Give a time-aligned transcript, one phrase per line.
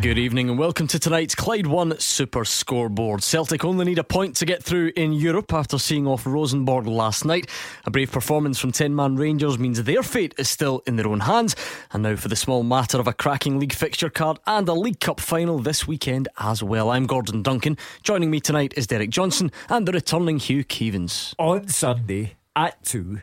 [0.00, 3.22] Good evening and welcome to tonight's Clyde One Super Scoreboard.
[3.22, 7.26] Celtic only need a point to get through in Europe after seeing off Rosenborg last
[7.26, 7.50] night.
[7.84, 11.20] A brave performance from 10 man Rangers means their fate is still in their own
[11.20, 11.54] hands.
[11.92, 15.00] And now for the small matter of a cracking league fixture card and a League
[15.00, 16.90] Cup final this weekend as well.
[16.90, 17.76] I'm Gordon Duncan.
[18.02, 21.34] Joining me tonight is Derek Johnson and the returning Hugh Keevins.
[21.38, 23.20] On Sunday at 2.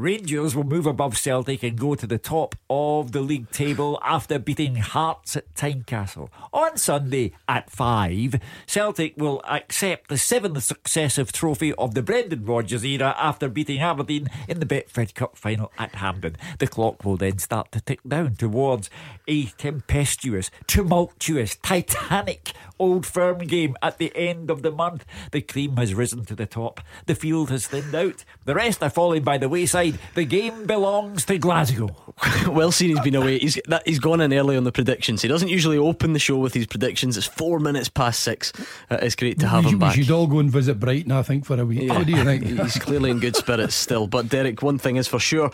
[0.00, 4.38] Rangers will move above Celtic and go to the top of the league table after
[4.38, 6.30] beating Hearts at Tynecastle.
[6.54, 12.82] On Sunday at 5, Celtic will accept the seventh successive trophy of the Brendan Rodgers
[12.82, 16.38] era after beating Aberdeen in the Betfred Cup final at Hampden.
[16.60, 18.88] The clock will then start to tick down towards
[19.28, 25.04] a tempestuous, tumultuous, titanic Old Firm game at the end of the month.
[25.30, 28.90] The cream has risen to the top, the field has thinned out, the rest are
[28.90, 31.94] falling by the wayside the game belongs to Glasgow.
[32.48, 33.38] well seen, he's been away.
[33.38, 35.22] He's that, he's gone in early on the predictions.
[35.22, 37.16] He doesn't usually open the show with his predictions.
[37.16, 38.52] It's four minutes past six.
[38.90, 39.96] Uh, it's great to have we, him back.
[39.96, 41.82] We should all go and visit Brighton, I think, for a week.
[41.82, 41.98] Yeah.
[41.98, 42.44] What do you think?
[42.60, 44.06] he's clearly in good spirits still.
[44.06, 45.50] But Derek, one thing is for sure.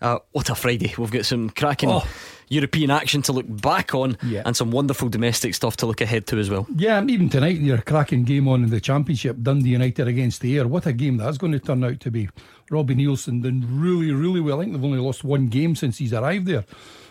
[0.00, 0.94] Uh, what a Friday!
[0.96, 1.90] We've got some cracking.
[1.90, 2.06] Oh.
[2.50, 4.42] European action to look back on yeah.
[4.44, 6.66] and some wonderful domestic stuff to look ahead to as well.
[6.76, 10.66] Yeah, even tonight, your cracking game on in the Championship, Dundee United against the Ayr.
[10.66, 12.28] What a game that's going to turn out to be.
[12.70, 14.60] Robbie Neilson done really, really well.
[14.60, 16.64] I think they've only lost one game since he's arrived there.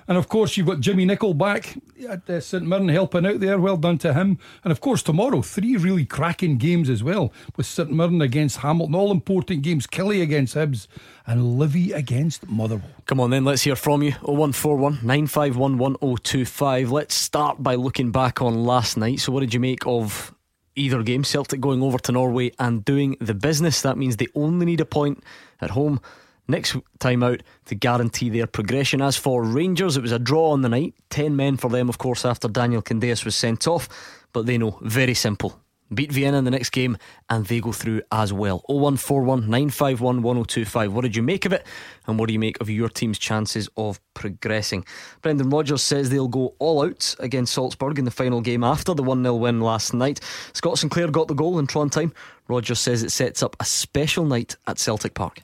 [0.09, 1.77] And of course, you've got Jimmy Nicholl back
[2.09, 3.59] at uh, St Mirren helping out there.
[3.59, 4.39] Well done to him.
[4.63, 8.95] And of course, tomorrow, three really cracking games as well with St Mirren against Hamilton.
[8.95, 9.85] All important games.
[9.85, 10.87] Killie against Hibs
[11.30, 12.89] and Livy against Motherwell.
[13.05, 14.13] Come on then, let's hear from you.
[14.23, 16.91] 0141 951 1025.
[16.91, 19.19] Let's start by looking back on last night.
[19.19, 20.33] So, what did you make of
[20.75, 21.23] either game?
[21.23, 23.83] Celtic going over to Norway and doing the business.
[23.83, 25.23] That means they only need a point
[25.61, 26.02] at home
[26.48, 28.99] next time out to guarantee their progression.
[28.99, 30.95] As for Rangers, it was a draw on the night.
[31.11, 33.87] 10 men for them, of course, after Daniel Candeias was sent off.
[34.33, 35.61] But they know, very simple.
[35.94, 36.98] Beat Vienna in the next game
[37.30, 38.64] and they go through as well.
[38.67, 40.94] 0141 951 1025.
[40.94, 41.66] What did you make of it?
[42.08, 44.86] And what do you make of your team's chances of progressing?
[45.22, 49.04] Brendan Rodgers says they'll go all out against Salzburg in the final game after the
[49.04, 50.20] 1 0 win last night.
[50.54, 52.14] Scott Sinclair got the goal in Trondheim.
[52.48, 55.42] Rodgers says it sets up a special night at Celtic Park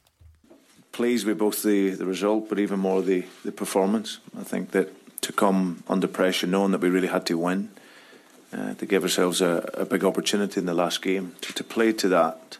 [0.95, 4.19] pleased with both the, the result, but even more the, the performance.
[4.39, 7.69] I think that to come under pressure, knowing that we really had to win,
[8.55, 11.91] uh, to give ourselves a, a, big opportunity in the last game, to, to play
[11.93, 12.57] to that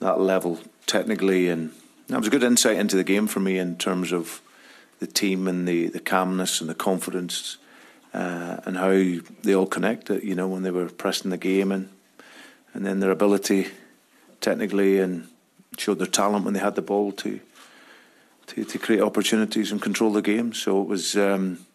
[0.00, 1.72] that level technically, and
[2.08, 4.40] that was a good insight into the game for me in terms of
[5.00, 7.58] the team and the, the calmness and the confidence
[8.14, 8.90] uh, and how
[9.42, 10.22] they all connected.
[10.22, 11.88] You know when they were pressing the game and
[12.74, 13.68] and then their ability
[14.40, 15.28] technically and
[15.76, 17.40] showed their talent when they had the ball to
[18.48, 20.52] to, to create opportunities and control the game.
[20.52, 21.66] So it was, um,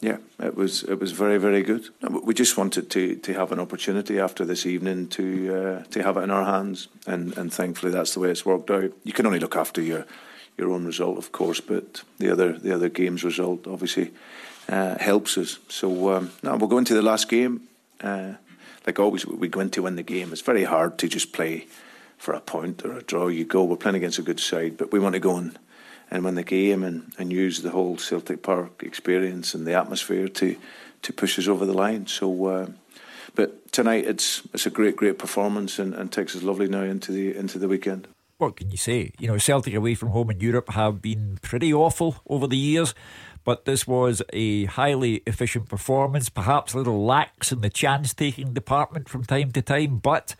[0.00, 1.88] yeah, it was it was very very good.
[2.02, 6.16] We just wanted to to have an opportunity after this evening to uh, to have
[6.16, 8.92] it in our hands, and and thankfully that's the way it's worked out.
[9.04, 10.06] You can only look after your
[10.56, 14.12] your own result, of course, but the other the other game's result obviously
[14.68, 15.58] uh, helps us.
[15.68, 17.62] So um, now we'll go into the last game.
[18.00, 18.34] Uh,
[18.86, 20.32] like always, we go in to win the game.
[20.32, 21.66] It's very hard to just play
[22.16, 23.28] for a point or a draw.
[23.28, 25.58] You go, we're playing against a good side, but we want to go and,
[26.10, 30.28] and win the game and, and use the whole Celtic Park experience and the atmosphere
[30.28, 30.56] to
[31.00, 32.08] to push us over the line.
[32.08, 32.66] So, uh,
[33.34, 37.12] but tonight it's it's a great great performance and, and takes us lovely now into
[37.12, 38.08] the into the weekend.
[38.38, 39.12] What can you say?
[39.18, 42.94] You know, Celtic away from home in Europe have been pretty awful over the years
[43.48, 48.52] but this was a highly efficient performance, perhaps a little lax in the chance taking
[48.52, 50.36] department from time to time, but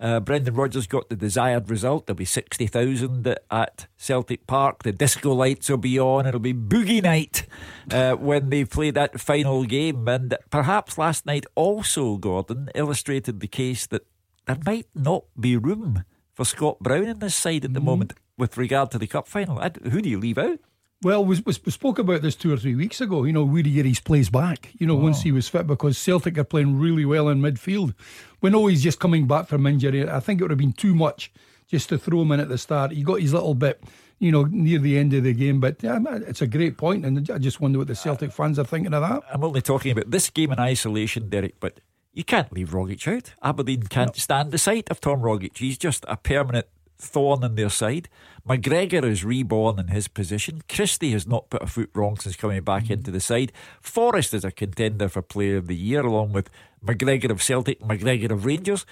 [0.00, 2.06] uh, Brendan Rodgers got the desired result.
[2.06, 4.82] There'll be 60,000 at Celtic Park.
[4.82, 6.26] The disco lights will be on.
[6.26, 7.46] It'll be boogie night
[7.90, 10.06] uh, when they play that final game.
[10.08, 14.06] And perhaps last night also, Gordon, illustrated the case that
[14.46, 16.04] there might not be room
[16.34, 17.84] for Scott Brown in this side at the mm.
[17.84, 19.60] moment with regard to the cup final.
[19.90, 20.58] Who do you leave out?
[21.04, 23.24] Well, we, we, spoke about this two or three weeks ago.
[23.24, 25.02] You know, Woody Geary's plays back, you know, oh.
[25.02, 27.94] once he was fit because Celtic are playing really well in midfield.
[28.40, 30.08] We know oh, he's just coming back from injury.
[30.08, 31.30] I think it would have been too much
[31.68, 32.92] just to throw him in at the start.
[32.92, 33.84] He got his little bit,
[34.18, 35.60] you know, near the end of the game.
[35.60, 38.64] But yeah, it's a great point, and I just wonder what the Celtic fans are
[38.64, 39.24] thinking of that.
[39.30, 41.80] I'm only talking about this game in isolation, Derek, but
[42.14, 43.34] you can't leave Rogic out.
[43.42, 44.18] Aberdeen can't no.
[44.18, 45.58] stand the sight of Tom Rogic.
[45.58, 46.66] He's just a permanent
[47.04, 48.08] thorn in their side.
[48.48, 50.62] McGregor is reborn in his position.
[50.68, 53.52] Christie has not put a foot wrong since coming back into the side.
[53.80, 56.50] Forrest is a contender for Player of the Year, along with
[56.84, 58.84] McGregor of Celtic, McGregor of Rangers.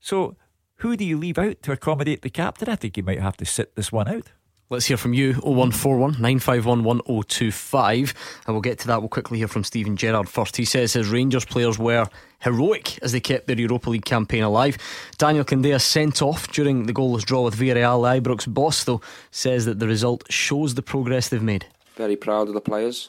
[0.00, 0.36] So,
[0.76, 2.68] who do you leave out to accommodate the captain?
[2.68, 4.32] I think you might have to sit this one out.
[4.70, 8.14] Let's hear from you 0141 951 1025.
[8.46, 9.00] And we'll get to that.
[9.00, 10.58] We'll quickly hear from Steven Gerrard first.
[10.58, 12.06] He says his Rangers players were
[12.40, 14.76] heroic as they kept their Europa League campaign alive.
[15.16, 18.20] Daniel Candeias sent off during the goalless draw with Villarreal.
[18.20, 19.00] Ibrox boss, though,
[19.30, 21.64] says that the result shows the progress they've made.
[21.96, 23.08] Very proud of the players.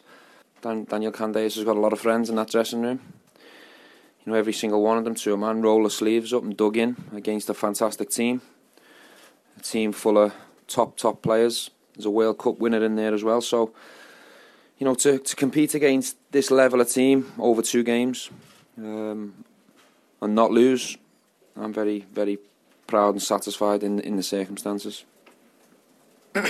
[0.61, 3.01] Dan- Daniel Candeias has got a lot of friends in that dressing room.
[4.25, 6.55] You know, every single one of them, to a man, rolled the sleeves up and
[6.55, 8.41] dug in against a fantastic team.
[9.57, 10.33] A team full of
[10.69, 11.69] top top players.
[11.95, 13.41] There's a World Cup winner in there as well.
[13.41, 13.73] So,
[14.77, 18.29] you know, to to compete against this level of team over two games
[18.77, 19.43] um,
[20.21, 20.97] and not lose,
[21.57, 22.37] I'm very very
[22.87, 25.03] proud and satisfied in in the circumstances.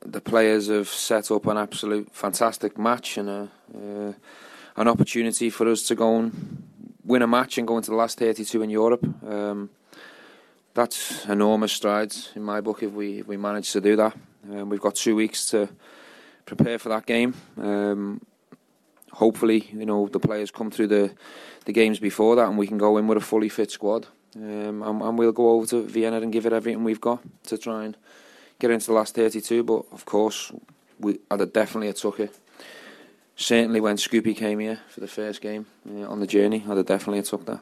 [0.00, 4.12] the players have set up an absolute fantastic match and a, uh,
[4.76, 6.62] an opportunity for us to go and
[7.04, 9.04] win a match and go into the last 32 in Europe.
[9.26, 9.70] Um,
[10.74, 14.16] that's enormous strides in my book if we if we manage to do that.
[14.50, 15.68] Um, we've got two weeks to
[16.46, 17.34] prepare for that game.
[17.56, 18.20] Um,
[19.12, 21.14] hopefully, you know the players come through the
[21.64, 24.06] the games before that, and we can go in with a fully fit squad.
[24.36, 27.58] Um, and, and, we'll go over to Vienna and give it everything we've got to
[27.58, 27.96] try and
[28.60, 29.64] get into the last 32.
[29.64, 30.52] But of course,
[31.00, 32.38] we I'd definitely took it.
[33.34, 37.22] Certainly, when Scoopy came here for the first game uh, on the journey, I'd definitely
[37.22, 37.60] took that.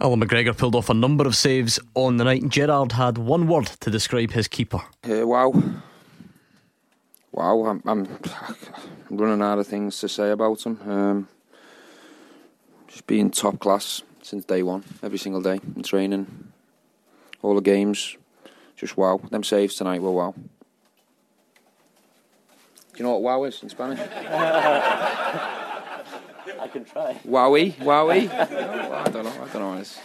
[0.00, 2.48] Allan McGregor pulled off a number of saves on the night.
[2.48, 4.80] Gerrard had one word to describe his keeper.
[5.04, 5.52] Uh, wow.
[7.32, 8.18] Wow, I'm, I'm,
[9.10, 10.80] running out of things to say about him.
[10.90, 11.28] Um,
[12.88, 16.50] just being top class since day one, every single day in training,
[17.42, 18.16] all the games.
[18.76, 19.20] Just wow.
[19.30, 20.34] Them saves tonight were wow.
[20.34, 20.44] Do
[22.96, 24.00] you know what wow is in Spanish?
[26.60, 27.14] I can try.
[27.26, 28.30] Wowie, wowie.
[28.38, 29.32] I don't know.
[29.42, 29.98] I don't know what it is.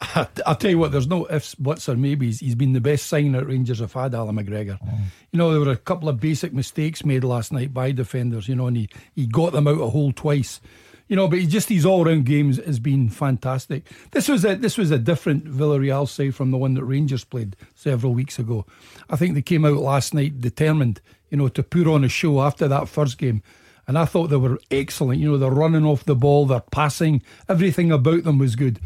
[0.46, 2.40] I'll tell you what, there's no ifs, buts, or maybes.
[2.40, 4.80] He's been the best signer Rangers have had, Allan McGregor.
[4.80, 4.98] Mm.
[5.30, 8.56] You know, there were a couple of basic mistakes made last night by defenders, you
[8.56, 10.60] know, and he, he got them out a hole twice.
[11.06, 13.84] You know, but he just his all round games has been fantastic.
[14.12, 17.56] This was a this was a different Villarreal side from the one that Rangers played
[17.74, 18.64] several weeks ago.
[19.10, 22.40] I think they came out last night determined, you know, to put on a show
[22.40, 23.42] after that first game
[23.90, 25.18] and I thought they were excellent.
[25.18, 28.78] You know, they're running off the ball, they're passing, everything about them was good.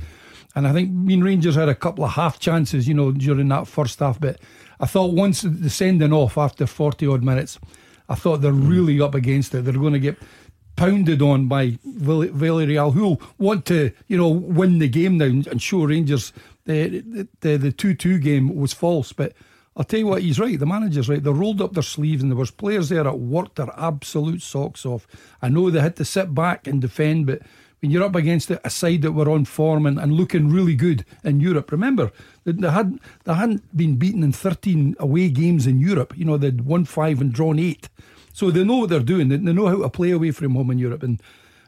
[0.54, 3.68] And I think Mean Rangers had a couple of half chances, you know, during that
[3.68, 4.18] first half.
[4.18, 4.40] But
[4.80, 7.58] I thought once the sending off after 40 odd minutes,
[8.08, 8.66] I thought they're hmm.
[8.66, 9.66] really up against it.
[9.66, 10.16] They're going to get
[10.74, 15.84] pounded on by Villarreal, who want to, you know, win the game now and show
[15.84, 16.32] Rangers
[16.64, 19.12] the the the two two game was false.
[19.12, 19.34] But
[19.76, 20.58] I'll tell you what, he's right.
[20.58, 21.22] The manager's right.
[21.22, 24.86] They rolled up their sleeves, and there was players there that worked their absolute socks
[24.86, 25.06] off.
[25.42, 27.42] I know they had to sit back and defend, but
[27.80, 31.04] when you're up against a side that were on form and, and looking really good
[31.24, 32.12] in Europe, remember
[32.44, 36.16] they had they hadn't been beaten in 13 away games in Europe.
[36.16, 37.88] You know they'd won five and drawn eight,
[38.32, 39.28] so they know what they're doing.
[39.28, 41.20] They, they know how to play away from home in Europe, and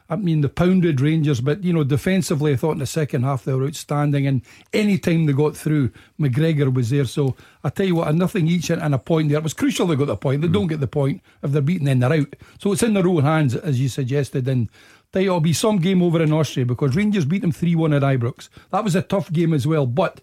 [0.09, 3.43] I mean, the pounded Rangers, but you know, defensively, I thought in the second half
[3.43, 4.25] they were outstanding.
[4.25, 4.41] And
[4.73, 7.05] any time they got through, McGregor was there.
[7.05, 9.39] So I tell you what, nothing each and a point there.
[9.39, 10.41] It was crucial they got the point.
[10.41, 10.53] They mm.
[10.53, 12.35] don't get the point if they're beaten, then they're out.
[12.59, 14.47] So it's in their own hands, as you suggested.
[14.47, 14.69] And
[15.11, 17.93] tell you, it'll be some game over in Austria because Rangers beat them 3 1
[17.93, 18.49] at Ibrox.
[18.71, 19.85] That was a tough game as well.
[19.85, 20.21] But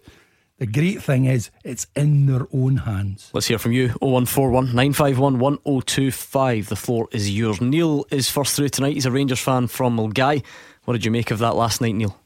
[0.57, 3.29] the great thing is, it's in their own hands.
[3.33, 6.69] Let's hear from you 0141 951 1025.
[6.69, 7.59] The floor is yours.
[7.59, 8.93] Neil is first through tonight.
[8.93, 10.45] He's a Rangers fan from Milngavie.
[10.85, 12.17] What did you make of that last night, Neil?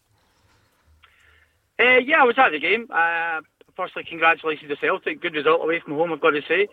[1.79, 2.87] Uh, yeah, I was at the game.
[2.91, 3.41] Uh,
[3.75, 5.21] firstly, congratulations to Celtic.
[5.21, 6.67] Good result away from home, I've got to say.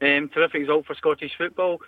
[0.00, 1.80] Um, terrific result for Scottish football.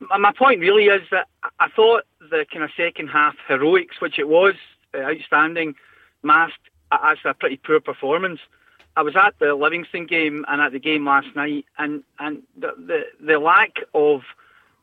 [0.00, 1.26] My point really is that
[1.58, 4.54] I thought the kind of second half heroics, which it was,
[4.94, 5.74] uh, outstanding,
[6.22, 8.40] masked actually a pretty poor performance.
[8.98, 12.72] I was at the Livingston game and at the game last night, and and the
[12.76, 14.22] the, the lack of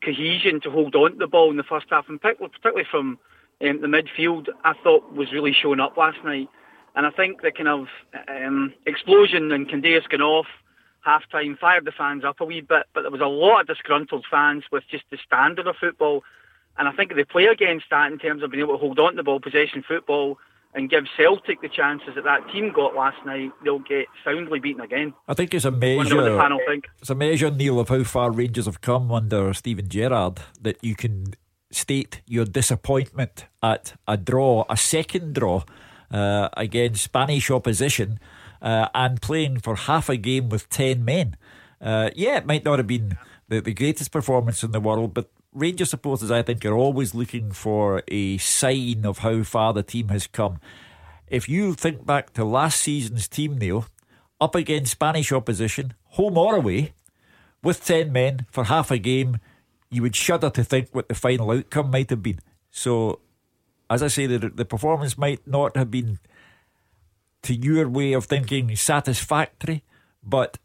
[0.02, 3.20] cohesion to hold on to the ball in the first half, and particularly from
[3.62, 6.48] um, the midfield, I thought was really showing up last night.
[6.96, 7.88] And I think the kind of
[8.30, 10.48] um, explosion and Candeias going off
[11.02, 13.68] half time fired the fans up a wee bit, but there was a lot of
[13.68, 16.24] disgruntled fans with just the standard of football.
[16.78, 19.12] And I think they play against that in terms of being able to hold on
[19.12, 20.38] to the ball, possession football,
[20.75, 24.82] and give Celtic the chances that that team got last night, they'll get soundly beaten
[24.82, 25.13] again.
[25.27, 26.39] I think it's a measure.
[27.01, 30.96] It's a measure, Neil, of how far Rangers have come under Steven Gerrard that you
[30.96, 31.34] can
[31.72, 35.63] state your disappointment at a draw, a second draw
[36.12, 38.20] uh, against Spanish opposition.
[38.62, 41.36] uh, and playing for half a game with 10 men.
[41.79, 43.17] Uh, yeah, it might not have been
[43.48, 47.52] the, the greatest performance in the world, but Rangers supporters, I think, are always looking
[47.52, 50.60] for a sign of how far the team has come.
[51.28, 53.86] If you think back to last season's team, Neil,
[54.42, 56.94] up against Spanish opposition, home or away,
[57.64, 59.38] with 10 men for half a game,
[59.90, 62.40] you would shudder to think what the final outcome might have been.
[62.70, 63.22] So,
[63.90, 66.20] as I say, the, the performance might not have been,
[67.44, 69.84] to your way of thinking, satisfactory,
[70.22, 70.58] but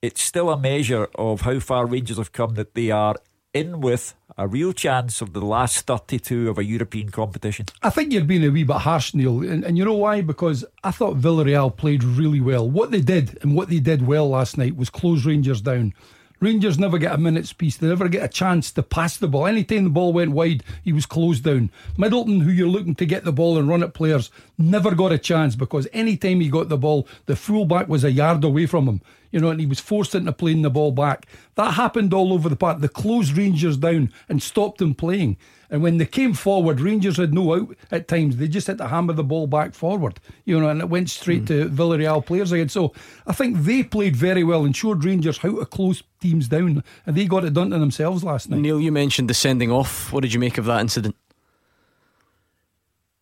[0.00, 3.16] it's still a measure of how far Rangers have come that they are
[3.52, 7.66] in with a real chance of the last 32 of a European competition.
[7.82, 9.40] I think you're being a wee bit harsh, Neil.
[9.40, 10.20] And, and you know why?
[10.20, 12.68] Because I thought Villarreal played really well.
[12.68, 15.94] What they did and what they did well last night was close Rangers down.
[16.38, 17.78] Rangers never get a minute's peace.
[17.78, 19.46] They never get a chance to pass the ball.
[19.46, 21.70] Anytime the ball went wide, he was closed down.
[21.96, 25.18] Middleton, who you're looking to get the ball and run at players, never got a
[25.18, 29.00] chance because anytime he got the ball, the fullback was a yard away from him.
[29.30, 31.26] You know, and he was forced into playing the ball back.
[31.54, 32.80] That happened all over the park.
[32.80, 35.38] They closed Rangers down and stopped them playing.
[35.70, 38.36] And when they came forward, Rangers had no out at times.
[38.36, 41.44] They just had to hammer the ball back forward, you know, and it went straight
[41.44, 41.46] mm.
[41.48, 42.68] to Villarreal players again.
[42.68, 42.92] So
[43.26, 47.16] I think they played very well and showed Rangers how to close teams down, and
[47.16, 48.60] they got it done to themselves last night.
[48.60, 50.12] Neil, you mentioned the sending off.
[50.12, 51.16] What did you make of that incident?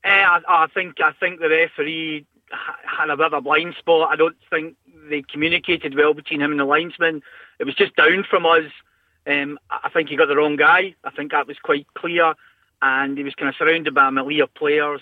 [0.04, 4.10] Uh, I, I think I think the referee had a bit of a blind spot.
[4.10, 4.76] I don't think
[5.08, 7.22] they communicated well between him and the linesman.
[7.58, 8.70] It was just down from us.
[9.26, 10.94] Um, I think he got the wrong guy.
[11.02, 12.34] I think that was quite clear,
[12.82, 15.00] and he was kind of surrounded by a melee of players.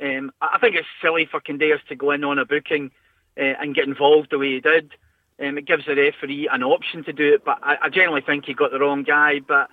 [0.00, 2.90] Um, I think it's silly for Candeias to go in on a booking
[3.36, 4.92] uh, and get involved the way he did.
[5.40, 8.46] Um, it gives the referee an option to do it, but I, I generally think
[8.46, 9.40] he got the wrong guy.
[9.40, 9.68] But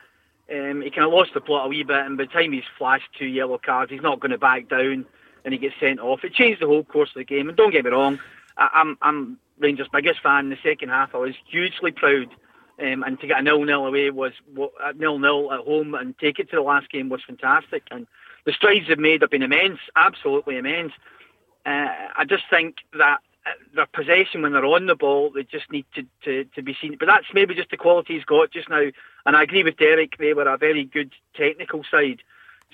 [0.51, 2.63] um, he kind of lost the plot a wee bit, and by the time he's
[2.77, 5.05] flashed two yellow cards, he's not going to back down,
[5.43, 6.23] and he gets sent off.
[6.23, 7.47] It changed the whole course of the game.
[7.47, 8.19] And don't get me wrong,
[8.57, 10.45] I, I'm, I'm Rangers' biggest fan.
[10.45, 12.27] In the second half, I was hugely proud
[12.79, 14.33] um, and to get a nil-nil away was
[14.83, 17.83] a nil-nil at home and take it to the last game was fantastic.
[17.91, 18.07] And
[18.45, 20.91] the strides they've made have been immense, absolutely immense.
[21.65, 25.71] Uh, I just think that uh, their possession when they're on the ball, they just
[25.71, 26.97] need to, to, to be seen.
[26.99, 28.89] But that's maybe just the quality he's got just now.
[29.25, 32.21] And I agree with Derek; they were a very good technical side.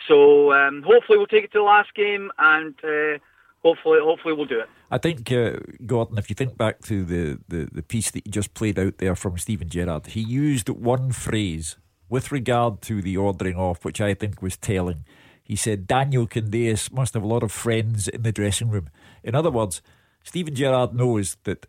[0.08, 2.76] So um, hopefully we'll take it to the last game and.
[2.84, 3.20] Uh,
[3.64, 4.70] hopefully, hopefully we'll do it.
[4.90, 8.32] I think, uh, Gordon, if you think back to the, the, the piece that you
[8.32, 11.78] just played out there from Steven Gerrard, he used one phrase
[12.10, 15.06] with regard to the ordering off, which I think was telling.
[15.44, 18.90] He said Daniel Candeias must have a lot of friends in the dressing room.
[19.24, 19.82] In other words,
[20.24, 21.66] Steven Gerrard knows that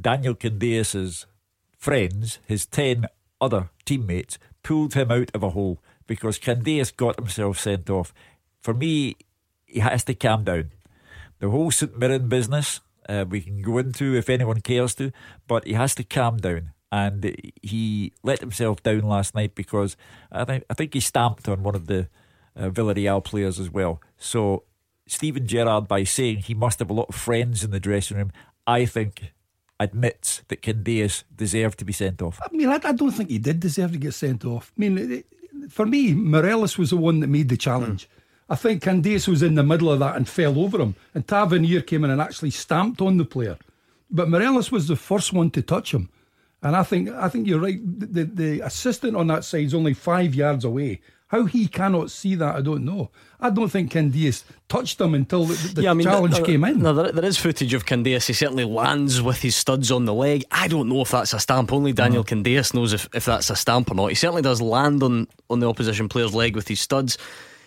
[0.00, 1.26] Daniel Candeias's
[1.78, 3.06] friends, his 10
[3.40, 8.12] other teammates, pulled him out of a hole because Candeias got himself sent off.
[8.60, 9.16] For me,
[9.66, 10.70] he has to calm down
[11.38, 15.12] the whole St Mirren business uh, we can go into if anyone cares to,
[15.46, 16.72] but he has to calm down.
[16.92, 19.96] And he let himself down last night because
[20.30, 22.08] I think I think he stamped on one of the
[22.56, 24.00] uh, Villarreal players as well.
[24.16, 24.64] So
[25.06, 28.32] Steven Gerrard, by saying he must have a lot of friends in the dressing room,
[28.66, 29.32] I think
[29.78, 32.40] admits that Candeias deserved to be sent off.
[32.42, 34.72] I mean, I, I, don't think he did deserve to get sent off.
[34.76, 35.26] I mean, it,
[35.68, 38.08] for me, Morelos was the one that made the challenge.
[38.08, 38.15] Mm.
[38.48, 40.94] I think Candeias was in the middle of that and fell over him.
[41.14, 43.58] And Tavernier came in and actually stamped on the player.
[44.10, 46.08] But Morelos was the first one to touch him.
[46.62, 47.78] And I think I think you're right.
[47.82, 51.00] The, the assistant on that side is only five yards away.
[51.28, 53.10] How he cannot see that, I don't know.
[53.40, 56.64] I don't think Candeias touched him until the, the yeah, I mean, challenge there, came
[56.64, 56.80] in.
[56.80, 58.28] No, there, there is footage of Candeias.
[58.28, 60.44] He certainly lands with his studs on the leg.
[60.52, 61.72] I don't know if that's a stamp.
[61.72, 62.36] Only Daniel uh-huh.
[62.36, 64.06] Candeias knows if, if that's a stamp or not.
[64.06, 67.18] He certainly does land on, on the opposition player's leg with his studs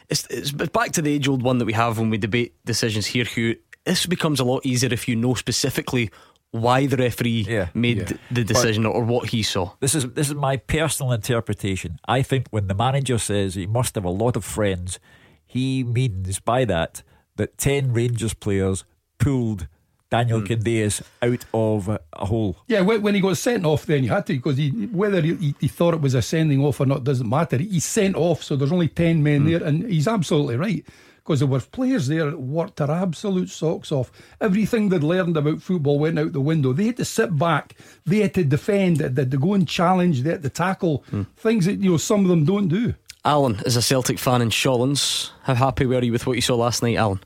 [0.09, 3.07] it's, it's back to the age old one that we have when we debate decisions
[3.07, 3.57] here, Hugh.
[3.85, 6.11] This becomes a lot easier if you know specifically
[6.51, 8.17] why the referee yeah, made yeah.
[8.31, 9.71] the decision but or what he saw.
[9.79, 11.99] This is this is my personal interpretation.
[12.07, 14.99] I think when the manager says he must have a lot of friends,
[15.45, 17.03] he means by that
[17.35, 18.83] that ten Rangers players
[19.19, 19.67] pulled
[20.09, 20.47] Daniel mm.
[20.47, 22.57] Candeias out of a hole.
[22.67, 25.67] Yeah, when he got sent off, then you had to because he, whether he, he,
[25.67, 27.57] thought it was a sending off or not doesn't matter.
[27.57, 29.51] He's sent off, so there's only ten men mm.
[29.51, 30.85] there, and he's absolutely right
[31.17, 34.11] because there were players there that worked their absolute socks off.
[34.41, 36.73] Everything they'd learned about football went out the window.
[36.73, 40.23] They had to sit back, they had to defend, they had to go and challenge,
[40.23, 41.27] they had to tackle mm.
[41.37, 42.95] things that you know some of them don't do.
[43.23, 45.29] Alan is a Celtic fan in Shawlands.
[45.43, 47.19] How happy were you with what you saw last night, Alan?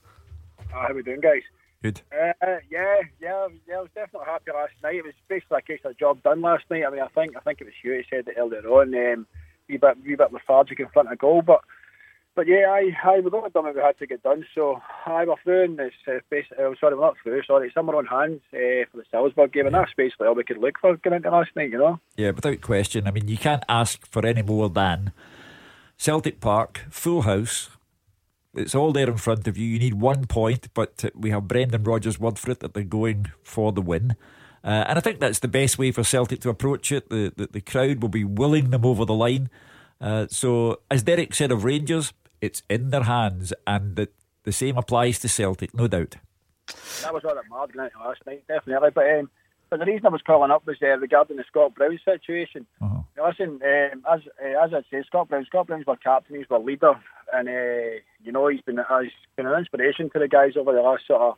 [0.69, 1.43] how are we doing, guys?
[1.83, 2.01] Good.
[2.13, 2.31] Uh,
[2.71, 3.75] yeah, yeah, yeah.
[3.75, 4.95] I was definitely happy last night.
[4.95, 6.85] It was basically a case of a job done last night.
[6.87, 8.95] I mean, I think I think it was you who said it earlier on.
[8.95, 9.27] Um,
[9.67, 11.59] wee bit, bit lethargic in front of goal, but
[12.35, 14.45] but yeah, I, I we got done what we had to get done.
[14.55, 17.43] So I we're through in this uh, basically, uh, sorry, we're not through.
[17.43, 20.45] Sorry, it's somewhere on hands uh, for the Salzburg game, and that's basically all we
[20.45, 21.69] could look for going into last night.
[21.69, 21.99] You know.
[22.15, 23.07] Yeah, without question.
[23.07, 25.11] I mean, you can't ask for any more than
[25.97, 27.69] Celtic Park, full house.
[28.55, 29.67] It's all there in front of you.
[29.67, 33.31] You need one point, but we have Brendan Rodgers' word for it that they're going
[33.43, 34.15] for the win.
[34.63, 37.10] Uh, and I think that's the best way for Celtic to approach it.
[37.10, 39.50] The, the, the crowd will be willing them over the line.
[40.00, 44.10] Uh, so, as Derek said of Rangers, it's in their hands, and the,
[44.43, 46.17] the same applies to Celtic, no doubt.
[47.01, 48.89] That was what it mattered last night, definitely.
[48.93, 49.29] But um,
[49.69, 52.67] but the reason I was calling up was uh, regarding the Scott Brown situation.
[52.81, 53.01] Uh-huh.
[53.17, 56.45] Now, listen, um, as uh, as I say, Scott Brown, Scott Brown's our captain, he's
[56.51, 56.93] our leader,
[57.33, 60.81] and uh, you know he's been has been an inspiration to the guys over the
[60.81, 61.35] last sort of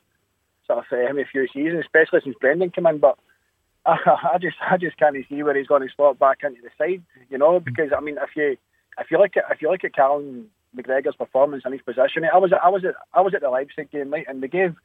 [0.68, 3.00] sort of uh, few seasons, especially since Brendan came in.
[3.00, 3.18] But
[3.86, 3.98] I,
[4.34, 7.04] I just I just can't see where he's going to slot back into the side,
[7.30, 8.58] you know, because I mean if you
[9.00, 12.38] if you look at if you look at Callum McGregor's performance and his position, I
[12.38, 14.76] was I was at I was at the Leipzig game, right, and they gave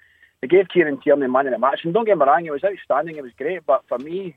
[0.41, 1.81] they gave Kieran Tierney man in the match.
[1.85, 3.67] And don't get me wrong, it was outstanding, it was great.
[3.67, 4.37] But for me,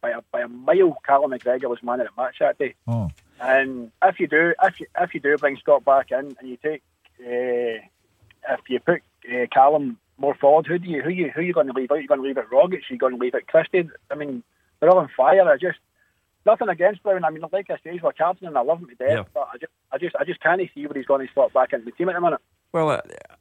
[0.00, 2.74] by, a, by a mile, Callum McGregor was man of the match that day.
[2.86, 3.10] Oh.
[3.40, 6.56] And if you do, if you, if you do bring Scott back in and you
[6.56, 6.82] take,
[7.20, 7.80] uh,
[8.50, 11.68] if you put uh, Callum more forward, who do you who you who you going
[11.68, 11.96] to leave out?
[11.98, 12.82] You're going to leave it Rogic?
[12.88, 13.88] You're going to leave it Christie?
[14.10, 14.42] I mean,
[14.80, 15.48] they're all on fire.
[15.48, 15.78] I just
[16.48, 17.24] nothing against Brown.
[17.24, 19.10] I mean, like I say, he's my captain and I love him to death.
[19.10, 19.22] Yeah.
[19.32, 21.72] But I just, I just, I just can't see where he's going to slot back
[21.72, 22.40] into the team at the minute.
[22.72, 23.00] Well, uh,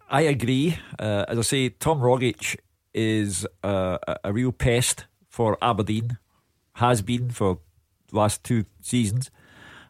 [0.10, 0.78] I agree.
[1.00, 2.58] Uh, as I say, Tom Rogic
[2.94, 6.18] is uh, a real pest for Aberdeen,
[6.74, 7.60] has been for
[8.10, 9.32] the last two seasons.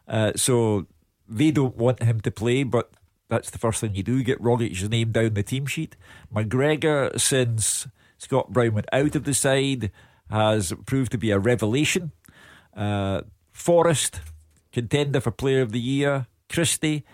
[0.08, 0.86] Uh, so
[1.28, 2.90] they don't want him to play, but
[3.28, 5.96] that's the first thing you do get Rogic's name down the team sheet.
[6.34, 7.86] McGregor, since
[8.16, 9.90] Scott Brown went out of the side,
[10.30, 12.12] has proved to be a revelation.
[12.74, 13.22] Uh,
[13.52, 14.20] Forrest,
[14.72, 16.26] contender for Player of the Year.
[16.48, 17.04] Christie,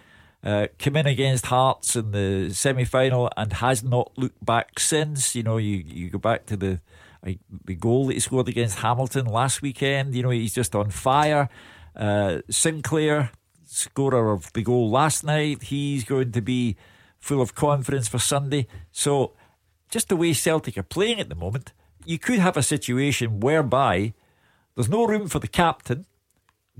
[0.44, 5.34] uh, come in against Hearts in the semi final and has not looked back since.
[5.34, 6.80] You know, you, you go back to the
[7.64, 10.14] the goal that he scored against Hamilton last weekend.
[10.14, 11.48] You know, he's just on fire.
[11.96, 13.30] Uh, Sinclair,
[13.64, 16.76] scorer of the goal last night, he's going to be
[17.18, 18.66] full of confidence for Sunday.
[18.92, 19.32] So,
[19.90, 21.72] just the way Celtic are playing at the moment,
[22.04, 24.12] you could have a situation whereby
[24.74, 26.06] there's no room for the captain,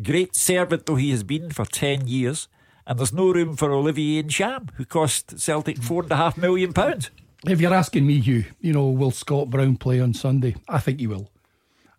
[0.02, 2.48] great servant though he has been for 10 years
[2.86, 6.72] and there's no room for Olivier Ntcham, who cost Celtic four and a half million
[6.72, 7.10] pounds.
[7.46, 10.56] If you're asking me, Hugh, you know, will Scott Brown play on Sunday?
[10.68, 11.30] I think he will.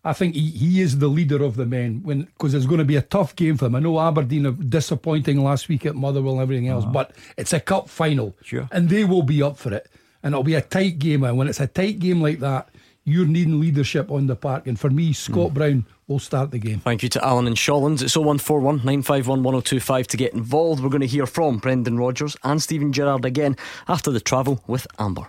[0.06, 2.84] I think he, he is the leader of the men when because it's going to
[2.84, 3.74] be a tough game for him.
[3.74, 6.92] I know Aberdeen are disappointing last week at Motherwell and everything else, uh-huh.
[6.92, 9.90] but it's a cup final, sure, and they will be up for it,
[10.22, 11.24] and it'll be a tight game.
[11.24, 12.68] And when it's a tight game like that,
[13.04, 14.66] you're needing leadership on the park.
[14.66, 15.54] And for me, Scott mm.
[15.54, 16.80] Brown will start the game.
[16.80, 18.02] Thank you to Alan and Shawlands.
[18.02, 20.82] It's 0141 951 1025 to get involved.
[20.82, 23.56] We're going to hear from Brendan Rodgers and Steven Gerrard again
[23.88, 25.26] after the travel with Amber.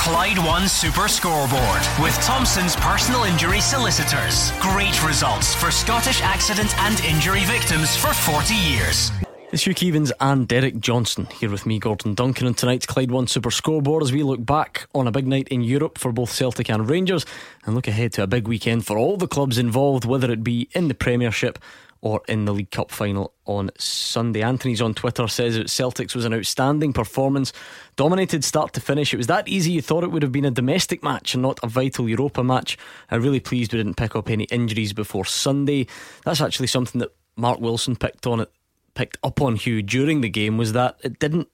[0.00, 4.52] Clyde One Super Scoreboard with Thompson's personal injury solicitors.
[4.60, 9.10] Great results for Scottish accident and injury victims for 40 years.
[9.50, 13.26] It's Hugh Keevins and Derek Johnson here with me, Gordon Duncan, on tonight's Clyde One
[13.26, 16.70] Super Scoreboard as we look back on a big night in Europe for both Celtic
[16.70, 17.26] and Rangers
[17.66, 20.68] and look ahead to a big weekend for all the clubs involved, whether it be
[20.74, 21.58] in the Premiership
[22.00, 24.42] or in the League Cup final on Sunday.
[24.42, 27.52] Anthony's on Twitter says that Celtics was an outstanding performance,
[27.96, 29.12] dominated start to finish.
[29.12, 31.58] It was that easy you thought it would have been a domestic match and not
[31.62, 32.78] a vital Europa match.
[33.10, 35.86] I'm really pleased we didn't pick up any injuries before Sunday.
[36.24, 38.50] That's actually something that Mark Wilson picked on it
[38.94, 41.48] picked up on Hugh during the game was that it didn't.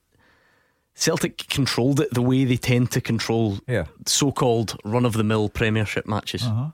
[0.94, 3.84] Celtic controlled it the way they tend to control yeah.
[4.06, 6.44] so-called run-of-the-mill Premiership matches.
[6.44, 6.70] Uh-huh.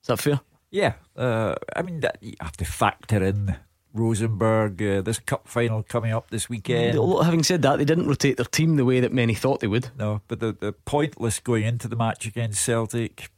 [0.00, 0.40] Is that fair?
[0.74, 3.54] Yeah, uh, I mean that you have to factor in
[3.92, 6.98] Rosenborg, uh, this cup final coming up this weekend.
[6.98, 9.90] Having said that, they didn't rotate their team the way that many thought they would.
[9.96, 13.30] No, but the, the pointless going into the match against Celtic.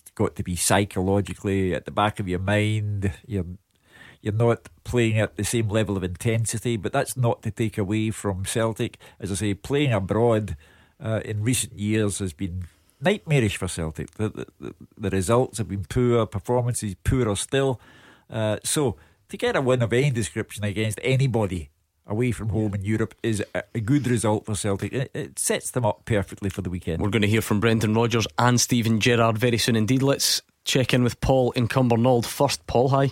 [0.00, 3.10] It's got to be psychologically at the back of your mind.
[3.26, 3.46] You're
[4.22, 8.12] you're not playing at the same level of intensity, but that's not to take away
[8.12, 8.98] from Celtic.
[9.18, 10.56] As I say, playing abroad
[11.02, 12.68] uh, in recent years has been
[13.00, 14.12] nightmarish for Celtic.
[14.12, 17.80] The, the, the results have been poor, performances poorer still.
[18.30, 18.96] Uh, so
[19.28, 21.70] to get a win of any description against anybody
[22.06, 24.92] away from home in Europe is a, a good result for Celtic.
[24.92, 27.00] It, it, sets them up perfectly for the weekend.
[27.00, 30.02] We're going to hear from Brendan Rodgers and Steven Gerrard very soon indeed.
[30.02, 32.66] Let's check in with Paul in Cumbernauld first.
[32.66, 33.10] Paul, hi.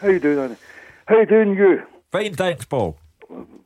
[0.00, 0.56] How you doing, Andy?
[1.06, 1.82] How you doing, you?
[2.10, 2.98] Fine, thanks, Paul.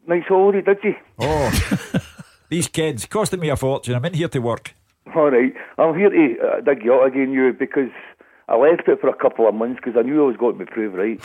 [0.06, 0.94] Nice holiday, did you?
[1.18, 1.98] Oh,
[2.48, 3.94] these kids costing me a fortune.
[3.94, 4.74] I'm in here to work.
[5.14, 7.90] All right, I'm here to uh, dig you out again, you, because
[8.48, 10.64] I left it for a couple of months because I knew I was going to
[10.64, 11.20] be proved right,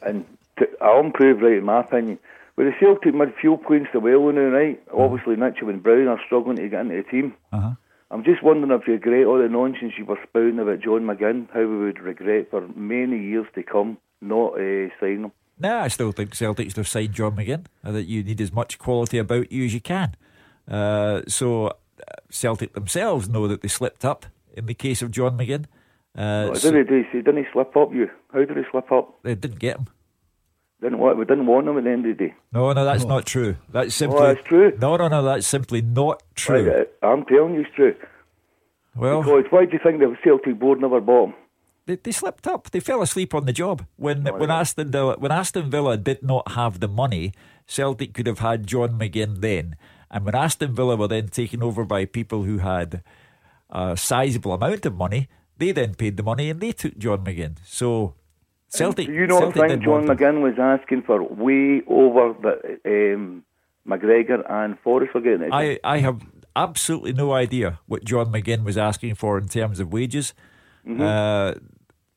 [0.02, 0.24] and
[0.58, 2.18] to, I am proved right in my opinion.
[2.56, 4.80] With the Celtic midfield playing so well now, right?
[4.92, 7.34] Obviously, Mitchell and Brown are struggling to get into the team.
[7.52, 7.72] Uh-huh.
[8.10, 11.48] I'm just wondering if you regret all the nonsense you were spouting about John McGinn,
[11.52, 15.32] how we would regret for many years to come not uh, signing him.
[15.58, 17.66] Nah, I still think Celtic should have signed John McGinn.
[17.82, 20.14] I think you need as much quality about you as you can.
[20.68, 21.72] Uh, so uh,
[22.30, 25.66] Celtic themselves know that they slipped up in the case of John McGinn.
[26.16, 28.08] Uh, Oh, so didn't, he, didn't he slip up you?
[28.32, 29.18] How did he slip up?
[29.22, 29.86] they didn't get him.
[30.80, 32.34] Didn't want, we didn't want him at the end of the day.
[32.52, 33.56] No, no, that's not true.
[33.70, 34.76] That's simply Oh, that's true.
[34.80, 36.68] No, no, no, that's simply not true.
[36.70, 37.94] Right, uh, I'm telling you it's true.
[38.94, 41.34] well, Because why do you think the Celtic board never bought him?
[41.86, 42.70] they, they slipped up.
[42.70, 46.52] They fell asleep on the job when when Aston Villa, when Aston Villa did not
[46.52, 47.32] have the money.
[47.66, 49.76] Celtic could have had John McGinn then,
[50.14, 53.02] and when Aston Villa were then taken over by people who had
[53.70, 57.56] a sizable amount of money, they then paid the money and they took John McGinn.
[57.66, 58.14] So
[58.68, 60.06] Celtic, Do you not Celtic think John.
[60.06, 63.44] McGinn was asking for way over the um,
[63.86, 65.52] McGregor and Forrest were getting it?
[65.52, 66.22] I, I have
[66.56, 70.32] absolutely no idea what John McGinn was asking for in terms of wages.
[70.86, 71.02] Mm-hmm.
[71.02, 71.52] Uh,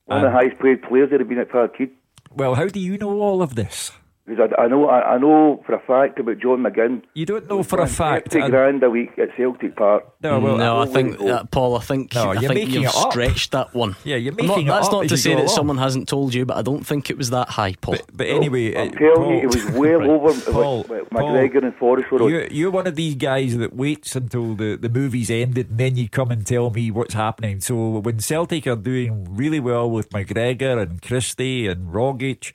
[0.06, 1.90] One of the highest paid players that have been at Parkhead.
[2.32, 3.92] well, how do you know all of this?
[4.28, 7.02] Because I, I know I, I know for a fact about John McGinn.
[7.14, 8.26] You don't know for a fact.
[8.26, 10.04] Fifty and- grand a week at Celtic Park.
[10.22, 11.78] No, well, no, I always think uh, Paul.
[11.78, 13.96] I think No, I you're think making you've stretched that one.
[14.04, 15.48] Yeah, you're I'm not- making it That's up not to say that along.
[15.56, 17.94] someone hasn't told you, but I don't think it was that high, Paul.
[17.96, 20.10] But, but anyway, I'm uh, telling Paul- you, it was way Right.
[20.10, 22.30] over Paul, what Paul, McGregor and Forrest were on.
[22.30, 25.96] You're, you're one of these guys that waits until the, the movie's ended and then
[25.96, 27.62] you come and tell me what's happening.
[27.62, 32.52] So when Celtic are doing really well with McGregor and Christie and Rogic,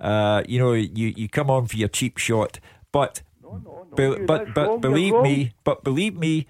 [0.00, 2.60] uh, you know, you, you come on for your cheap shot.
[2.92, 3.22] But
[3.96, 6.46] be- you- but that's but wrong, believe me, but believe me,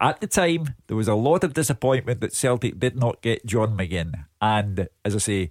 [0.00, 3.76] at the time there was a lot of disappointment that Celtic did not get John
[3.76, 4.24] McGinn.
[4.40, 5.50] And as I say,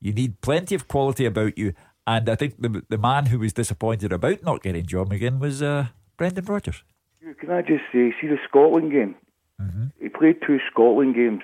[0.00, 1.72] you need plenty of quality about you.
[2.06, 5.62] And I think the the man who was disappointed about not getting John McGinn was
[5.62, 6.82] uh, Brendan Rodgers.
[7.40, 9.14] Can I just say, see the Scotland game?
[9.60, 9.86] Mm-hmm.
[10.00, 11.42] He played two Scotland games.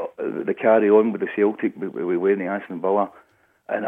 [0.00, 0.06] Uh,
[0.44, 1.74] they carry on with the Celtic.
[1.76, 3.12] We, we went to Aston Villa,
[3.68, 3.86] and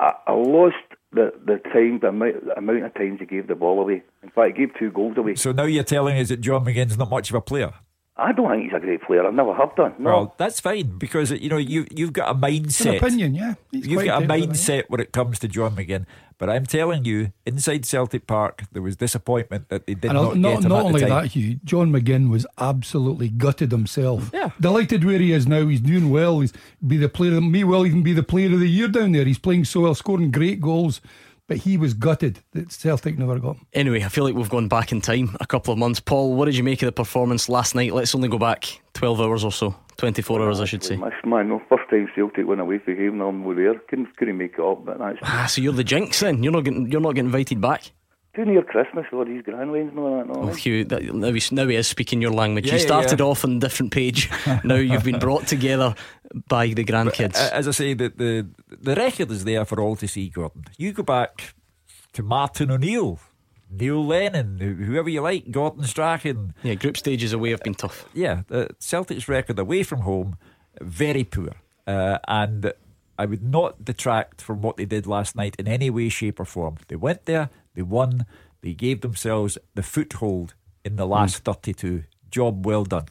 [0.00, 0.76] I, I, lost
[1.12, 4.02] the the time, the amount, the amount of times he gave the ball away.
[4.22, 5.34] In fact, he gave two goals away.
[5.34, 7.72] So now you're telling us that John McGinn's not much of a player.
[8.20, 9.26] I don't think he's a great player.
[9.26, 9.94] I've never have done.
[9.98, 10.10] No.
[10.10, 12.96] Well, that's fine because you know you you've got a It's an mindset.
[12.98, 13.54] opinion, yeah.
[13.70, 16.06] He's You've got a mindset when it comes to John McGinn.
[16.38, 20.36] But I'm telling you, inside Celtic Park, there was disappointment that they did And not,
[20.38, 21.22] not, get him not at only the time.
[21.24, 24.30] that, Hugh, John McGinn was absolutely gutted himself.
[24.32, 24.48] Yeah.
[24.58, 25.66] Delighted where he is now.
[25.66, 26.40] He's doing well.
[26.40, 26.54] He's
[26.86, 27.38] be the player.
[27.42, 29.26] May well even be the player of the year down there.
[29.26, 31.02] He's playing so well, scoring great goals.
[31.50, 33.66] But he was gutted that Celtic never got him.
[33.72, 35.98] Anyway, I feel like we've gone back in time a couple of months.
[35.98, 37.92] Paul, what did you make of the performance last night?
[37.92, 39.74] Let's only go back 12 hours or so.
[39.96, 40.94] 24 hours, I should say.
[40.94, 43.74] My man, no, first time Celtic went away for him, I'm there.
[43.88, 46.44] Couldn't, couldn't make it up, but that's Ah, so you're the jinx then.
[46.44, 47.90] You're not getting you're not getting invited back.
[48.34, 50.26] Too near Christmas, with all these grand wines and all that.
[50.28, 52.66] No, Oh, Hugh, that, now, he, now he is speaking your language.
[52.66, 53.26] Yeah, you yeah, started yeah.
[53.26, 54.30] off on a different page.
[54.64, 55.94] now you've been brought together
[56.48, 57.36] by the grandkids.
[57.36, 58.46] Uh, As I say, the, the
[58.80, 60.64] the record is there for all to see, Gordon.
[60.78, 61.54] You go back
[62.12, 63.18] to Martin O'Neill,
[63.70, 66.54] Neil Lennon, whoever you like, Gordon Strachan.
[66.62, 68.08] yeah, group stages away have been tough.
[68.14, 70.36] Yeah, the Celtic's record away from home,
[70.80, 71.50] very poor.
[71.86, 72.72] Uh, and
[73.18, 76.44] I would not detract from what they did last night in any way, shape, or
[76.44, 76.76] form.
[76.88, 78.26] They went there, they won,
[78.62, 80.54] they gave themselves the foothold
[80.84, 82.04] in the last 32.
[82.30, 83.06] Job well done.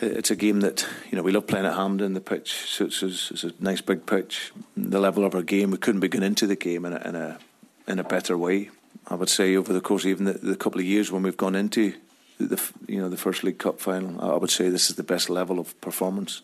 [0.00, 2.14] It's a game that you know we love playing at Hampden.
[2.14, 3.32] The pitch suits us.
[3.32, 4.52] It's a nice big pitch.
[4.76, 7.16] The level of our game, we couldn't be going into the game in a in
[7.16, 7.38] a,
[7.88, 8.70] in a better way.
[9.08, 11.36] I would say over the course of even the, the couple of years when we've
[11.36, 11.94] gone into
[12.38, 15.02] the, the you know the first League Cup final, I would say this is the
[15.02, 16.42] best level of performance.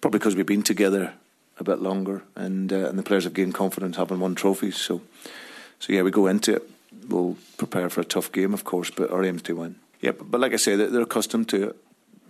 [0.00, 1.14] Probably because we've been together
[1.58, 4.76] a bit longer, and uh, and the players have gained confidence having won trophies.
[4.76, 5.02] So
[5.82, 6.70] so yeah, we go into it.
[7.08, 9.74] We'll prepare for a tough game, of course, but our aim is to win.
[10.00, 11.76] Yeah, but, but like I say, they're, they're accustomed to it.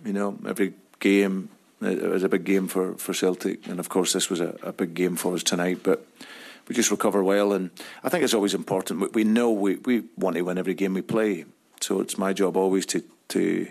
[0.03, 4.27] You know, every game is a big game for, for Celtic, and of course this
[4.27, 5.81] was a, a big game for us tonight.
[5.83, 6.03] But
[6.67, 7.69] we just recover well, and
[8.03, 8.99] I think it's always important.
[8.99, 11.45] We, we know we, we want to win every game we play,
[11.79, 13.67] so it's my job always to to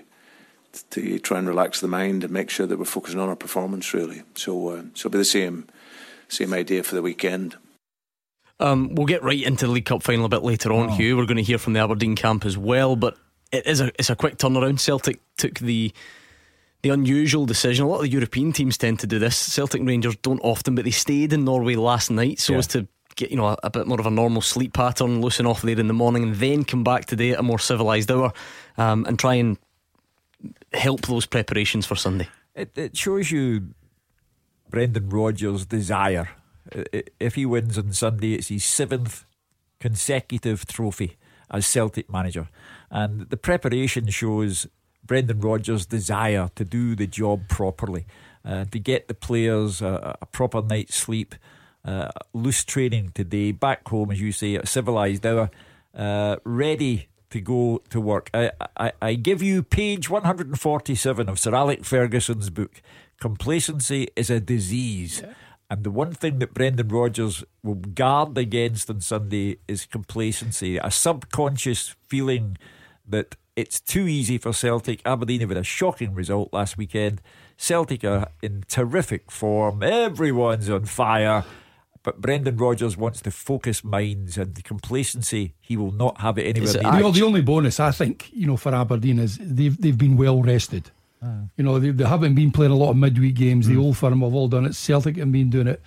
[0.91, 3.93] to try and relax the mind and make sure that we're focusing on our performance.
[3.93, 5.67] Really, so uh, so it'll be the same
[6.29, 7.57] same idea for the weekend.
[8.63, 11.17] Um, we'll get right into the League Cup final a bit later on, Hugh.
[11.17, 13.17] We're going to hear from the Aberdeen camp as well, but
[13.51, 14.79] it is a it's a quick turnaround.
[14.79, 15.93] Celtic took the
[16.83, 17.85] the unusual decision.
[17.85, 19.37] A lot of the European teams tend to do this.
[19.37, 22.59] Celtic Rangers don't often, but they stayed in Norway last night so Yeah.
[22.61, 25.45] as to get you know a, a bit more of a normal sleep pattern, loosen
[25.47, 28.33] off there in the morning, and then come back today at a more civilised hour
[28.79, 29.59] um, and try and
[30.73, 32.29] help those preparations for Sunday.
[32.55, 33.75] It, it shows you
[34.71, 36.29] Brendan Rodgers' desire.
[37.21, 39.25] If he wins on Sunday, it's his seventh
[39.81, 41.17] consecutive trophy
[41.51, 42.49] as Celtic manager.
[42.91, 44.67] And the preparation shows
[45.05, 48.07] Brendan Rodgers' desire to do the job properly,
[48.45, 51.35] uh, to get the players a, a proper night's sleep,
[51.85, 55.51] uh, loose training today, back home, as you say, at a civilised hour,
[55.95, 58.31] uh, ready to go to work.
[58.33, 62.81] I, I, I give you page 147 of Sir Alex Ferguson's book.
[63.21, 65.23] Complacency is a disease.
[65.25, 65.33] Yeah.
[65.73, 70.91] And the one thing that Brendan Rodgers will guard against on Sunday is complacency, a
[70.91, 72.59] subconscious feeling
[73.09, 75.01] that it's too easy for Celtic.
[75.07, 77.23] Aberdeen have had a shocking result last weekend.
[77.57, 79.83] Celtic are in terrific form.
[79.83, 81.43] Everyone's on fire.
[82.03, 86.55] But Brendan Rodgers wants to focus minds and the complacency, he will not have it
[86.55, 87.03] anywhere near.
[87.03, 90.43] The, the only bonus, I think, you know, for Aberdeen is they've, they've been well
[90.43, 90.91] rested.
[91.57, 93.67] You know, they, they haven't been playing a lot of midweek games.
[93.67, 93.75] Mm.
[93.75, 94.75] The old firm have all done it.
[94.75, 95.83] Celtic have been doing it.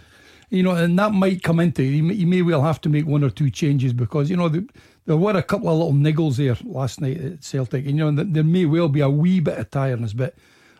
[0.50, 2.02] You know, and that might come into it.
[2.02, 4.68] May, you may well have to make one or two changes because, you know, the,
[5.06, 7.86] there were a couple of little niggles there last night at Celtic.
[7.86, 10.36] And, you know, there may well be a wee bit of tiredness, but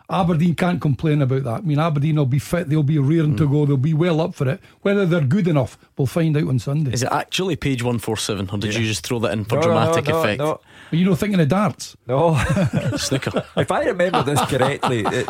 [0.08, 1.54] Aberdeen can't complain about that.
[1.54, 3.38] I mean, Aberdeen will be fit, they'll be rearing mm.
[3.38, 4.60] to go, they'll be well up for it.
[4.82, 6.92] Whether they're good enough, we'll find out on Sunday.
[6.92, 8.80] Is it actually page 147, or did yeah.
[8.80, 10.64] you just throw that in for no, dramatic no, no, effect?
[10.92, 10.96] No.
[10.96, 11.96] Are you not thinking of darts?
[12.06, 12.36] No.
[12.96, 13.44] Snooker.
[13.56, 15.04] If I remember this correctly.
[15.04, 15.26] It,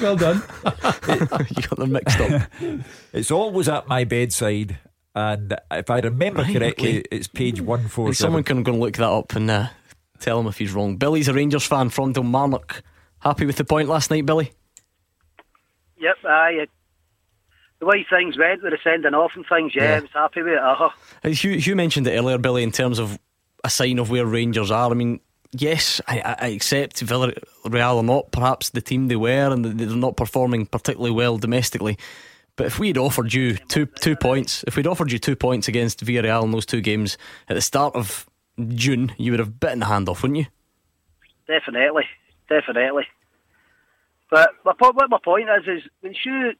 [0.00, 0.42] well done.
[0.64, 2.42] It, you got them mixed up.
[3.12, 4.78] It's always at my bedside.
[5.14, 7.08] And if I remember right, correctly, okay.
[7.10, 8.14] it's page 147.
[8.14, 9.68] Someone can go and look that up and uh,
[10.20, 10.96] tell him if he's wrong.
[10.96, 12.82] Billy's a Rangers fan from Kilmarnock.
[13.18, 14.52] Happy with the point last night, Billy?
[15.98, 16.66] Yep, aye.
[17.80, 19.96] The way things went with the sending off and things, yeah, yeah.
[19.96, 20.58] I was happy with it.
[20.58, 20.90] Uh-huh.
[21.24, 23.18] You Hugh mentioned it earlier, Billy, in terms of
[23.64, 24.90] a sign of where Rangers are.
[24.90, 25.20] I mean,
[25.52, 30.16] yes, I, I accept Villarreal or not, perhaps the team they were, and they're not
[30.16, 31.98] performing particularly well domestically.
[32.56, 36.04] But if we'd offered you two two points, if we'd offered you two points against
[36.04, 37.16] Villarreal in those two games
[37.48, 38.26] at the start of
[38.68, 40.46] June, you would have bitten the hand off, wouldn't you?
[41.46, 42.04] Definitely,
[42.48, 43.06] definitely.
[44.30, 46.52] But my, what my point is, is when you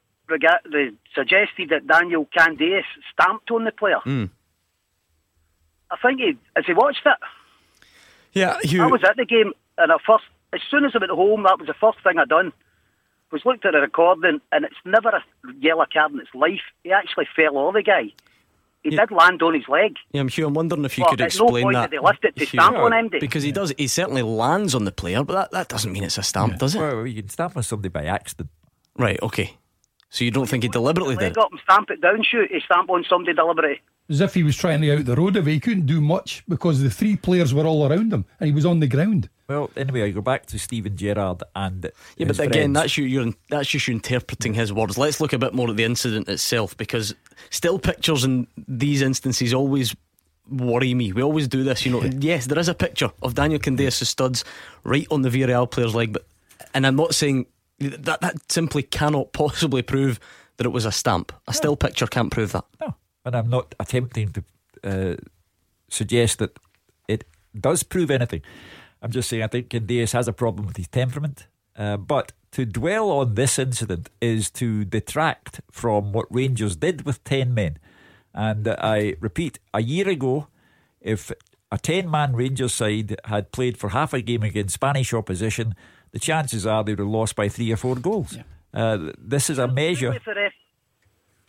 [1.15, 2.83] suggested that Daniel Candeias
[3.13, 4.29] stamped on the player, mm.
[5.91, 7.17] I think he as he watched it.
[8.33, 8.81] Yeah, you...
[8.81, 10.23] I was at the game, and I first,
[10.53, 12.53] as soon as I went home, that was the first thing I done.
[13.31, 15.23] Was looked at the recording, and it's never a
[15.59, 16.59] yellow card in its life.
[16.83, 18.11] He actually fell over the guy.
[18.83, 19.05] He yeah.
[19.05, 19.95] did land on his leg.
[20.11, 20.47] Yeah, I'm Hugh.
[20.47, 21.91] I'm wondering if you could explain no that.
[21.91, 23.73] They lift it to stamp on him, because he does.
[23.77, 26.57] He certainly lands on the player, but that, that doesn't mean it's a stamp, yeah.
[26.57, 26.79] does it?
[26.79, 28.49] Well, you can stamp on somebody by accident.
[28.97, 29.21] Right.
[29.21, 29.55] Okay.
[30.11, 31.33] So you don't think he deliberately did?
[31.33, 32.51] Got him stamp it down, shoot.
[32.51, 33.81] He stamp on somebody deliberately.
[34.09, 35.45] As if he was trying to out the road of.
[35.45, 38.65] He couldn't do much because the three players were all around him and he was
[38.65, 39.29] on the ground.
[39.47, 43.05] Well, anyway, I go back to Steven Gerrard and yeah, but again, that's you.
[43.05, 44.97] You're that's just you interpreting his words.
[44.97, 47.15] Let's look a bit more at the incident itself because
[47.49, 49.95] still pictures in these instances always
[50.49, 51.13] worry me.
[51.13, 52.03] We always do this, you know.
[52.19, 54.43] yes, there is a picture of Daniel Candeias' studs
[54.83, 56.25] right on the Villarreal player's leg, but
[56.73, 57.45] and I'm not saying
[57.89, 60.19] that that simply cannot possibly prove
[60.57, 61.31] that it was a stamp.
[61.47, 62.65] A still picture can't prove that.
[62.79, 64.43] No, and I'm not attempting to
[64.83, 65.15] uh,
[65.89, 66.57] suggest that
[67.07, 67.25] it
[67.59, 68.41] does prove anything.
[69.01, 71.47] I'm just saying I think Candeias has a problem with his temperament.
[71.75, 77.23] Uh, but to dwell on this incident is to detract from what Rangers did with
[77.23, 77.77] 10 men.
[78.33, 80.47] And uh, I repeat, a year ago,
[80.99, 81.31] if
[81.71, 85.75] a 10 man Rangers side had played for half a game against Spanish opposition,
[86.11, 88.35] the chances are they would have lost by three or four goals.
[88.35, 88.43] Yeah.
[88.73, 90.17] Uh, this is a measure.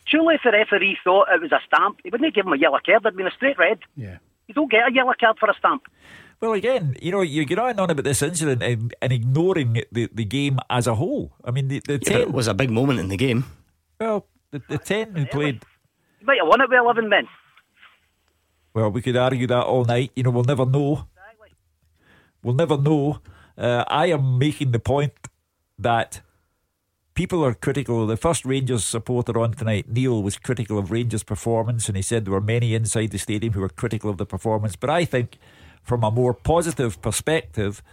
[0.05, 2.79] Surely if the referee thought it was a stamp, he wouldn't give him a yellow
[2.85, 3.01] card.
[3.05, 3.79] It'd been a straight red.
[3.95, 4.17] Yeah.
[4.47, 5.83] You don't get a yellow card for a stamp.
[6.41, 10.09] Well, again, you know, you get on on about this incident and, and ignoring the,
[10.13, 11.31] the game as a whole.
[11.45, 13.45] I mean, the, the yeah, 10 it was a big moment in the game.
[13.97, 15.63] Well, the, the 10 who played.
[16.19, 17.27] You might have won it with 11 men.
[18.73, 20.11] Well, we could argue that all night.
[20.15, 21.07] You know, we'll never know.
[21.15, 21.49] Exactly.
[22.43, 23.19] We'll never know.
[23.57, 25.13] Uh, I am making the point
[25.77, 26.21] that
[27.13, 28.05] people are critical.
[28.07, 32.25] The first Rangers supporter on tonight, Neil, was critical of Rangers' performance, and he said
[32.25, 34.75] there were many inside the stadium who were critical of the performance.
[34.75, 35.37] But I think,
[35.83, 37.83] from a more positive perspective,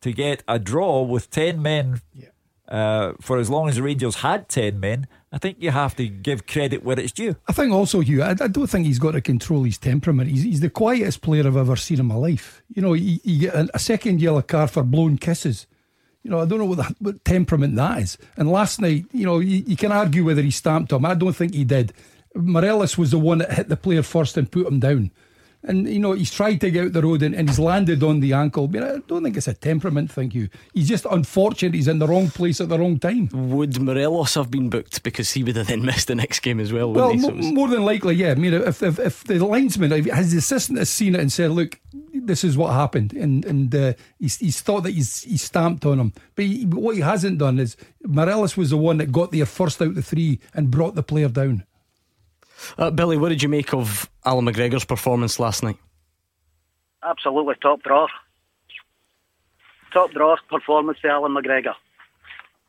[0.00, 2.28] to get a draw with 10 men yeah.
[2.68, 6.08] uh, for as long as the Rangers had 10 men, I think you have to
[6.08, 7.36] give credit where it's due.
[7.46, 10.28] I think also, Hugh, I, I don't think he's got to control his temperament.
[10.28, 12.62] He's, he's, the quietest player I've ever seen in my life.
[12.68, 15.68] You know, you get a, second yellow card for blown kisses.
[16.24, 18.18] You know, I don't know what, that, what temperament that is.
[18.36, 21.06] And last night, you know, you, you, can argue whether he stamped him.
[21.06, 21.92] I don't think he did.
[22.34, 25.12] Morelos was the one that hit the player first and put him down.
[25.62, 28.20] And you know he's tried to get out the road and, and he's landed on
[28.20, 28.66] the ankle.
[28.66, 30.30] But I don't think it's a temperament thing.
[30.30, 31.74] You, he's just unfortunate.
[31.74, 33.28] He's in the wrong place at the wrong time.
[33.32, 36.72] Would Morelos have been booked because he would have then missed the next game as
[36.72, 36.92] well?
[36.92, 37.18] Well, he?
[37.18, 38.30] It more than likely, yeah.
[38.30, 41.50] I mean, if if, if the linesman, if his assistant has seen it and said,
[41.50, 41.78] "Look,
[42.14, 46.00] this is what happened," and and uh, he's, he's thought that he's he's stamped on
[46.00, 49.46] him, but he, what he hasn't done is Morelos was the one that got there
[49.46, 51.64] first out the three and brought the player down.
[52.78, 55.76] Uh, Billy, what did you make of Allan McGregor's performance last night?
[57.02, 58.08] Absolutely top drawer.
[59.92, 61.74] Top drawer performance for Allan McGregor.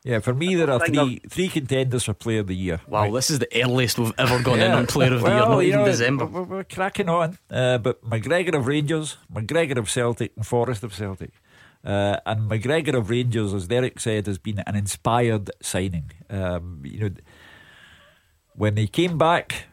[0.04, 2.82] Yeah, for me, there are three three contenders for Player of the Year.
[2.88, 5.50] Wow, this is the earliest we've ever gone in on Player of the Year, well,
[5.52, 6.26] not even know, December.
[6.26, 7.38] We're, we're cracking on.
[7.52, 11.34] Uh, but McGregor of Rangers, McGregor of Celtic, and Forrest of Celtic.
[11.84, 16.12] Uh, and McGregor of Rangers, as Derek said, has been an inspired signing.
[16.32, 17.16] Um, you know,
[18.56, 19.68] when he came back,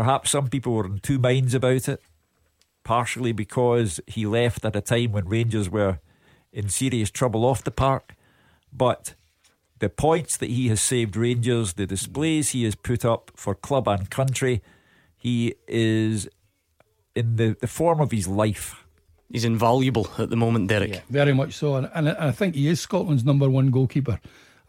[0.00, 2.00] perhaps some people were in two minds about it.
[2.84, 5.98] Partially because he left at a time when Rangers were
[6.54, 8.14] in serious trouble off the park,
[8.72, 9.14] but
[9.78, 13.86] the points that he has saved Rangers, the displays he has put up for club
[13.88, 14.62] and country,
[15.18, 16.26] he is
[17.14, 18.86] in the, the form of his life.
[19.30, 21.02] He's invaluable at the moment, Derek.
[21.10, 24.18] Very much so, and, and I think he is Scotland's number one goalkeeper.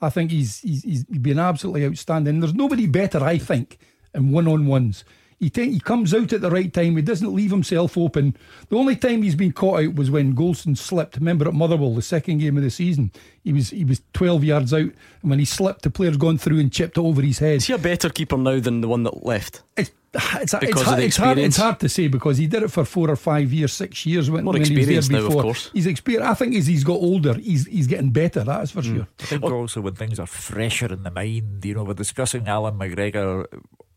[0.02, 2.42] I think he's he's, he's been absolutely outstanding.
[2.42, 3.78] There's nobody better, I think,
[4.14, 5.06] in one on ones.
[5.42, 6.96] He ta- he comes out at the right time.
[6.96, 8.38] He doesn't leave himself open.
[8.70, 11.18] The only time he's been caught out was when Goldson slipped.
[11.18, 13.12] Remember at Motherwell, the second game of the season,
[13.44, 16.60] he was he was 12 yards out, and when he slipped, the player's gone through
[16.60, 17.56] and chipped it over his head.
[17.56, 19.64] Is he a better keeper now than the one that left?
[19.76, 22.46] It's it's, Because it's, of hard, the it's, hard, it's hard to say because he
[22.46, 25.08] did it for four or five years, six years when, More when he was experience
[25.08, 25.44] there now, of before.
[25.44, 25.70] course.
[25.74, 26.30] He's experienced.
[26.30, 28.44] I think as he's got older, he's he's getting better.
[28.44, 28.96] That is for hmm.
[28.96, 29.08] sure.
[29.22, 32.78] I think also when things are fresher in the mind, you know, we're discussing Allan
[32.78, 33.46] McGregor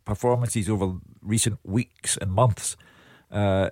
[0.05, 2.77] performances over recent weeks and months.
[3.31, 3.71] Uh,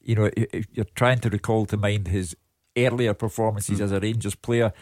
[0.00, 2.36] you know, if- if you're trying to recall to mind his
[2.76, 4.72] earlier performances as a Rangers player.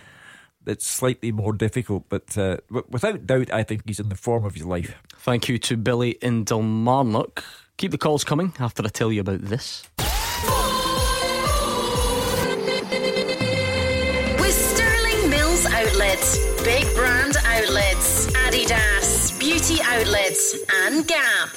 [0.65, 4.45] It's slightly more difficult, but uh, w- without doubt, I think he's in the form
[4.45, 4.95] of his life.
[5.19, 7.45] Thank you to Billy in Kilmarnock.
[7.79, 9.83] Keep the calls coming after I tell you about this.
[14.41, 19.02] With Sterling Mills Outlets, big brand outlets, Adidas,
[19.63, 21.49] beauty outlets, and Gap.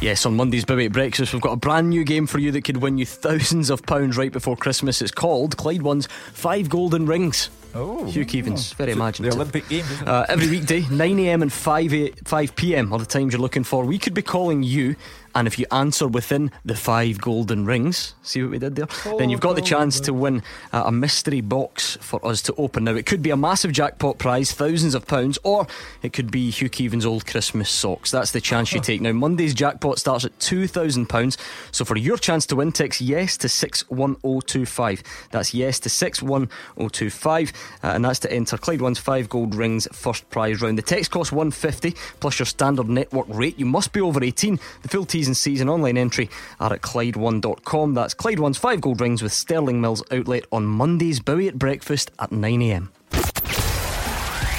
[0.00, 2.64] Yes, on Monday's Bowie at Breakfast, we've got a brand new game for you that
[2.64, 5.02] could win you thousands of pounds right before Christmas.
[5.02, 7.50] It's called Clyde One's Five Golden Rings.
[7.74, 9.34] Oh, Hugh Keevins, very imaginative.
[9.34, 9.40] the.
[9.42, 10.02] Olympic Games.
[10.02, 13.84] Uh, every weekday, 9am and 5, a, 5 pm are the times you're looking for.
[13.84, 14.96] We could be calling you,
[15.34, 18.86] and if you answer within the five golden rings, see what we did there?
[19.18, 22.84] then you've got the chance to win uh, a mystery box for us to open.
[22.84, 25.66] Now, it could be a massive jackpot prize, thousands of pounds, or
[26.02, 28.10] it could be Hugh Keevins' old Christmas socks.
[28.10, 29.00] That's the chance you take.
[29.00, 31.36] Now, Monday's jackpot starts at £2,000,
[31.72, 35.02] so for your chance to win, text yes to 61025.
[35.30, 40.28] That's yes to 61025, uh, and that's to enter Clyde One's five gold rings first
[40.30, 40.78] prize round.
[40.78, 43.58] The text costs 150 plus your standard network rate.
[43.58, 44.58] You must be over 18.
[44.82, 47.94] The full T's and season online entry are at Clyde1.com.
[47.94, 52.10] That's Clyde One's five gold rings with Sterling Mills outlet on Mondays, Bowie at breakfast
[52.18, 52.88] at 9am.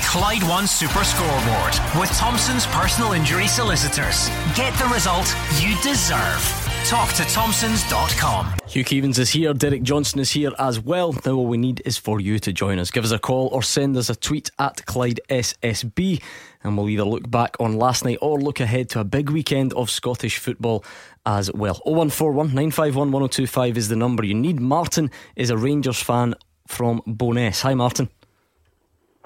[0.04, 4.28] Clyde One Super Scoreboard with Thompson's personal injury solicitors.
[4.56, 6.69] Get the result you deserve.
[6.90, 8.56] Talk to Thompsons.com.
[8.66, 11.14] Hugh Keevins is here, Derek Johnson is here as well.
[11.24, 12.90] Now, all we need is for you to join us.
[12.90, 16.20] Give us a call or send us a tweet at Clyde SSB,
[16.64, 19.72] and we'll either look back on last night or look ahead to a big weekend
[19.74, 20.84] of Scottish football
[21.28, 21.76] as well.
[21.86, 24.60] 0141 951 1025 is the number you need.
[24.60, 26.34] Martin is a Rangers fan
[26.66, 27.62] from Bo'ness.
[27.62, 28.10] Hi, Martin.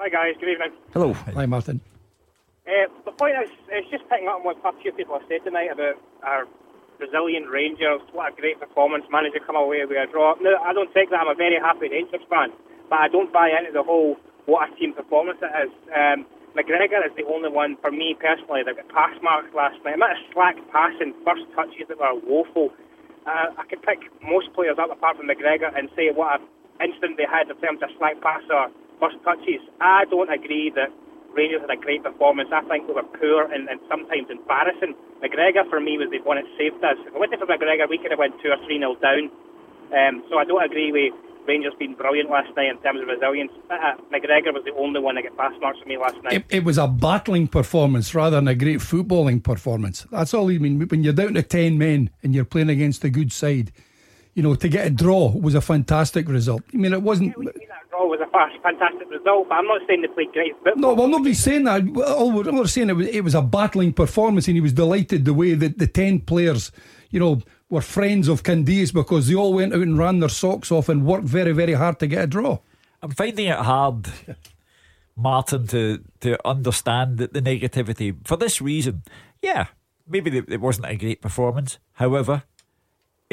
[0.00, 0.72] Hi guys, good evening.
[0.92, 1.14] Hello.
[1.14, 1.80] Hi, Martin.
[2.66, 5.42] Uh, the point is, it's just picking up on what a few people have said
[5.44, 6.44] tonight about our
[6.98, 8.00] Brazilian Rangers.
[8.12, 10.34] What a great performance, managed to come away with a draw.
[10.40, 12.50] No, I don't think that I'm a very happy Rangers fan,
[12.88, 15.72] but I don't buy into the whole what a team performance it is.
[15.90, 19.98] Um, McGregor is the only one, for me personally, that got pass marks last night.
[19.98, 22.70] amount of slack passing, first touches that were woeful.
[23.26, 26.46] Uh, I could pick most players up apart from McGregor and say what an
[26.92, 29.64] instant they had in terms of slack pass or first touches.
[29.80, 30.94] I don't agree that
[31.34, 32.48] Rangers had a great performance.
[32.52, 34.94] I think we were poor and, and sometimes embarrassing.
[35.22, 36.96] McGregor, for me, was the one that saved us.
[37.02, 39.30] If it wasn't for McGregor, we could have went 2 or 3 nil down.
[39.92, 41.12] Um, so I don't agree with
[41.46, 43.52] Rangers being brilliant last night in terms of resilience.
[43.70, 46.32] Uh, McGregor was the only one that got pass marks for me last night.
[46.34, 50.06] It, it was a battling performance rather than a great footballing performance.
[50.10, 50.78] That's all I mean.
[50.88, 53.72] When you're down to 10 men and you're playing against a good side,
[54.34, 56.62] you know, to get a draw was a fantastic result.
[56.72, 57.36] I mean, it wasn't.
[57.44, 60.76] That draw was a fa- fantastic result, but I'm not saying they played great football.
[60.76, 61.82] No, well, nobody's saying that.
[61.96, 64.72] All we're, all we're saying it was, it was a battling performance, and he was
[64.72, 66.72] delighted the way that the ten players,
[67.10, 70.70] you know, were friends of Candeias because they all went out and ran their socks
[70.70, 72.58] off and worked very, very hard to get a draw.
[73.02, 74.08] I'm finding it hard,
[75.16, 79.02] Martin, to to understand the, the negativity for this reason.
[79.42, 79.66] Yeah,
[80.08, 81.78] maybe it wasn't a great performance.
[81.94, 82.44] However,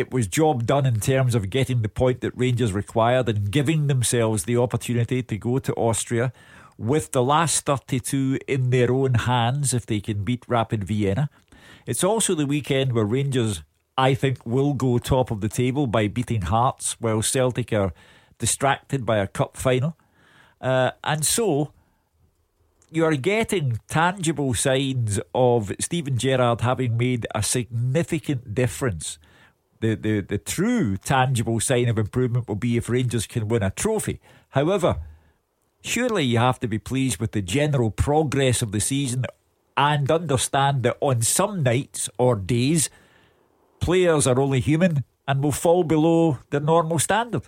[0.02, 3.88] it was job done in terms of getting the point that Rangers required and giving
[3.88, 6.34] themselves the opportunity to go to Austria
[6.78, 11.30] with the last 32 in their own hands if they can beat Rapid Vienna.
[11.86, 13.64] It's also the weekend where Rangers,
[13.98, 17.94] I think, will go top of the table by beating Hearts, while Celtic are
[18.40, 19.96] distracted by a cup final.
[20.60, 21.72] Uh, and so
[22.90, 29.20] you are getting tangible signs of Steven Gerrard having made a significant difference.
[29.82, 33.72] The, the, the true tangible sign of improvement will be if Rangers can win a
[33.72, 34.22] trophy.
[34.50, 34.98] However,
[35.82, 39.26] surely you have to be pleased with the general progress of the season
[39.76, 42.90] and understand that on some nights or days,
[43.80, 47.44] players are only human and will fall below their normal standard.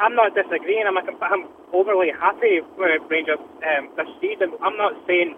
[0.00, 0.84] I'm not disagreeing.
[0.86, 4.52] I'm, I'm overly happy with Rangers um, this season.
[4.62, 5.36] I'm not saying.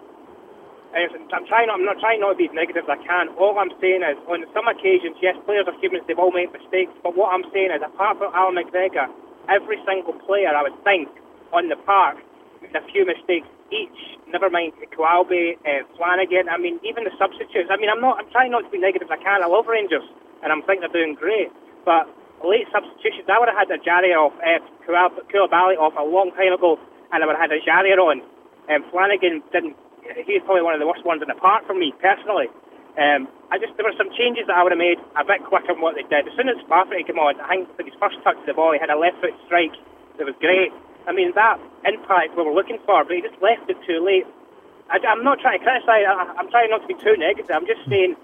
[0.89, 1.69] I'm trying.
[1.69, 3.29] I'm not trying not to be as negative as I can.
[3.37, 6.01] All I'm saying is, on some occasions, yes, players are humans.
[6.09, 6.89] They've all made mistakes.
[7.05, 9.05] But what I'm saying is, apart from Allan McGregor,
[9.45, 11.09] every single player I would think
[11.53, 12.17] on the park
[12.61, 14.17] made a few mistakes each.
[14.33, 16.49] Never mind Coulibaly, uh, Flanagan.
[16.49, 17.69] I mean, even the substitutes.
[17.69, 18.17] I mean, I'm not.
[18.17, 19.45] I'm trying not to be negative as I can.
[19.45, 20.05] I love Rangers,
[20.41, 21.53] and I'm thinking they're doing great.
[21.85, 22.09] But
[22.43, 23.27] late substitutions.
[23.27, 26.79] I would have had Ejaria off, uh, Coulibaly off a long time ago,
[27.11, 28.21] and I would have had Ejaria on.
[28.69, 29.75] Um, Flanagan didn't.
[30.25, 32.49] He's probably one of the worst ones in the park for me personally.
[32.97, 35.71] Um, I just there were some changes that I would have made a bit quicker
[35.71, 36.27] than what they did.
[36.27, 38.79] As soon as Bartley came on, I think his first touch of the ball, he
[38.81, 39.73] had a left foot strike
[40.17, 40.73] that was great.
[41.07, 44.25] I mean that impact we were looking for, but he just left it too late.
[44.89, 46.03] I, am not trying to criticise.
[46.09, 47.53] I'm trying not to be too negative.
[47.53, 48.17] I'm just saying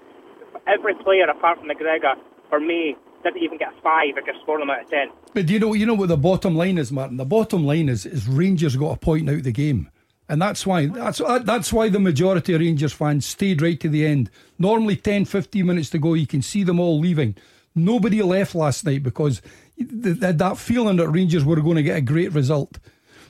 [0.66, 2.18] every player apart from McGregor,
[2.50, 4.14] for me, didn't even get a five.
[4.16, 5.08] I just scored them out of ten.
[5.32, 7.16] But you know, you know what the bottom line is, Martin?
[7.16, 9.90] The bottom line is, is Rangers got a point out the game.
[10.28, 13.88] And that's why that's uh, that's why the majority of Rangers fans stayed right to
[13.88, 14.30] the end.
[14.58, 17.36] Normally 10, 15 minutes to go, you can see them all leaving.
[17.74, 19.40] Nobody left last night because
[19.78, 22.78] that feeling that Rangers were going to get a great result.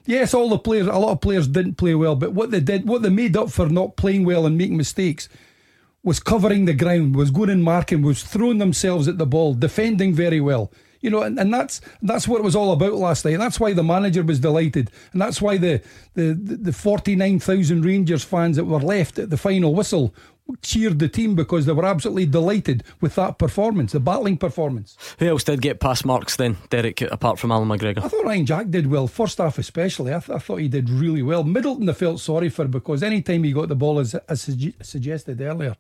[0.07, 2.89] Yes, all the players, a lot of players didn't play well, but what they did,
[2.89, 5.29] what they made up for not playing well and making mistakes,
[6.05, 10.15] was covering the ground, was going and marking, was throwing themselves at the ball, defending
[10.15, 10.71] very well.
[11.01, 13.39] You know, and, and that's that's what it was all about last night.
[13.39, 15.83] That's why the manager was delighted, and that's why the
[16.15, 20.15] the the forty nine thousand Rangers fans that were left at the final whistle
[20.63, 24.97] cheered the team because they were absolutely delighted with that performance, the battling performance.
[25.19, 28.05] Who else did get past marks then, Derek, apart from Allan McGregor?
[28.05, 30.15] I thought Ryan Jack did well, first half especially.
[30.15, 31.43] I, th- I thought he did really well.
[31.45, 34.43] Middleton, I felt sorry for because any time he got the ball, as, as
[34.83, 35.77] suggested earlier,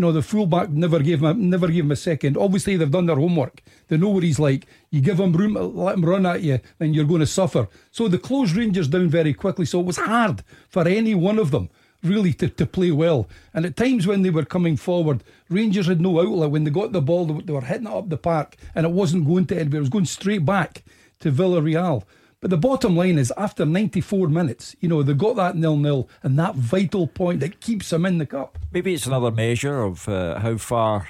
[0.00, 2.38] you know, the fullback never gave him never gave him a second.
[2.38, 3.62] Obviously, they've done their homework.
[3.88, 4.66] They know what he's like.
[4.88, 7.68] You give him room, let him run at you, and you're going to suffer.
[7.90, 9.66] So the closed Rangers down very quickly.
[9.66, 11.68] So it was hard for any one of them
[12.02, 13.28] really to, to play well.
[13.52, 16.50] And at times when they were coming forward, Rangers had no outlet.
[16.50, 19.26] When they got the ball, they were hitting it up the park, and it wasn't
[19.26, 19.80] going to anywhere.
[19.80, 20.82] It was going straight back
[21.18, 22.04] to Villarreal.
[22.40, 26.08] But the bottom line is, after 94 minutes, you know, they got that nil nil
[26.22, 28.58] and that vital point that keeps them in the cup.
[28.72, 31.08] Maybe it's another measure of uh, how far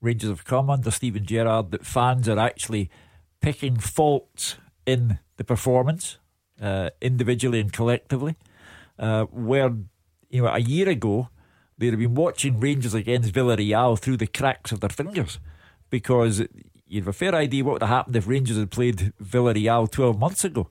[0.00, 2.90] Rangers have come under Steven Gerrard that fans are actually
[3.40, 4.56] picking faults
[4.86, 6.18] in the performance,
[6.62, 8.36] uh, individually and collectively.
[8.98, 9.74] Uh, where,
[10.30, 11.28] you know, a year ago,
[11.76, 15.40] they'd have been watching Rangers against Villarreal through the cracks of their fingers
[15.90, 16.42] because
[16.88, 20.18] you have a fair idea what would have happened if Rangers had played Villarreal 12
[20.18, 20.68] months ago.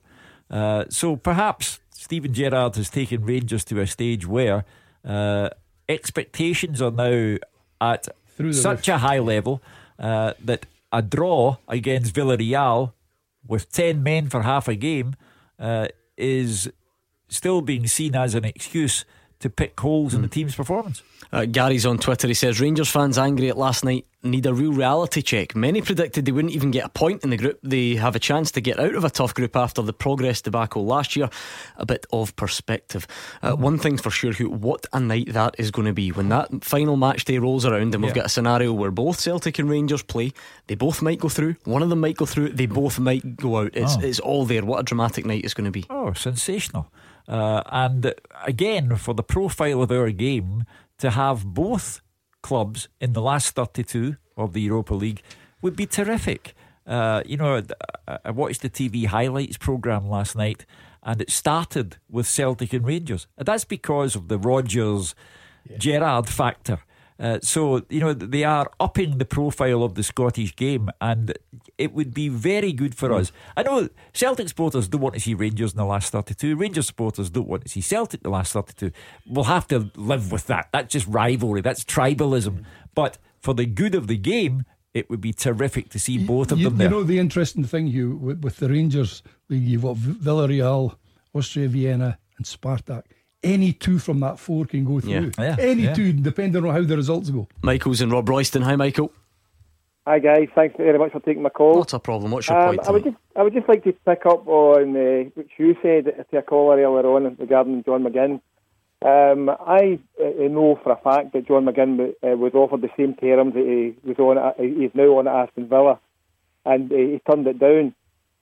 [0.50, 4.64] Uh, so perhaps Steven Gerrard has taken Rangers to a stage where
[5.04, 5.50] uh,
[5.88, 7.36] expectations are now
[7.80, 8.08] at
[8.52, 8.96] such roof.
[8.96, 9.62] a high level
[9.98, 12.92] uh, that a draw against Villarreal
[13.46, 15.14] with 10 men for half a game
[15.58, 16.70] uh, is
[17.28, 19.04] still being seen as an excuse
[19.40, 20.16] to pick holes mm.
[20.16, 20.32] in the hmm.
[20.32, 21.02] team's performance.
[21.32, 22.28] Uh, Gary's on Twitter.
[22.28, 25.54] He says Rangers fans angry at last night need a real reality check.
[25.54, 27.60] Many predicted they wouldn't even get a point in the group.
[27.62, 30.84] They have a chance to get out of a tough group after the Progrès debacle
[30.84, 31.30] last year.
[31.76, 33.06] A bit of perspective.
[33.42, 36.64] Uh, one thing's for sure, what a night that is going to be when that
[36.64, 38.22] final match day rolls around and we've yeah.
[38.22, 40.32] got a scenario where both Celtic and Rangers play.
[40.66, 41.56] They both might go through.
[41.64, 42.50] One of them might go through.
[42.50, 43.70] They both might go out.
[43.74, 44.00] It's, oh.
[44.00, 44.64] it's all there.
[44.64, 45.86] What a dramatic night it's going to be.
[45.88, 46.90] Oh, sensational.
[47.28, 48.14] Uh, and
[48.44, 50.64] again, for the profile of our game,
[50.98, 52.00] to have both
[52.42, 55.22] clubs in the last 32 of the Europa League
[55.62, 56.54] would be terrific.
[56.86, 57.62] Uh, you know,
[58.24, 60.64] I watched the TV highlights programme last night
[61.02, 63.26] and it started with Celtic and Rangers.
[63.36, 65.14] And that's because of the Rodgers
[65.68, 65.78] yeah.
[65.78, 66.80] Gerrard factor.
[67.20, 71.36] Uh, so, you know, they are upping the profile of the Scottish game, and
[71.76, 73.32] it would be very good for us.
[73.56, 76.54] I know Celtic supporters don't want to see Rangers in the last 32.
[76.56, 78.92] Rangers supporters don't want to see Celtic in the last 32.
[79.26, 80.68] We'll have to live with that.
[80.72, 82.64] That's just rivalry, that's tribalism.
[82.94, 84.64] But for the good of the game,
[84.94, 86.88] it would be terrific to see both of you, them there.
[86.88, 90.96] You know, the interesting thing, you with, with the Rangers league, you've got Villarreal,
[91.34, 93.02] Austria Vienna, and Spartak
[93.42, 95.10] any two from that four can go through.
[95.12, 95.30] Yeah.
[95.38, 95.94] Yeah, Any yeah.
[95.94, 97.48] two, depending on how the results go.
[97.62, 98.62] Michael's and Robroyston.
[98.62, 99.12] Hi, Michael.
[100.06, 101.76] Hi guys, thanks very much for taking my call.
[101.76, 102.30] What's a problem?
[102.30, 102.88] What's your Um, point?
[102.88, 106.26] I would just, I would just like to pick up on uh, what you said
[106.30, 108.40] to a caller earlier on regarding John McGinn.
[109.02, 113.16] Um, I uh, know for a fact that John McGinn uh, was offered the same
[113.16, 113.66] terms that
[114.02, 114.38] he was on.
[114.38, 116.00] At, he's now on at Aston Villa,
[116.64, 117.94] and uh, he turned it down.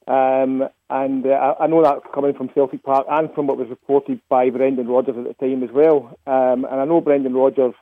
[0.07, 4.21] Um, and uh, I know that's coming from Celtic Park and from what was reported
[4.29, 6.17] by Brendan Rodgers at the time as well.
[6.27, 7.75] Um, and I know Brendan Rodgers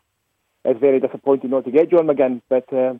[0.65, 2.95] is very disappointed not to get John McGinn, but uh,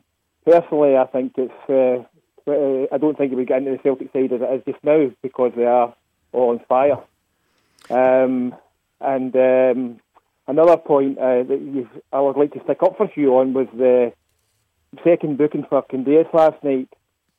[0.45, 1.69] personally, I think it's.
[1.69, 2.05] Uh,
[2.47, 4.83] uh, I don't think he would get into the Celtic side as it is just
[4.83, 5.95] now because they are
[6.31, 6.99] all on fire.
[7.89, 8.55] Um,
[9.01, 9.99] and um,
[10.47, 14.13] another point uh, that I would like to stick up for you on was the
[15.03, 16.89] second booking for Candeias last night.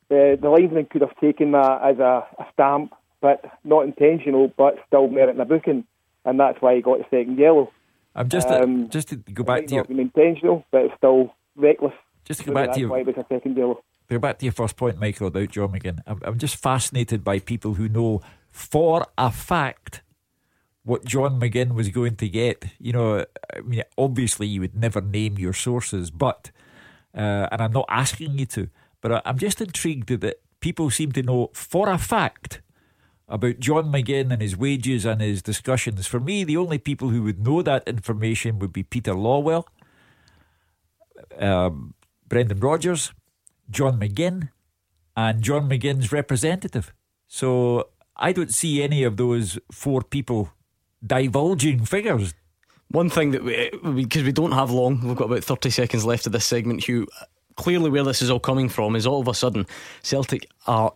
[0.09, 4.77] The, the linesman could have taken that as a, a stamp, but not intentional, but
[4.87, 5.85] still meriting a booking,
[6.25, 7.73] and that's why he got the second yellow.
[8.15, 10.83] I'm just Um, to, just to go back to your not have been intentional, but
[10.83, 11.93] it's still reckless.
[12.25, 13.83] Just to go back to your why it was a second yellow.
[14.09, 16.01] to go back to your first point, Michael, about John McGinn.
[16.07, 20.03] I'm, I'm just fascinated by people who know for a fact
[20.85, 22.67] what John McGinn was going to get.
[22.79, 26.51] You know, I mean, obviously you would never name your sources, but
[27.15, 28.69] uh, and I'm not asking you to,
[29.07, 32.61] but I- I'm just intrigued that people seem to know for a fact
[33.29, 36.09] about John McGinn and his wages and his discussions.
[36.09, 39.65] For me, the only people who would know that information would be Peter Lawwell,
[41.39, 41.95] um,
[42.29, 43.13] Brendan Rodgers,
[43.71, 44.51] John McGinn,
[45.17, 46.93] and John McGinn's representative.
[47.29, 50.51] So I don't see any of those four people
[51.05, 52.35] divulging figures.
[52.89, 53.71] One thing that we,
[54.05, 57.07] because we don't have long, we've got about 30 seconds left of this segment, Hugh.
[57.57, 59.67] Clearly, where this is all coming from is all of a sudden
[60.03, 60.93] Celtic are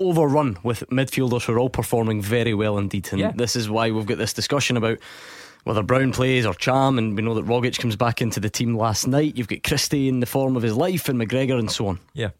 [0.00, 3.08] overrun with midfielders who are all performing very well indeed.
[3.12, 3.32] And Yeah.
[3.34, 4.98] this is why we've got this discussion about
[5.64, 6.98] whether Brown plays or Ntcham.
[6.98, 9.36] And we know that Rogic comes back into the team last night.
[9.36, 12.00] You've got Christie in the form of his life and McGregor and so on.
[12.14, 12.30] Yeah.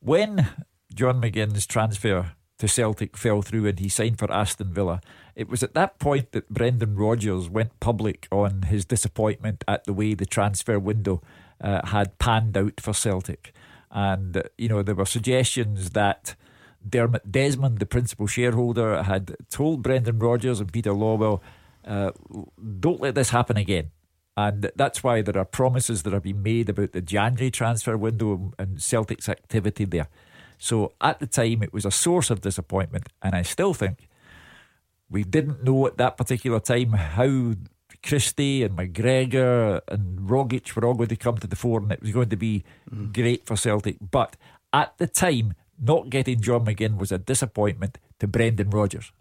[0.00, 0.48] When
[0.94, 5.00] John McGinn's transfer to Celtic fell through and he signed for Aston Villa,
[5.34, 9.92] it was at that point that Brendan Rodgers went public on his disappointment at the
[9.94, 11.22] way the transfer window
[11.62, 13.52] uh, had panned out for Celtic.
[13.90, 16.34] And, uh, you know, there were suggestions that
[16.88, 21.40] Dermot Desmond, the principal shareholder, had told Brendan Rodgers and Peter Lawwell,
[21.86, 22.10] uh,
[22.80, 23.90] don't let this happen again.
[24.36, 28.52] And that's why there are promises that are being made about the January transfer window
[28.58, 30.08] and Celtic's activity there.
[30.58, 33.08] So at the time, it was a source of disappointment.
[33.20, 34.08] And I still think
[35.10, 37.54] we didn't know at that particular time how
[38.02, 42.02] Christie and McGregor and Rogic were all going to come to the fore and it
[42.02, 43.12] was going to be mm.
[43.12, 43.96] great for Celtic.
[44.10, 44.36] But
[44.72, 49.12] at the time, not getting John McGinn was a disappointment to Brendan Rodgers.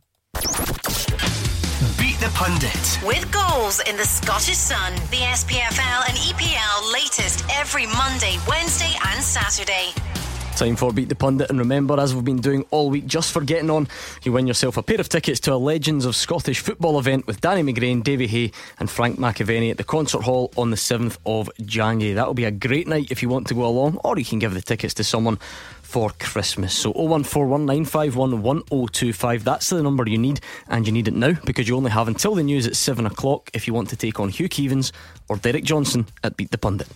[1.98, 3.00] Beat the Pundit.
[3.06, 9.24] With goals in the Scottish Sun, the SPFL and EPL latest every Monday, Wednesday, and
[9.24, 9.94] Saturday.
[10.62, 13.42] Time for Beat the Pundit, and remember, as we've been doing all week, just for
[13.42, 13.88] getting on,
[14.22, 17.42] you win yourself a pair of tickets to a Legends of Scottish Football event with
[17.42, 21.50] Danny McGrain, Davy Hay, and Frank McAvenny at the Concert Hall on the 7th of
[21.66, 22.14] January.
[22.14, 24.54] That'll be a great night if you want to go along, or you can give
[24.54, 25.38] the tickets to someone
[25.82, 26.78] for Christmas.
[26.78, 31.68] So 0141 951 1025, that's the number you need, and you need it now because
[31.68, 34.30] you only have until the news at 7 o'clock if you want to take on
[34.30, 34.92] Hugh Keevins
[35.28, 36.88] or Derek Johnson at Beat the Pundit.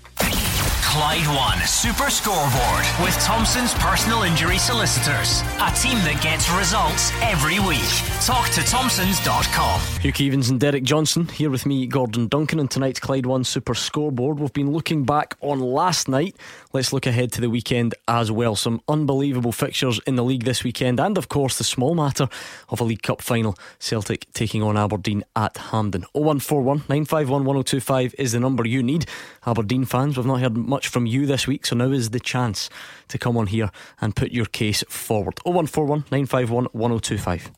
[0.96, 5.42] Clyde One Super Scoreboard with Thompson's personal injury solicitors.
[5.60, 7.84] A team that gets results every week.
[8.24, 9.82] Talk to Thompsons.com.
[10.00, 13.76] Hugh Keevins and Derek Johnson here with me, Gordon Duncan, and tonight's Clyde One Super
[13.76, 14.40] Scoreboard.
[14.40, 16.38] We've been looking back on last night.
[16.72, 18.56] Let's look ahead to the weekend as well.
[18.56, 22.30] Some unbelievable fixtures in the league this weekend, and of course, the small matter
[22.70, 26.06] of a League Cup final Celtic taking on Aberdeen at Hampden.
[26.14, 29.06] 0141 951 1025 is the number you need.
[29.48, 32.70] Aberdeen fans, we've not heard much from you this week, so now is the chance
[33.10, 33.70] to come on here
[34.02, 35.40] and put your case forward.
[35.44, 37.52] 0141 951 1025.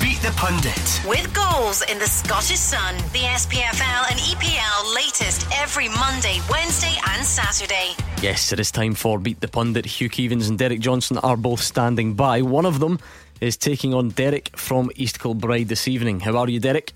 [0.00, 1.00] Beat the Pundit.
[1.08, 7.26] With goals in the Scottish Sun, the SPFL and EPL latest every Monday, Wednesday, and
[7.26, 7.92] Saturday.
[8.22, 9.84] Yes, it is time for Beat the Pundit.
[9.84, 12.40] Hugh Keevins and Derek Johnson are both standing by.
[12.40, 13.00] One of them
[13.40, 16.20] is taking on Derek from East Kilbride this evening.
[16.20, 16.92] How are you, Derek?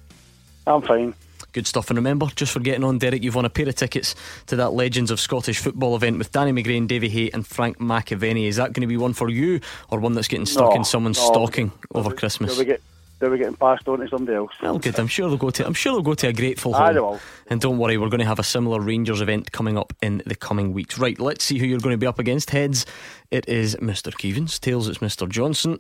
[0.67, 1.15] I'm fine.
[1.53, 1.89] Good stuff.
[1.91, 4.15] And remember, just for getting on, Derek, you've won a pair of tickets
[4.47, 8.47] to that Legends of Scottish Football event with Danny McGrain, Davy Hay, and Frank McAvenny.
[8.47, 10.85] Is that going to be one for you or one that's getting stuck No, in
[10.85, 11.27] someone's no.
[11.33, 12.51] stocking over Christmas?
[12.55, 12.83] They'll be, get,
[13.19, 14.53] they'll be getting passed on to somebody else.
[14.63, 14.99] Well, good.
[14.99, 15.67] I'm sure they'll go to.
[15.67, 16.95] I'm sure they'll go to a grateful home.
[16.95, 17.21] will.
[17.49, 20.35] And don't worry, we're going to have a similar Rangers event coming up in the
[20.35, 20.99] coming weeks.
[20.99, 22.51] Right, let's see who you're going to be up against.
[22.51, 22.85] Heads,
[23.31, 24.13] it is Mr.
[24.13, 24.61] Keevins.
[24.61, 25.27] Tails, it's Mr.
[25.29, 25.79] Johnson.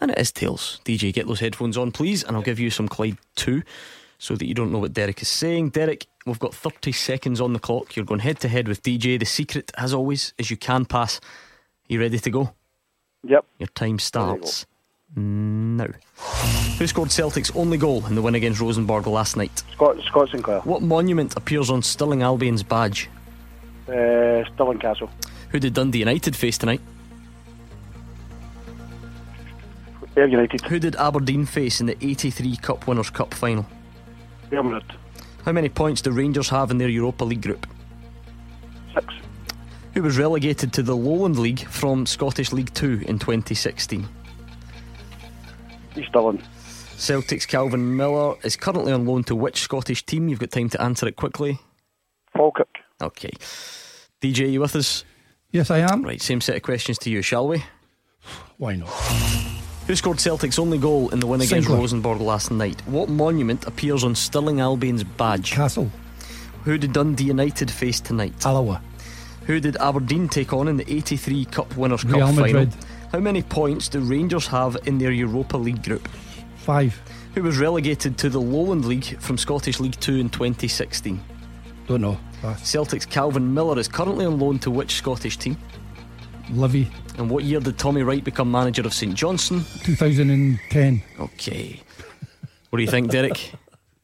[0.00, 0.80] And it is Tails.
[0.84, 3.62] DJ, get those headphones on, please, and I'll give you some Clyde 2
[4.18, 5.70] so that you don't know what Derek is saying.
[5.70, 7.96] Derek, we've got 30 seconds on the clock.
[7.96, 9.18] You're going head to head with DJ.
[9.18, 11.20] The secret, as always, is you can pass.
[11.88, 12.52] you ready to go?
[13.24, 13.44] Yep.
[13.58, 14.66] Your time starts
[15.16, 15.88] now.
[16.78, 19.62] Who scored Celtic's only goal in the win against Rosenborg last night?
[19.72, 20.60] Scott, Scott Sinclair.
[20.60, 23.08] What monument appears on Stirling Albion's badge?
[23.88, 25.10] Uh, Stirling Castle.
[25.50, 26.80] Who did Dundee United face tonight?
[30.16, 30.62] United.
[30.62, 33.64] Who did Aberdeen face in the 83 Cup Winners' Cup final?
[34.50, 34.84] Dermot.
[35.44, 37.66] How many points do Rangers have in their Europa League group?
[38.94, 39.06] Six.
[39.94, 44.06] Who was relegated to the Lowland League from Scottish League 2 in 2016?
[45.96, 46.42] East Stirling.
[46.96, 50.28] Celtic's Calvin Miller is currently on loan to which Scottish team?
[50.28, 51.58] You've got time to answer it quickly.
[52.36, 52.78] Falkirk.
[53.00, 53.30] Okay.
[54.20, 55.04] DJ, you with us?
[55.50, 56.02] Yes, I am.
[56.02, 57.64] Right, same set of questions to you, shall we?
[58.58, 59.57] Why not?
[59.88, 61.78] Who scored Celtic's only goal in the win against Sinclair.
[61.78, 62.78] Rosenborg last night?
[62.86, 65.52] What monument appears on Stirling Albion's badge?
[65.52, 65.90] Castle.
[66.64, 68.34] Who did Dundee United face tonight?
[68.44, 68.82] Alloa.
[69.46, 72.74] Who did Aberdeen take on in the 83 Cup Winners' Real Cup Madrid.
[72.74, 72.88] final?
[73.12, 76.06] How many points do Rangers have in their Europa League group?
[76.56, 77.00] Five.
[77.34, 81.18] Who was relegated to the Lowland League from Scottish League 2 in 2016?
[81.86, 82.20] Don't know.
[82.42, 82.68] Pass.
[82.68, 85.56] Celtic's Calvin Miller is currently on loan to which Scottish team?
[86.50, 86.90] Livy.
[87.18, 89.64] And what year did Tommy Wright become manager of St Johnstone?
[89.82, 91.02] 2010.
[91.18, 91.80] Okay.
[92.70, 93.52] What do you think, Derek?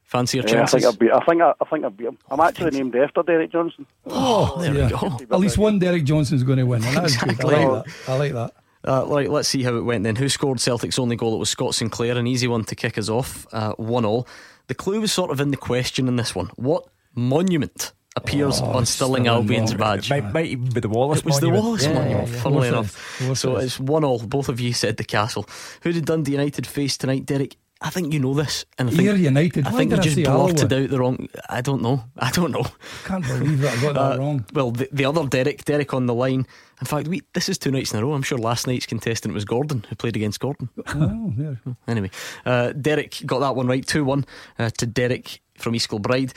[0.03, 0.83] Fancy your Yeah, I chances?
[0.83, 1.13] think I beat.
[1.13, 2.19] I think I, I think I beat him.
[2.31, 3.87] I'm actually named after Derek Johnson.
[4.07, 4.85] Oh, there yeah.
[4.87, 5.19] we go.
[5.31, 6.83] At least one Derek Johnson's going to win.
[6.85, 7.55] Exactly.
[7.55, 8.09] I like that.
[8.09, 8.53] I like that.
[8.87, 10.17] Uh, right, let's see how it went then.
[10.17, 11.35] Who scored Celtic's only goal?
[11.35, 13.47] It was Scott Sinclair, an easy one to kick us off.
[13.53, 14.29] Uh, one all.
[14.67, 16.49] The clue was sort of in the question in this one.
[16.57, 19.79] What monument appears Oh, on Stirling Albion's Monument.
[20.03, 20.11] badge?
[20.11, 22.43] Might, might even be the Wallace It was the Wallace Yeah, Monument, yeah, yeah.
[22.43, 23.37] funnily it enough.
[23.37, 23.81] So it is.
[23.81, 24.19] one all.
[24.21, 25.49] Both of you said the castle.
[25.83, 27.57] Who did Dundee United face tonight, Derek?
[27.81, 29.67] I think you know this, and I think Ayr United.
[29.67, 31.29] I think you just blurted out the wrong.
[31.51, 32.05] I don't know.
[32.17, 32.65] I don't know.
[33.05, 34.45] Can't believe that I got that Uh, wrong.
[34.55, 36.47] Well, the, the other Derek, Derek on the line.
[36.81, 38.15] In fact, we this is two nights in a row.
[38.15, 40.71] I'm sure last night's contestant was Gordon, who played against Gordon.
[40.95, 41.61] Oh, there.
[41.89, 42.11] Anyway,
[42.47, 43.85] uh, Derek got that one right.
[43.87, 44.25] 2 1
[44.61, 46.33] uh, to Derek from East Kilbride.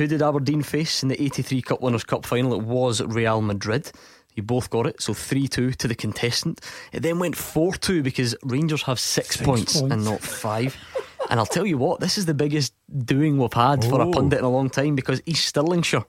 [0.00, 2.54] Who did Aberdeen face in the 83 Cup Winners' Cup final?
[2.54, 3.92] It was Real Madrid.
[4.34, 6.62] You both got it, so 3 2 to the contestant.
[6.90, 9.92] It then went 4 2 because Rangers have six, Six points, points.
[9.94, 10.74] and not five.
[11.28, 12.72] and I'll tell you what, this is the biggest
[13.04, 14.10] doing we've had for a Oh.
[14.10, 16.06] pundit in a long time because East Stirlingshire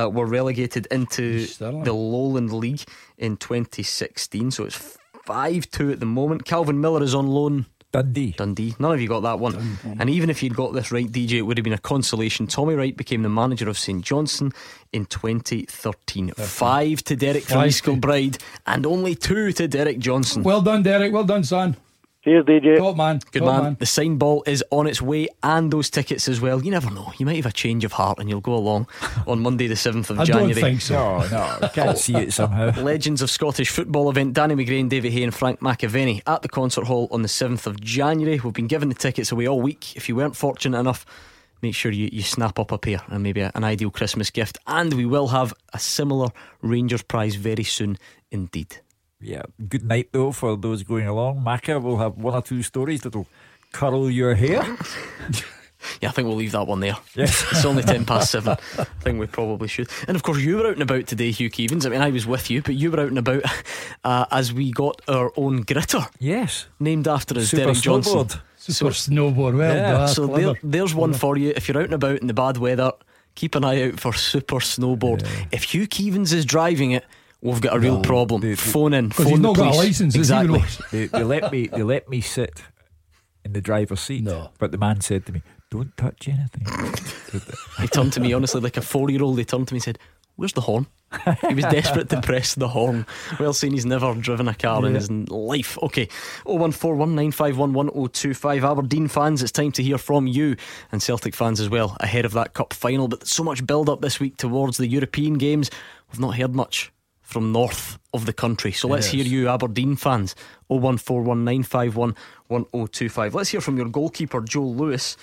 [0.00, 2.84] uh, were relegated into the Lowland League
[3.18, 4.52] in 2016.
[4.52, 6.44] So it's 5 2 at the moment.
[6.44, 8.32] Calvin Miller is on loan Dundee.
[8.32, 8.74] Dundee.
[8.78, 9.78] None of you got that one.
[9.98, 12.46] And even if you'd got this right, DJ, it would have been a consolation.
[12.46, 14.52] Tommy Wright became the manager of St Johnstone
[14.92, 16.30] in 2013.
[16.30, 20.42] Five to Derek from Five East Kilbride and only two to Derek Johnson.
[20.42, 21.12] Well done, Derek.
[21.12, 21.76] Well done, son.
[22.24, 22.78] Cheers, DJ.
[22.78, 23.18] Top man.
[23.32, 23.76] Good Top man.
[23.80, 26.62] The sign ball is on its way and those tickets as well.
[26.62, 27.12] You never know.
[27.18, 28.86] You might have a change of heart and you'll go along
[29.26, 30.52] on Monday, the 7th of I January.
[30.52, 30.94] I don't think so.
[30.94, 31.94] No, no, I can't oh.
[31.94, 32.80] see it somehow.
[32.80, 36.84] Legends of Scottish football event Danny McGrain, David Hay, and Frank McAvenny at the concert
[36.84, 38.38] hall on the 7th of January.
[38.38, 39.96] We've been giving the tickets away all week.
[39.96, 41.04] If you weren't fortunate enough,
[41.60, 44.58] make sure you, you snap up a pair and maybe a- an ideal Christmas gift.
[44.68, 46.28] And we will have a similar
[46.60, 47.98] Rangers prize very soon
[48.30, 48.76] indeed.
[49.22, 51.40] Yeah, good night though for those going along.
[51.44, 53.26] Macca will have one or two stories that'll
[53.72, 54.76] curl your hair.
[56.00, 56.96] Yeah, I think we'll leave that one there.
[57.16, 57.44] Yes.
[57.50, 58.52] It's only 10 past 7.
[58.78, 59.90] I think we probably should.
[60.06, 61.84] And of course, you were out and about today, Hugh Keevins.
[61.84, 63.42] I mean, I was with you, but you were out and about
[64.04, 66.66] uh, as we got our own gritter Yes.
[66.78, 68.12] named after us, Super Derek Johnson.
[68.14, 68.40] snowboard.
[68.58, 69.58] Super snowboard.
[69.58, 70.08] Well Yeah, done.
[70.08, 71.52] So there, there's one for you.
[71.56, 72.92] If you're out and about in the bad weather,
[73.34, 75.26] keep an eye out for Super Snowboard.
[75.50, 77.04] If Hugh Keevins is driving it,
[77.42, 78.40] we've got a real No, problem.
[78.40, 79.08] they- they- phone in.
[79.08, 80.14] Because phone he's the not got a license.
[80.14, 80.60] Exactly.
[80.60, 80.80] Rose?
[80.90, 82.62] They, they let me they let me sit
[83.44, 84.22] in the driver's seat.
[84.24, 84.50] No.
[84.58, 86.66] But the man said to me, Don't touch anything.
[87.80, 89.38] He turned to me honestly like a four year old.
[89.38, 89.98] He turned to me and said,
[90.36, 90.86] Where's the horn?
[91.46, 93.04] He was desperate to press the horn.
[93.38, 95.76] Well, saying he's never driven a car in his life.
[95.82, 96.06] Okay,
[96.46, 98.62] 01419511025.
[98.70, 100.56] Aberdeen fans, it's time to hear from you
[100.90, 103.08] and Celtic fans as well ahead of that cup final.
[103.08, 105.70] But so much build up this week towards the European games.
[106.10, 106.90] We've not heard much
[107.32, 108.72] from north of the country.
[108.72, 110.34] So let's hear you, Aberdeen fans.
[110.70, 113.34] 01419511025.
[113.34, 115.16] Let's hear from your goalkeeper, Joe Lewis.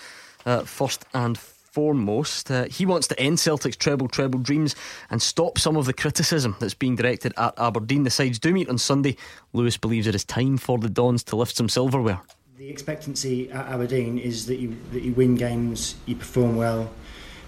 [0.45, 2.49] uh, first and foremost.
[2.49, 4.75] Uh, he wants to end Celtic's treble treble dreams
[5.09, 8.03] and stop some of the criticism that's being directed at Aberdeen.
[8.03, 9.15] The sides do meet on Sunday.
[9.53, 12.19] Lewis believes it is time for the Dons to lift some silverware.
[12.57, 16.89] The expectancy at Aberdeen is that you that you win games, you perform well,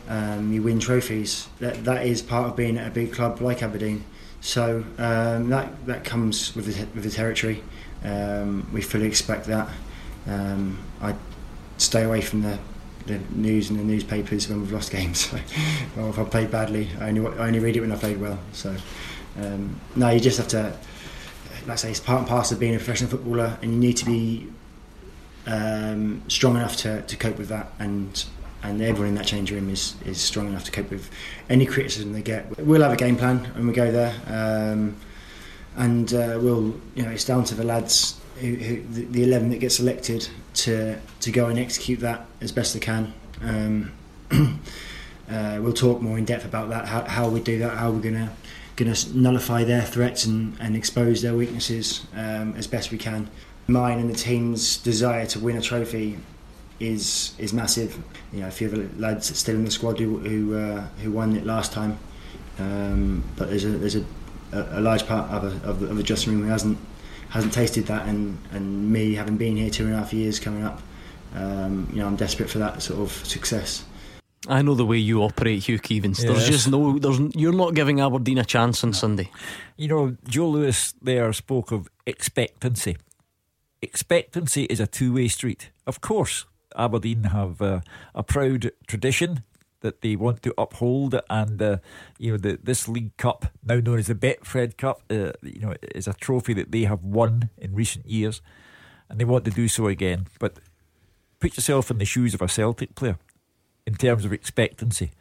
[0.07, 1.49] um, you win trophies.
[1.59, 4.05] That that is part of being at a big club like Aberdeen.
[4.41, 7.63] So um, that that comes with the, with the territory.
[8.03, 9.69] Um, we fully expect that.
[10.27, 11.15] Um, I
[11.77, 12.57] stay away from the
[13.05, 15.31] the news and the newspapers when we've lost games.
[15.97, 18.39] or if I played badly, I only I only read it when I played well.
[18.51, 18.75] So
[19.37, 20.77] um, no, you just have to.
[21.61, 23.97] Like I say, it's part and parcel of being a professional footballer, and you need
[23.97, 24.47] to be
[25.45, 27.71] um, strong enough to, to cope with that.
[27.77, 28.25] And
[28.63, 31.09] and everyone in that change room is, is strong enough to cope with
[31.49, 32.57] any criticism they get.
[32.59, 34.95] We'll have a game plan when we go there, um,
[35.75, 39.49] and uh, we'll you know it's down to the lads who, who, the, the eleven
[39.49, 43.13] that get selected to to go and execute that as best they can.
[43.41, 43.91] Um,
[44.31, 48.01] uh, we'll talk more in depth about that, how, how we do that, how we're
[48.01, 48.31] gonna
[48.75, 53.29] gonna nullify their threats and, and expose their weaknesses um, as best we can.
[53.67, 56.17] Mine and the team's desire to win a trophy
[56.81, 57.97] is is massive.
[58.33, 61.11] You know, a few of the lads still in the squad who who, uh, who
[61.11, 61.97] won it last time,
[62.59, 64.05] um, but there's a there's a,
[64.51, 66.77] a large part of, a, of, the, of the dressing room who hasn't
[67.29, 70.63] hasn't tasted that, and, and me having been here two and a half years coming
[70.63, 70.81] up,
[71.33, 73.85] um, you know, I'm desperate for that sort of success.
[74.47, 76.17] I know the way you operate, Hugh Keevins.
[76.17, 76.23] Yes.
[76.23, 79.29] There's just no, there's you're not giving Aberdeen a chance on Sunday.
[79.77, 82.97] You know, Joe Lewis there spoke of expectancy.
[83.81, 85.69] Expectancy is a two-way street.
[85.87, 87.81] Of course, Aberdeen have uh,
[88.15, 89.43] a proud tradition
[89.81, 91.77] that they want to uphold, and uh,
[92.17, 95.75] you know the, this League Cup, now known as the Betfred Cup, uh, you know
[95.81, 98.41] is a trophy that they have won in recent years,
[99.09, 100.27] and they want to do so again.
[100.39, 100.59] But
[101.39, 103.17] put yourself in the shoes of a Celtic player
[103.85, 105.11] in terms of expectancy.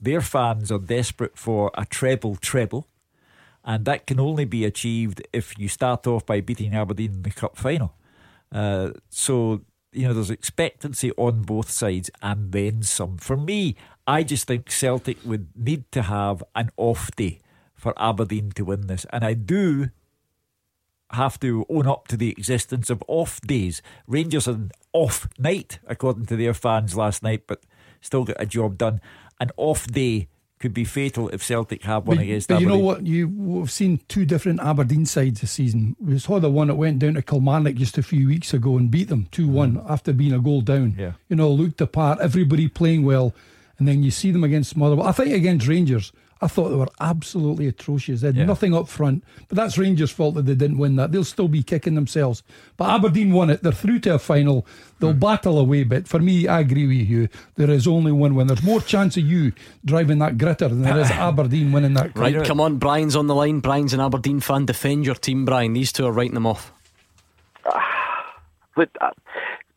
[0.00, 2.86] Their fans are desperate for a treble treble,
[3.64, 7.30] and that can only be achieved if you start off by beating Aberdeen in the
[7.30, 7.94] cup final.
[8.52, 9.62] Uh, so
[9.92, 13.18] you know, there's expectancy on both sides and then some.
[13.18, 13.76] For me,
[14.06, 17.40] I just think Celtic would need to have an off day
[17.74, 19.06] for Aberdeen to win this.
[19.10, 19.90] And I do
[21.12, 23.82] have to own up to the existence of off days.
[24.06, 27.62] Rangers an off night, according to their fans last night, but
[28.00, 29.00] still got a job done.
[29.40, 30.28] An off day
[30.60, 32.68] could be fatal if Celtic have one but, against but Aberdeen.
[32.70, 33.06] you know what?
[33.06, 35.96] You we've seen two different Aberdeen sides this season.
[35.98, 38.90] We saw the one that went down to Kilmarnock just a few weeks ago and
[38.90, 39.90] beat them two one mm.
[39.90, 40.94] after being a goal down.
[40.98, 41.12] Yeah.
[41.28, 43.34] You know, looked apart, everybody playing well,
[43.78, 45.06] and then you see them against Motherwell.
[45.06, 46.12] I think against Rangers,
[46.42, 48.22] I thought they were absolutely atrocious.
[48.22, 48.44] They had yeah.
[48.44, 49.24] nothing up front.
[49.48, 51.12] But that's Rangers' fault that they didn't win that.
[51.12, 52.42] They'll still be kicking themselves.
[52.78, 53.62] But Aberdeen won it.
[53.62, 54.66] They're through to a final.
[55.00, 55.20] They'll mm.
[55.20, 55.84] battle away.
[55.84, 57.28] But for me, I agree with you.
[57.56, 58.46] There is only one win.
[58.46, 59.52] There's more chance of you
[59.84, 62.16] driving that gritter than there is Aberdeen winning that.
[62.16, 62.78] Right, come on.
[62.78, 63.60] Brian's on the line.
[63.60, 64.64] Brian's an Aberdeen fan.
[64.64, 65.74] Defend your team, Brian.
[65.74, 66.72] These two are writing them off.
[68.74, 69.10] but uh,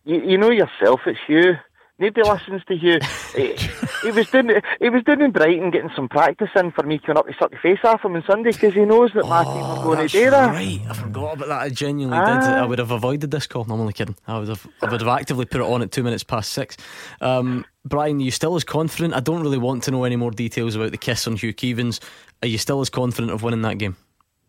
[0.06, 1.56] you, you know yourself, it's you.
[2.04, 3.00] Nobody listens to you.
[3.34, 3.54] he,
[4.04, 4.50] he, was doing
[4.82, 7.52] he was doing in Brighton, getting some practice in for me coming up to suck
[7.52, 10.08] the face off him on Sunday because he knows that my oh, team are going
[10.08, 10.50] to do that.
[10.52, 11.62] Right, I forgot about that.
[11.62, 12.40] I genuinely ah.
[12.40, 12.50] did.
[12.50, 13.64] I would have avoided this call.
[13.64, 14.18] I'm only kidding.
[14.28, 16.76] I would have I would have actively put it on at two minutes past six.
[17.22, 19.14] Um, Brian, are you still as confident?
[19.14, 22.02] I don't really want to know any more details about the kiss on Hugh Keevins.
[22.42, 23.96] Are you still as confident of winning that game?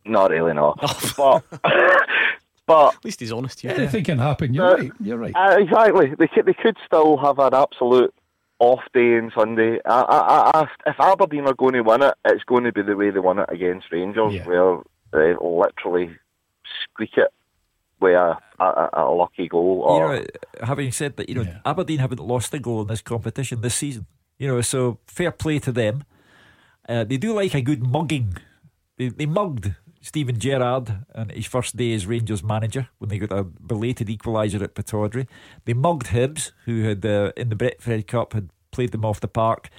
[0.05, 0.75] Not really, no.
[1.17, 1.45] but
[2.67, 3.63] but at least he's honest.
[3.63, 3.73] Yeah.
[3.73, 4.55] Anything can happen.
[4.55, 4.93] You're uh, right.
[5.01, 5.35] You're right.
[5.35, 6.15] Uh, exactly.
[6.19, 8.15] They could, they could still have an absolute
[8.59, 9.81] off day on Sunday.
[9.85, 12.97] I, I, I, if Aberdeen are going to win it, it's going to be the
[12.97, 14.47] way they won it against Rangers, yeah.
[14.47, 14.79] where
[15.13, 16.17] they literally
[16.85, 17.33] squeak it
[18.01, 19.83] with a, a, a lucky goal.
[19.85, 20.27] Or, you know,
[20.67, 21.59] having said that, you know yeah.
[21.65, 24.07] Aberdeen haven't lost a goal in this competition this season.
[24.39, 26.05] You know, so fair play to them.
[26.89, 28.37] Uh, they do like a good mugging.
[28.97, 29.75] They, they mugged
[30.05, 34.61] Steven Gerrard on his first day as Rangers manager when they got a belated equaliser
[34.61, 35.27] at Pittodrie.
[35.65, 39.29] They mugged Hibs, who had uh, in the Betfred Cup had played them off the
[39.29, 39.71] park,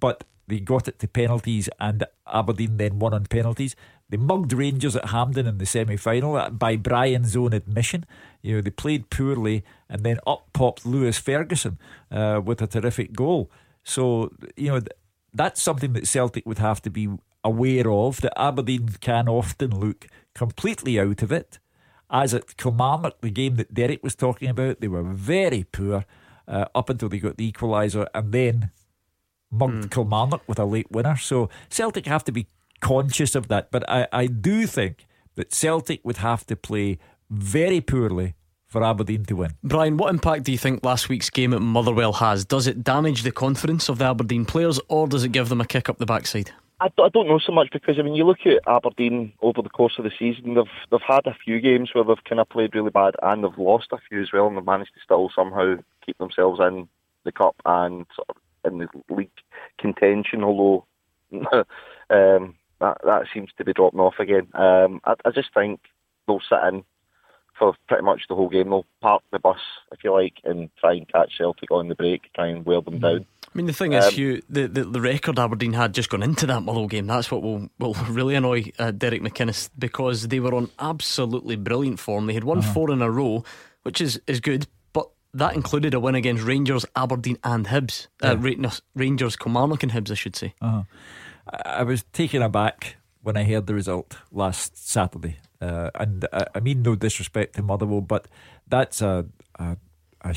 [0.00, 3.76] but they got it to penalties and Aberdeen then won on penalties.
[4.08, 8.06] They mugged Rangers at Hampden in the semi final uh, by Brian's own admission.
[8.40, 11.78] You know, they played poorly and then up popped Lewis Ferguson
[12.10, 13.50] uh, with a terrific goal.
[13.82, 14.80] So, you know,
[15.34, 17.08] that's something that Celtic would have to be
[17.44, 21.58] aware of that Aberdeen can often look completely out of it.
[22.10, 26.04] As at Kilmarnock, the game that Derek was talking about, they were very poor
[26.46, 28.70] uh, up until they got the equaliser and then
[29.50, 29.90] mugged mm.
[29.90, 31.16] Kilmarnock with a late winner.
[31.16, 32.46] So Celtic have to be
[32.80, 33.70] conscious of that.
[33.70, 36.98] But I, I do think that Celtic would have to play
[37.30, 38.34] very poorly
[38.66, 39.52] for Aberdeen to win.
[39.62, 42.44] Brian, what impact do you think last week's game at Motherwell has?
[42.44, 45.64] Does it damage the confidence of the Aberdeen players or does it give them a
[45.64, 46.50] kick up the backside?
[46.84, 49.68] I, I don't know so much because I mean you look at Aberdeen over the
[49.68, 52.74] course of the season they've they've had a few games where they've kind of played
[52.74, 55.76] really bad and they've lost a few as well and they've managed to still somehow
[56.04, 56.88] keep themselves in
[57.24, 58.36] the cup and sort of
[58.70, 59.30] in the league
[59.78, 60.84] contention although
[62.10, 64.48] um, that that seems to be dropping off again.
[64.54, 65.80] Um, I, I just think
[66.26, 66.84] they'll sit in
[67.58, 68.70] for pretty much the whole game.
[68.70, 69.60] They'll park the bus,
[69.92, 72.98] if you like, and try and catch Celtic on the break, try and wear them
[72.98, 73.26] down.
[73.54, 76.24] I mean, the thing is, um, Hugh, the, the, the record Aberdeen had just gone
[76.24, 77.06] into that Motherwell game.
[77.06, 82.00] That's what will will really annoy uh, Derek McInnes because they were on absolutely brilliant
[82.00, 82.26] form.
[82.26, 82.72] They had won uh-huh.
[82.72, 83.44] four in a row,
[83.84, 88.08] which is, is good, but that included a win against Rangers, Aberdeen, and Hibs.
[88.20, 88.66] Uh, yeah.
[88.66, 90.54] Uh, Rangers, Kilmarnock, and Hibs, I should say.
[90.60, 90.82] Uh-huh.
[91.64, 95.38] I was taken aback when I heard the result last Saturday.
[95.60, 98.26] Uh, and I, I, mean no disrespect to Motherwell, but
[98.66, 99.26] that's a,
[99.58, 99.76] a,
[100.22, 100.34] a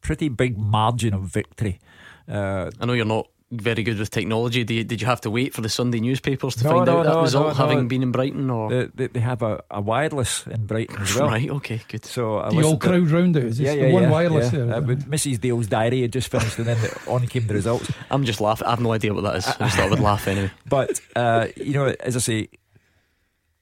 [0.00, 1.80] pretty big margin of victory.
[2.28, 4.62] Uh, I know you're not very good with technology.
[4.62, 6.98] Did you, did you have to wait for the Sunday newspapers to no, find no,
[6.98, 8.48] out that no, result, having been in Brighton?
[8.48, 11.28] Or they, they have a, a, wireless in Brighton as well.
[11.28, 12.04] right, okay, good.
[12.04, 13.44] So I the old crowd round it.
[13.44, 14.64] Is yeah, yeah, one yeah, wireless yeah.
[14.66, 14.74] there?
[14.76, 15.40] Uh, Mrs.
[15.40, 17.90] Dale's diary had just finished, and then on came the results.
[18.10, 18.66] I'm just laughing.
[18.66, 19.46] I have no idea what that is.
[19.46, 20.50] I just thought I would laugh anyway.
[20.68, 22.48] But uh, you know, as I say,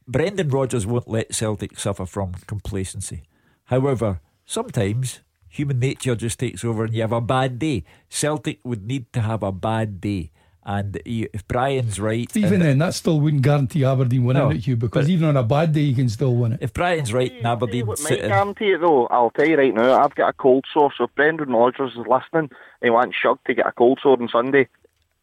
[0.07, 3.23] Brendan Rodgers won't let Celtic suffer from complacency.
[3.65, 7.85] However, sometimes human nature just takes over and you have a bad day.
[8.09, 10.31] Celtic would need to have a bad day.
[10.69, 14.77] And if Brian's right, even then, that still wouldn't guarantee Aberdeen winning no, it, Hugh,
[14.77, 16.59] because even on a bad day, you can still win it.
[16.61, 19.99] If Brian's right, and Aberdeen what might guarantee it though, I'll tell you right now,
[19.99, 20.93] I've got a cold sore.
[20.99, 22.51] So if Brendan Rodgers is listening,
[22.83, 24.69] he wants Shug to get a cold sore on Sunday.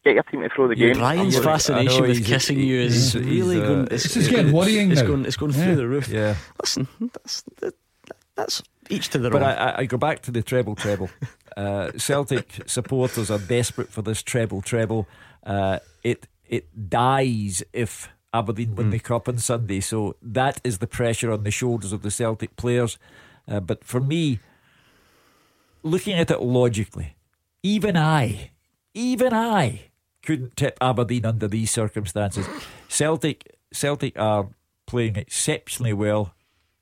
[0.02, 0.98] Get your team to throw the yeah, game.
[0.98, 3.88] Brian's fascination with kissing you is he's, really uh, going.
[3.92, 4.90] It's, it's, getting worrying.
[4.90, 5.06] It's now.
[5.06, 5.26] going.
[5.26, 5.64] It's going yeah.
[5.64, 6.08] through the roof.
[6.08, 6.34] Yeah.
[6.60, 7.44] Listen, that's
[8.34, 9.48] that's each to their but own.
[9.48, 11.10] But I, I, go back to the treble treble.
[11.56, 15.08] uh, Celtic supporters are desperate for this treble treble.
[15.44, 18.92] Uh, it it dies if Aberdeen win mm.
[18.92, 19.80] the cup on Sunday.
[19.80, 22.98] So that is the pressure on the shoulders of the Celtic players.
[23.48, 24.40] Uh, but for me,
[25.82, 27.16] looking at it logically,
[27.62, 28.50] even I,
[28.94, 29.90] even I
[30.22, 32.46] couldn't tip Aberdeen under these circumstances.
[32.88, 34.48] Celtic Celtic are
[34.86, 36.34] playing exceptionally well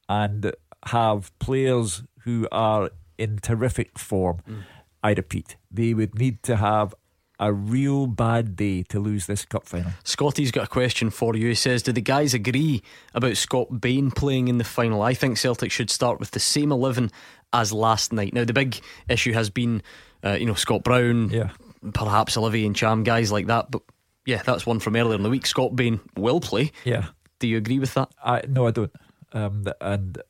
[0.08, 0.52] and
[0.88, 4.40] have players who are in terrific form.
[4.48, 4.62] Mm.
[5.02, 6.94] I repeat, they would need to have
[7.40, 9.90] a real bad day to lose this cup final.
[10.04, 11.48] Scotty's got a question for you.
[11.48, 12.82] He says, Do the guys agree
[13.12, 15.02] about Scott Bain playing in the final?
[15.02, 17.10] I think Celtic should start with the same 11
[17.52, 18.32] as last night.
[18.32, 19.82] Now, the big issue has been,
[20.24, 21.50] uh, you know, Scott Brown, yeah.
[21.92, 23.70] perhaps Olivier Ntcham, guys like that.
[23.70, 23.82] But
[24.26, 25.46] yeah, that's one from earlier in the week.
[25.46, 26.72] Scott Bain will play.
[26.84, 27.08] Yeah.
[27.40, 28.10] Do you agree with that?
[28.24, 28.92] I, no, I don't.
[29.32, 30.22] Um, and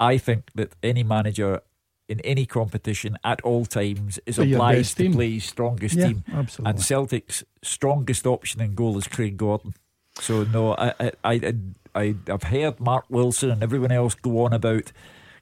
[0.00, 1.62] I think that any manager
[2.08, 6.24] in any competition at all times is obliged to play his strongest yeah, team.
[6.32, 6.70] Absolutely.
[6.70, 9.74] And Celtic's strongest option in goal is Craig Gordon.
[10.20, 11.54] So no, I I I,
[11.94, 14.92] I have heard Mark Wilson and everyone else go on about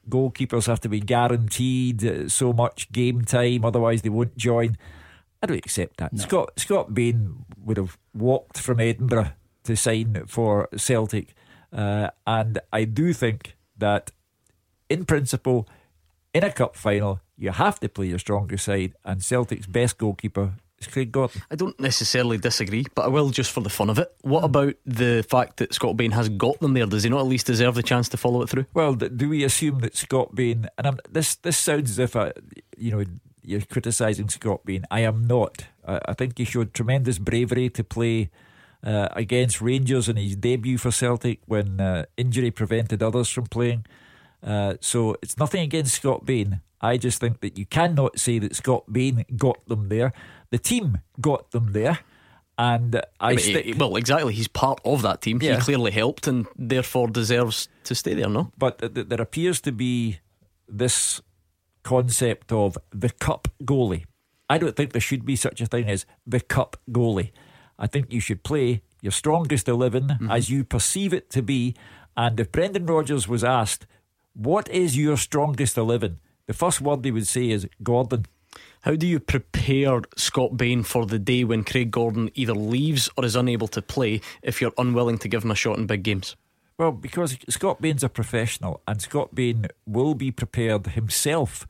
[0.09, 4.77] goalkeepers have to be guaranteed uh, so much game time, otherwise they won't join.
[5.43, 6.13] I don't accept that.
[6.13, 6.23] No.
[6.23, 9.33] Scott Scott Bain would have walked from Edinburgh
[9.65, 11.35] to sign for Celtic,
[11.73, 14.11] uh, and I do think that
[14.89, 15.69] in principle,
[16.35, 20.55] in a cup final, you have to play your strongest side, and Celtic's best goalkeeper
[20.79, 21.43] is Craig Gordon.
[21.51, 24.15] I don't necessarily disagree, but I will just for the fun of it.
[24.23, 24.47] What hmm.
[24.47, 26.87] about the fact that Scott Bain has got them there?
[26.87, 28.67] Does he not at least deserve the chance to follow it through?
[28.75, 32.33] Well, do we assume that Scott Bain and I'm, this this sounds as if I,
[32.77, 33.05] you know
[33.43, 34.85] you're criticising Scott Bain.
[34.91, 35.67] I am not.
[35.87, 38.31] I, I think he showed tremendous bravery to play.
[38.85, 43.85] Uh, against Rangers in his debut for Celtic when uh, injury prevented others from playing.
[44.47, 46.61] Uh, so it's nothing against Scott Bain.
[46.81, 50.13] I just think that you cannot say that Scott Bain got them there.
[50.51, 51.99] The team got them there.
[52.59, 54.33] And I, I mean, well, exactly.
[54.33, 55.41] He's part of that team.
[55.43, 55.57] Yeah.
[55.57, 58.31] He clearly helped, and therefore deserves to stay there.
[58.31, 60.21] No, but th- there appears to be
[60.67, 61.21] this
[61.83, 64.05] concept of the cup goalie.
[64.49, 67.33] I don't think there should be such a thing as the cup goalie.
[67.79, 70.31] I think you should play your strongest 11 mm-hmm.
[70.31, 71.75] as you perceive it to be.
[72.17, 73.87] And if Brendan Rodgers was asked,
[74.37, 76.19] what is your strongest 11?
[76.47, 78.27] The first word they would say is Gordon.
[78.83, 83.25] How do you prepare Scott Bain for the day when Craig Gordon either leaves or
[83.25, 86.37] is unable to play if you're unwilling to give him a shot in big games?
[86.79, 91.67] Well, because Scott Bain's a professional and Scott Bain will be prepared himself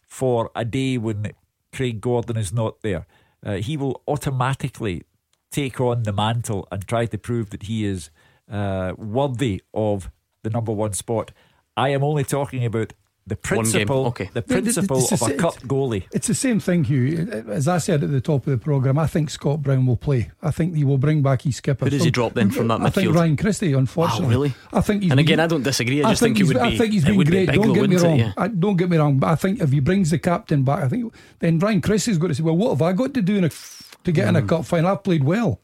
[0.00, 1.32] for a day when
[1.72, 3.06] Craig Gordon is not there.
[3.44, 5.02] Uh, he will automatically
[5.50, 8.10] take on the mantle and try to prove that he is
[8.50, 10.10] uh, worthy of
[10.42, 11.32] the number one spot.
[11.76, 12.92] I am only talking about
[13.28, 14.30] The principle, Okay.
[14.34, 16.04] the principle It's- of a it's- cup goalie.
[16.12, 17.26] It's the same thing, Hugh.
[17.50, 20.30] As I said at the top of the programme, I think Scott Brown will play.
[20.40, 21.86] I think he will bring back his skipper.
[21.86, 23.12] Who does he drop then from that I think?
[23.12, 24.26] Ryan Christie, unfortunately.
[24.26, 24.54] Wow, really?
[24.72, 26.04] I think he's And again, been- I don't disagree.
[26.04, 26.68] I just think, it he's- would be.
[26.74, 27.46] I think he's it been would be great.
[27.48, 28.14] big, don't though, get me wrong.
[28.20, 28.26] it?
[28.26, 28.32] Yeah.
[28.36, 29.18] I, don't get me wrong.
[29.18, 32.28] But I think if he brings the captain back, I think then Ryan Christie's got
[32.28, 33.50] to say, "Well, what have I got to do in a,
[34.04, 34.92] to get in a cup final?
[34.92, 35.58] I've played well."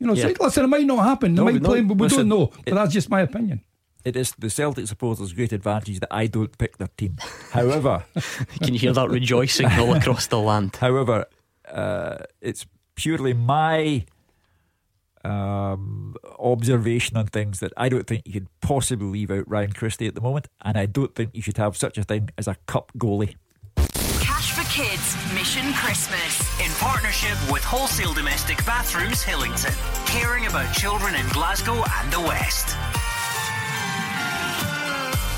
[0.00, 0.16] You know, Mm.
[0.16, 0.22] Yeah.
[0.24, 1.36] say, listen, it might not happen.
[1.36, 2.42] They No, might no, play, but we listen, don't know.
[2.66, 3.60] it- But that's just my opinion.
[4.04, 7.16] It is the Celtic supporters' great advantage that I don't pick their team.
[7.52, 8.04] However,
[8.62, 10.76] Can you hear that rejoicing all across the land?
[10.80, 11.24] However,
[11.66, 14.04] uh, it's purely my
[15.24, 20.06] um, observation on things that I don't think you could possibly leave out Ryan Christie
[20.06, 22.56] at the moment, and I don't think you should have such a thing as a
[22.66, 23.36] cup goalie.
[24.20, 29.74] Cash for Kids Mission Christmas in partnership with Wholesale Domestic Bathrooms Hillington,
[30.06, 32.76] caring about children in Glasgow and the West.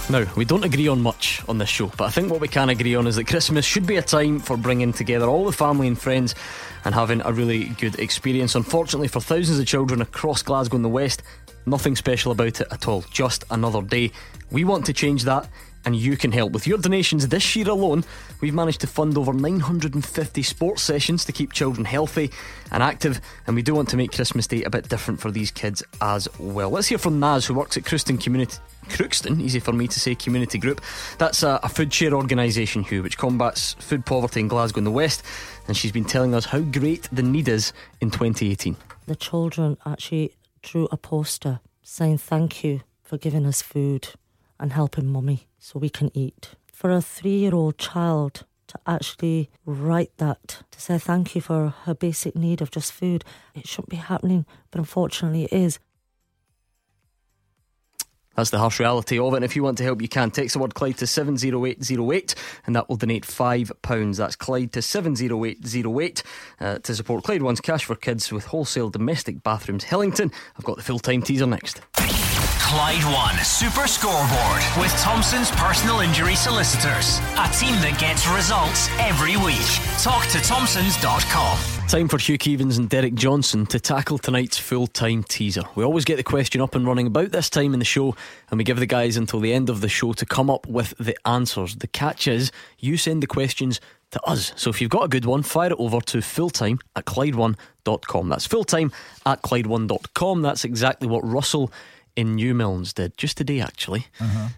[0.09, 2.69] Now, we don't agree on much on this show, but I think what we can
[2.69, 5.89] agree on is that Christmas should be a time for bringing together all the family
[5.89, 6.37] and friends
[6.85, 8.55] and having a really good experience.
[8.55, 11.25] Unfortunately, for thousands of children across Glasgow and the West,
[11.67, 14.13] nothing special about it at all, just another day.
[14.53, 15.49] We want to change that.
[15.85, 16.51] And you can help.
[16.51, 18.03] With your donations this year alone,
[18.41, 22.33] we've managed to fund over 950 sports sessions to keep children healthy
[22.73, 23.21] and active.
[23.47, 26.27] And we do want to make Christmas Day a bit different for these kids as
[26.41, 26.71] well.
[26.71, 28.59] Let's hear from Naz, who works at Crookston Community.
[28.89, 30.81] Crookston, easy for me to say, community group.
[31.19, 34.91] That's a, a food share organisation, Hugh, which combats food poverty in Glasgow in the
[34.91, 35.23] West.
[35.69, 38.77] And she's been telling us how great the need is in 2018.
[39.07, 44.09] The children actually drew a poster saying thank you for giving us food
[44.59, 46.51] and helping mummy so we can eat.
[46.73, 51.69] For a three year old child to actually write that, to say thank you for
[51.85, 53.25] her basic need of just food,
[53.55, 55.79] it shouldn't be happening, but unfortunately it is.
[58.37, 59.37] That's the harsh reality of it.
[59.37, 60.31] And if you want to help, you can.
[60.31, 62.35] Text the word Clyde to 70808
[62.67, 64.17] and that will donate £5.
[64.17, 66.23] That's Clyde to 70808
[66.61, 69.85] uh, to support Clyde One's Cash for Kids with wholesale domestic bathrooms.
[69.85, 71.81] Hillington, I've got the full time teaser next.
[72.67, 77.21] Clyde One Super Scoreboard with Thompson's personal injury solicitors.
[77.39, 79.63] A team that gets results every week.
[80.03, 81.87] Talk to Thompsons.com.
[81.87, 85.63] Time for Hugh Keevins and Derek Johnstone to tackle tonight's full time teaser.
[85.77, 88.17] We always get the question up and running about this time in the show,
[88.51, 90.93] and we give the guys until the end of the show to come up with
[90.99, 91.77] the answers.
[91.77, 92.51] The catch is
[92.81, 94.53] you send the questions to us.
[94.57, 98.29] So if you've got a good one, fire it over to fulltime at Clyde1.com.
[98.29, 98.93] That's fulltime
[99.25, 100.43] at Clyde1.com.
[100.43, 101.71] That's exactly what Russell
[102.17, 104.07] in Newmilns did just today, actually.
[104.21, 104.49] Uh-huh.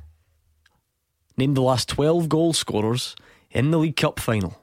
[1.36, 3.14] Name the last 12 goal scorers
[3.50, 4.60] in the League Cup final.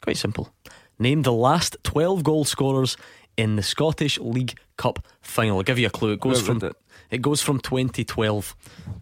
[0.00, 0.52] Quite simple.
[0.98, 2.96] Name the last 12 goal scorers
[3.36, 5.58] in the Scottish League Cup final.
[5.58, 6.12] I'll give you a clue.
[6.12, 6.76] It goes Where from it?
[7.10, 8.56] it goes from 2012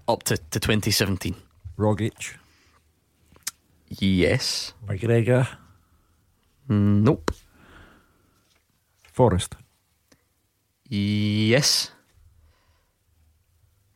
[0.08, 1.34] up to, to 2017.
[1.78, 2.34] Rogic,
[3.88, 4.72] Yes.
[4.86, 5.46] McGregor,
[6.68, 7.30] Nope.
[9.12, 9.54] Forrest.
[10.88, 11.90] Yes.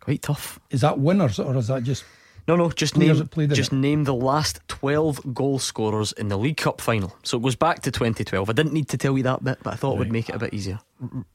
[0.09, 0.59] Quite tough.
[0.71, 2.05] Is that winners or is that just
[2.47, 3.77] No, no, just Players name that just it.
[3.77, 7.15] name the last 12 goal scorers in the League Cup final.
[7.23, 8.49] So it goes back to 2012.
[8.49, 10.35] I didn't need to tell you that bit, but I thought it would make it
[10.35, 10.81] a bit easier.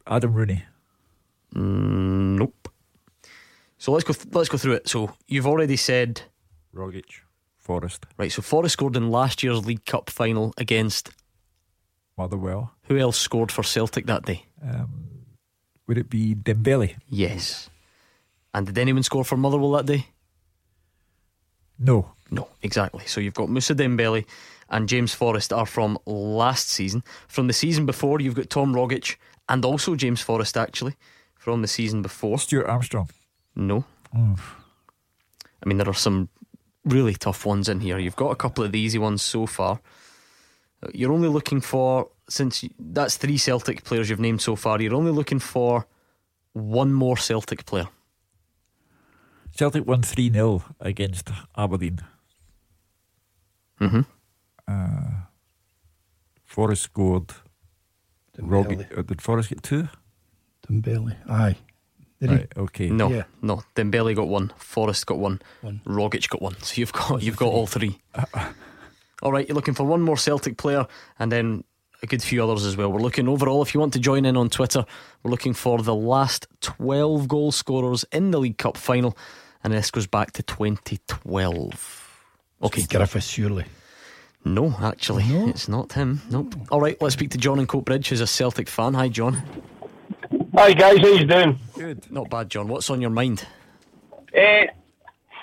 [0.07, 0.63] Adam Rooney.
[1.55, 2.67] Mm, nope.
[3.77, 4.13] So let's go.
[4.13, 4.87] Th- let's go through it.
[4.89, 6.21] So you've already said
[6.73, 7.03] Rogic,
[7.57, 8.31] Forrest, right.
[8.31, 11.11] So Forrest scored in last year's League Cup final against
[12.17, 12.71] Motherwell.
[12.87, 14.45] who else scored for Celtic that day?
[14.67, 15.09] Um,
[15.87, 16.95] would it be Dembele?
[17.09, 17.69] Yes.
[18.53, 20.07] And did anyone score for Motherwell that day?
[21.79, 22.13] No.
[22.31, 23.05] No, exactly.
[23.05, 24.25] So you've got Musa Dembele
[24.69, 27.03] and James Forrest are from last season.
[27.27, 30.95] From the season before, you've got Tom Rogic and also James Forrest actually
[31.35, 32.39] from the season before.
[32.39, 33.09] Stuart Armstrong.
[33.55, 33.85] No.
[34.15, 34.39] Mm.
[35.63, 36.29] I mean, there are some
[36.85, 37.99] really tough ones in here.
[37.99, 39.79] You've got a couple of the easy ones so far.
[40.93, 45.11] You're only looking for, since that's three Celtic players you've named so far, you're only
[45.11, 45.85] looking for
[46.53, 47.87] one more Celtic player.
[49.55, 51.99] Celtic won 3 0 against Aberdeen.
[53.79, 54.01] Mm-hmm.
[54.67, 55.25] Uh,
[56.45, 57.31] Forrest scored.
[58.39, 59.87] Rogic, uh, did Forrest get two?
[60.67, 61.15] Dembele?
[61.29, 61.55] Aye.
[62.19, 62.89] Did Right, okay.
[62.89, 63.23] No, Yeah.
[63.41, 63.61] no.
[63.75, 64.51] Dembele got one.
[64.57, 65.41] Forrest got one.
[65.61, 65.81] One.
[65.85, 66.55] Rogic got one.
[66.63, 67.99] So you've got you've got all three.
[69.21, 70.87] all right, you're looking for one more Celtic player,
[71.19, 71.63] and then
[72.01, 72.91] a good few others as well.
[72.91, 73.61] We're looking overall.
[73.61, 74.85] If you want to join in on Twitter,
[75.21, 79.17] we're looking for the last 12 goal scorers in the League Cup final,
[79.63, 82.09] and this goes back to 2012.
[82.63, 82.87] Okay, he?
[82.87, 83.65] Griffiths, surely.
[84.45, 86.21] no, actually, it's not him.
[86.29, 86.55] Nope.
[86.71, 88.93] All right, let's speak to John in Coatbridge, who's a Celtic fan.
[88.93, 89.41] Hi, John.
[90.55, 91.59] Hi guys, how you doing?
[91.73, 92.11] Good.
[92.11, 92.67] Not bad, John.
[92.67, 93.45] What's on your mind?
[94.37, 94.65] Uh,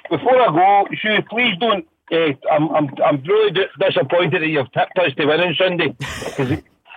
[0.08, 1.86] before I go, Sue, please don't.
[2.12, 5.88] Uh, I'm, I'm, I'm really d- disappointed that you've tipped us to win on Sunday
[5.98, 6.50] because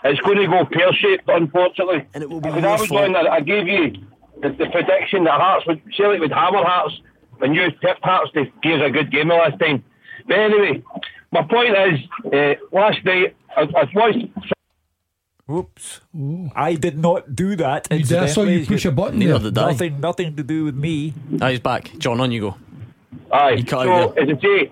[0.03, 2.05] it's going to go pear shaped, unfortunately.
[2.13, 3.15] And it will be Because I was fun.
[3.15, 3.91] on, I, I gave you
[4.41, 6.99] the, the prediction that Hearts would, Celtic would hammer Hearts,
[7.41, 9.83] and you tipped Hearts to give us a good game the last time.
[10.27, 10.83] But anyway,
[11.31, 11.99] my point is,
[12.31, 14.53] uh, last night I, I watched
[15.51, 16.01] Oops.
[16.55, 17.87] I did not do that.
[17.91, 18.17] You did.
[18.17, 19.51] I saw you push a button Neither there.
[19.51, 19.71] did I.
[19.71, 21.13] Nothing, nothing to do with me.
[21.41, 21.91] Ah, he's back.
[21.97, 22.55] John, on you go.
[23.31, 23.51] Aye.
[23.51, 24.71] You cut so, out as I say,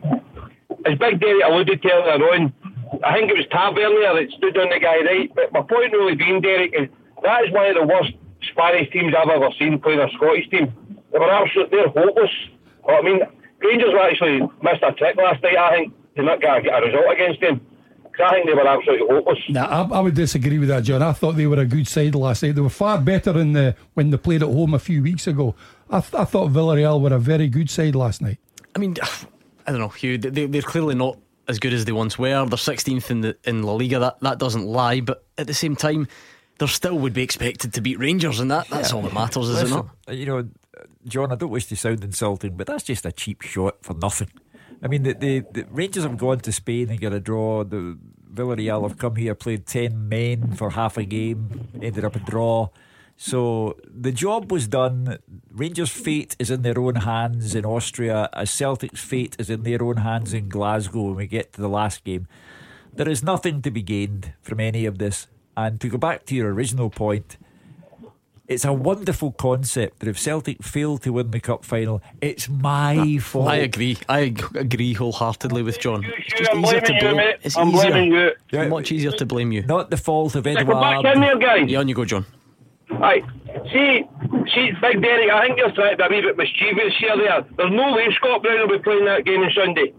[0.85, 2.53] as Big Derek alluded to earlier on,
[3.03, 5.31] I think it was Tab earlier that stood on the guy right.
[5.35, 6.87] But my point really being, Derek, is
[7.21, 8.13] that is one of the worst
[8.51, 10.73] Spanish teams I've ever seen playing a Scottish team.
[11.11, 12.31] They were absolutely they're hopeless.
[12.83, 13.19] Well, I mean,
[13.59, 16.81] Rangers were actually missed a trick last night, I think, to not get a, get
[16.83, 17.61] a result against them.
[18.13, 19.39] 'Cause I think they were absolutely hopeless.
[19.47, 21.01] Nah, I, I would disagree with that, John.
[21.01, 22.55] I thought they were a good side last night.
[22.55, 25.55] They were far better in the when they played at home a few weeks ago.
[25.89, 28.37] I, th- I thought Villarreal were a very good side last night.
[28.75, 28.95] I mean,
[29.67, 30.17] I don't know, Hugh.
[30.17, 32.27] They, they're clearly not as good as they once were.
[32.27, 33.99] They're 16th in the in La Liga.
[33.99, 34.99] That that doesn't lie.
[34.99, 36.09] But at the same time,
[36.57, 39.63] they still would be expected to beat Rangers, and that that's all that matters, is
[39.63, 39.87] it not?
[40.09, 40.49] You know,
[41.05, 44.29] John, I don't wish to sound insulting, but that's just a cheap shot for nothing.
[44.83, 47.63] I mean, the, the, the Rangers have gone to Spain and got a draw.
[47.63, 47.97] The
[48.33, 52.69] Villarreal have come here, played 10 men for half a game, ended up a draw.
[53.17, 55.19] So the job was done.
[55.51, 59.83] Rangers' fate is in their own hands in Austria, as Celtic's fate is in their
[59.83, 62.27] own hands in Glasgow when we get to the last game.
[62.93, 65.27] There is nothing to be gained from any of this.
[65.55, 67.37] And to go back to your original point,
[68.51, 73.17] it's a wonderful concept that if Celtic fail to win the cup final, it's my
[73.19, 73.47] fault.
[73.47, 73.97] I agree.
[74.09, 76.03] I agree wholeheartedly with John.
[76.03, 77.17] It's just I'm easier to blaming you, blame.
[77.17, 77.35] mate.
[77.43, 77.89] It's I'm easier.
[77.91, 78.31] blaming you.
[78.51, 78.67] Yeah.
[78.67, 79.63] Much easier to blame you.
[79.63, 80.77] Not the fault of Stick Edward.
[80.77, 81.69] it back in there, guys.
[81.69, 82.25] Yeah, on you go, John.
[82.91, 83.21] Aye.
[83.71, 84.03] See,
[84.53, 87.41] see, Big Derek, I think you're trying to be a wee bit mischievous here there.
[87.57, 89.93] There's no way Scott Brown will be playing that game on Sunday.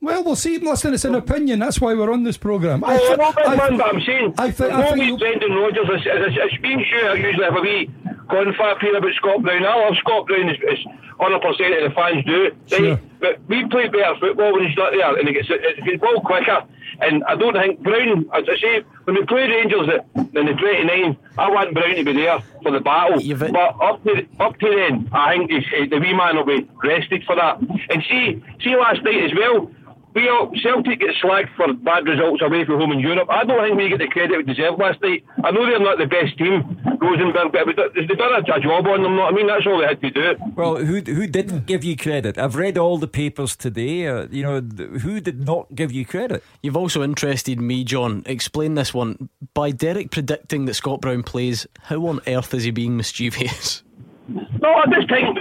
[0.00, 0.58] Well, we'll see.
[0.58, 1.58] Listen, it's an opinion.
[1.58, 2.84] That's why we're on this programme.
[2.84, 5.06] I thi- know, big I- man, but I'm saying, I thi- I no think way
[5.06, 7.90] you- Brendan Rodgers is, is, is, is being sure I usually have a wee
[8.30, 9.64] confab here about Scott Brown.
[9.66, 10.78] I love Scott Brown, as, as
[11.18, 12.42] 100% of the fans do.
[12.44, 12.54] Right?
[12.68, 13.00] Sure.
[13.20, 16.20] But we play better football when he's not there, and he gets, it gets ball
[16.20, 16.62] quicker.
[17.00, 20.52] And I don't think Brown, as I say, when we play Rangers at, in the
[20.54, 23.20] 29, I want Brown to be there for the battle.
[23.20, 27.24] You've- But up to up to then, I think the wee man will be rested
[27.24, 27.58] for that.
[27.90, 29.70] And see, see last night as well.
[30.18, 30.26] We
[30.64, 33.28] Celtic get slagged for bad results away from home in Europe.
[33.30, 35.24] I don't think we get the credit we deserve last night.
[35.44, 39.04] I know they're not the best team, Rosenborg, but they've done a, a job on
[39.04, 39.16] them.
[39.16, 40.34] what I mean, that's all they had to do.
[40.56, 42.36] Well, who who didn't give you credit?
[42.36, 44.08] I've read all the papers today.
[44.08, 46.42] Uh, you know, who did not give you credit?
[46.64, 48.24] You've also interested me, John.
[48.26, 49.28] Explain this one.
[49.54, 53.84] By Derek predicting that Scott Brown plays, how on earth is he being mischievous?
[54.28, 55.38] No, I just think,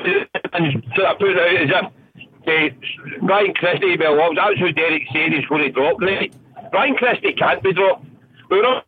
[0.54, 1.92] and so I put it out as if
[2.48, 2.70] uh,
[3.22, 6.34] Ryan Christie, well, what was that's who Derek said he's going to drop tonight.
[6.74, 8.06] Ryan Christie can't be dropped.
[8.50, 8.84] We were on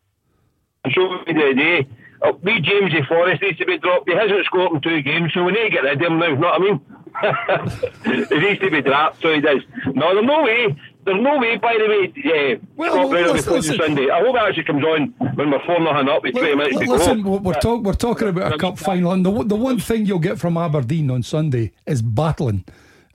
[0.89, 1.87] show me the other day.
[2.21, 3.01] Uh, we James E.
[3.07, 4.09] Forrest needs to be dropped.
[4.09, 6.27] He hasn't scored in two games, so we need to get rid of him now.
[6.27, 8.29] You know what I mean?
[8.29, 9.61] he needs to be dropped, so he does.
[9.93, 10.75] No, there's no way.
[11.05, 13.77] There's no way, by the way, uh, Well, Brown listen, listen.
[13.77, 14.09] Sunday.
[14.09, 16.81] I hope it actually comes on when we're 4 nothing up with 20 minutes to
[16.83, 16.93] L- go.
[16.93, 20.05] Listen, we're, we're, talk, we're talking about a cup final, and the, the one thing
[20.05, 22.65] you'll get from Aberdeen on Sunday is battling.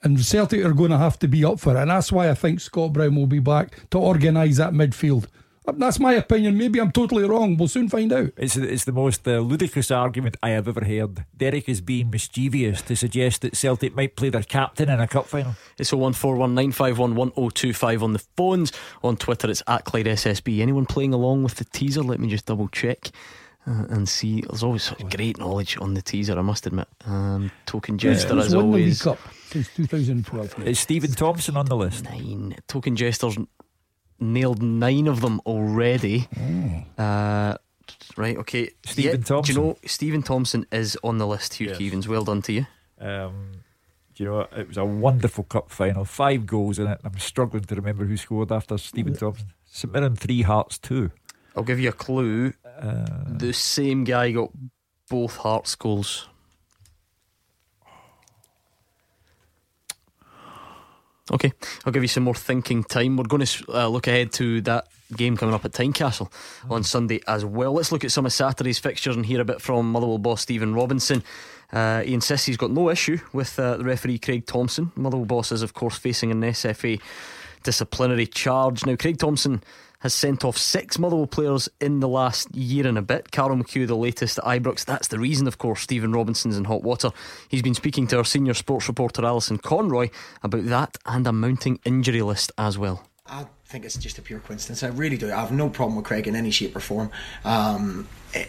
[0.04, 1.80] And Celtic are going to have to be up for it.
[1.80, 5.26] And that's why I think Scott Brown will be back to organise that midfield.
[5.66, 6.58] That's my opinion.
[6.58, 7.56] Maybe I'm totally wrong.
[7.56, 8.32] We'll soon find out.
[8.36, 11.24] It's it's the most uh, ludicrous argument I have ever heard.
[11.34, 15.26] Derek is being mischievous to suggest that Celtic might play their captain in a cup
[15.26, 15.54] final.
[15.78, 18.72] It's 01419511025 on the phones.
[19.02, 20.60] On Twitter, it's at Clyde SSB.
[20.60, 22.02] Anyone playing along with the teaser?
[22.02, 23.10] Let me just double check.
[23.66, 26.88] Uh, and see, there's always such great knowledge on the teaser, I must admit.
[27.06, 29.18] Um, token Jester, Who's as won the League always.
[29.54, 30.66] Cup since 2012?
[30.66, 32.04] Is Steven Thompson on the list?
[32.04, 32.56] Nine.
[32.68, 33.36] Token Jester's
[34.20, 36.28] nailed nine of them already.
[36.98, 37.56] Uh,
[38.16, 38.70] right, okay.
[38.84, 39.54] Stephen Do Thompson.
[39.56, 42.06] you know Steven Thompson is on the list, Hugh Keevins?
[42.08, 42.66] Well done to you.
[43.00, 43.52] Um,
[44.14, 46.04] do you know, it was a wonderful cup final.
[46.04, 47.00] Five goals in it.
[47.04, 49.48] I'm struggling to remember who scored after Steven Thompson.
[49.64, 51.10] St Mirren, three hearts, two.
[51.56, 52.52] I'll give you a clue.
[52.80, 54.50] Uh, the same guy got
[55.08, 56.28] both Hearts goals.
[61.32, 61.52] Okay,
[61.84, 63.16] I'll give you some more thinking time.
[63.16, 66.30] We're going to uh, look ahead to that game coming up at Tynecastle
[66.68, 67.72] on Sunday as well.
[67.72, 70.74] Let's look at some of Saturday's fixtures and hear a bit from Motherwell boss Stephen
[70.74, 71.22] Robinson.
[71.72, 74.92] Uh, he insists he's got no issue with uh, the referee Craig Thomson.
[74.96, 77.00] Motherwell boss is, of course, facing an SFA
[77.62, 78.84] disciplinary charge.
[78.84, 79.62] Now, Craig Thomson
[80.04, 83.32] has sent off six Motherwell players in the last year and a bit.
[83.32, 84.84] Carl McHugh, the latest at Ibrox.
[84.84, 87.10] That's the reason, of course, Stephen Robinson's in hot water.
[87.48, 90.10] He's been speaking to our senior sports reporter Alison Conroy
[90.42, 93.08] about that and a mounting injury list as well.
[93.26, 94.82] I think it's just a pure coincidence.
[94.82, 95.32] I really do.
[95.32, 97.10] I have no problem with Craig in any shape or form.
[97.46, 98.06] Um,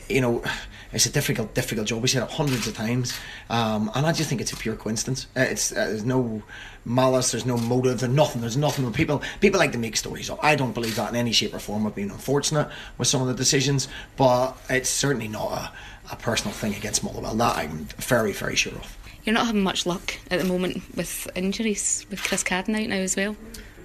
[0.09, 0.43] you know,
[0.91, 2.01] it's a difficult, difficult job.
[2.01, 3.17] We said it hundreds of times,
[3.49, 5.27] um, and I just think it's a pure coincidence.
[5.37, 6.43] It's uh, there's no
[6.85, 8.41] malice, there's no motive, there's nothing.
[8.41, 8.91] There's nothing.
[8.93, 10.39] People people like to make stories up.
[10.43, 11.85] I don't believe that in any shape or form.
[11.85, 15.71] I've been unfortunate with some of the decisions, but it's certainly not a,
[16.11, 17.35] a personal thing against Motherwell.
[17.35, 18.97] That I'm very, very sure of.
[19.23, 22.97] You're not having much luck at the moment with injuries, with Chris Cadden out now
[22.97, 23.35] as well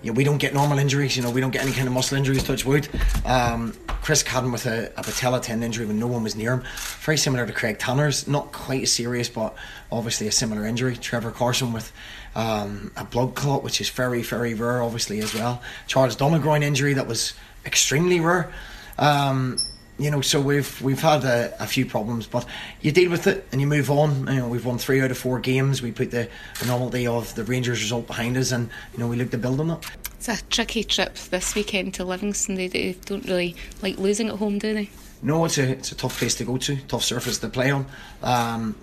[0.02, 1.16] you know, we don't get normal injuries.
[1.16, 2.42] You know, we don't get any kind of muscle injuries.
[2.42, 2.88] Touch wood.
[3.24, 6.62] Um, Chris Cadden with a, a patella tendon injury when no one was near him.
[7.00, 8.26] Very similar to Craig Tanner's.
[8.26, 9.54] Not quite as serious, but
[9.92, 10.96] obviously a similar injury.
[10.96, 11.92] Trevor Carson with
[12.34, 15.62] um, a blood clot, which is very, very rare, obviously as well.
[15.86, 17.34] Charles Dunne groin injury that was
[17.66, 18.52] extremely rare.
[18.98, 19.56] Um,
[20.00, 22.46] you know, so we've we've had a, a, few problems, but
[22.80, 24.26] you deal with it and you move on.
[24.28, 25.82] You know, we've won three out of four games.
[25.82, 26.28] We put the,
[26.66, 29.68] novelty of the Rangers result behind us, and you know we look to build on
[29.68, 29.90] that.
[30.14, 32.54] It's a tricky trip this weekend to Livingston.
[32.54, 34.90] They, they don't really like losing at home, do they?
[35.22, 37.84] No, it's a it's a tough place to go to, tough surface to play on.
[38.22, 38.74] Um,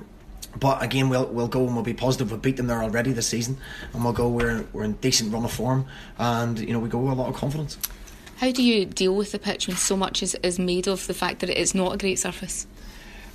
[0.59, 2.31] but again, we'll we'll go and we'll be positive.
[2.31, 3.57] We've beat them there already this season,
[3.93, 4.27] and we'll go.
[4.27, 5.85] We're we're in decent run of form,
[6.17, 7.77] and you know we go with a lot of confidence.
[8.37, 11.13] How do you deal with the pitch when so much is, is made of the
[11.15, 12.67] fact that it is not a great surface?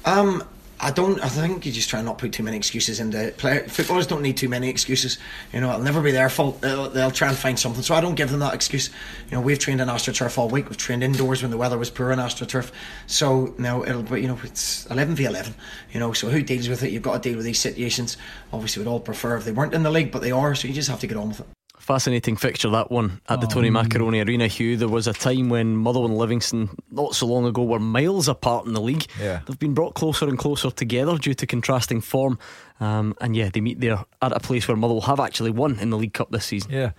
[0.05, 0.45] Um,
[0.85, 1.23] I don't.
[1.23, 3.61] I think you just try not put too many excuses into play.
[3.69, 5.17] Footballers don't need too many excuses.
[5.53, 6.61] You know, it'll never be their fault.
[6.61, 7.85] They'll, they'll, try and find something.
[7.85, 8.91] So I don't give them that excuse.
[9.31, 10.69] You know, we've trained in AstroTurf all week.
[10.69, 12.73] We've trained indoors when the weather was poor in AstroTurf.
[13.07, 14.23] So now it'll be.
[14.23, 15.55] You know, it's eleven v eleven.
[15.93, 16.91] You know, so who deals with it?
[16.91, 18.17] You've got to deal with these situations.
[18.53, 20.57] Obviously, we'd all prefer if they weren't in the league, but they are.
[20.57, 21.47] So you just have to get on with it.
[21.83, 23.73] Fascinating fixture that one at the Tony oh.
[23.73, 24.77] Macaroni Arena, Hugh.
[24.77, 28.67] There was a time when Motherwell and Livingston, not so long ago, were miles apart
[28.67, 29.05] in the league.
[29.21, 29.41] Yeah.
[29.45, 32.39] They've been brought closer and closer together due to contrasting form.
[32.79, 35.91] Um, and yeah, they meet there at a place where Motherwell have actually won in
[35.91, 36.71] the League Cup this season.
[36.71, 36.93] Yeah.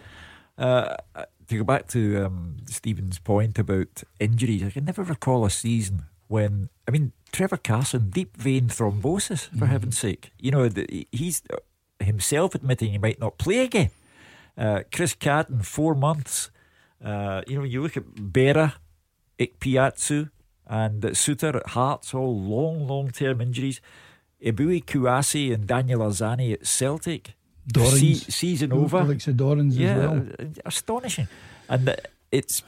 [0.57, 0.97] Uh,
[1.47, 6.03] to go back to um, Stephen's point about injuries, I can never recall a season
[6.27, 9.69] when, I mean, Trevor Carson, deep vein thrombosis, for mm.
[9.69, 10.31] heaven's sake.
[10.39, 10.69] You know,
[11.09, 11.41] he's
[12.01, 13.89] himself admitting he might not play again.
[14.57, 16.51] Uh, Chris Cadden, four months.
[17.03, 18.73] Uh, you know, you look at Berra,
[19.39, 20.29] Ikpeazu,
[20.67, 23.81] and Souttar at Hearts, all long, long term injuries.
[24.43, 27.35] Eboue Kouassi and Daniel Arzani at Celtic.
[27.73, 28.97] Se- season over.
[28.97, 30.27] Alex Dorrans yeah, as well.
[30.65, 31.27] Astonishing.
[31.69, 31.95] And
[32.31, 32.61] it's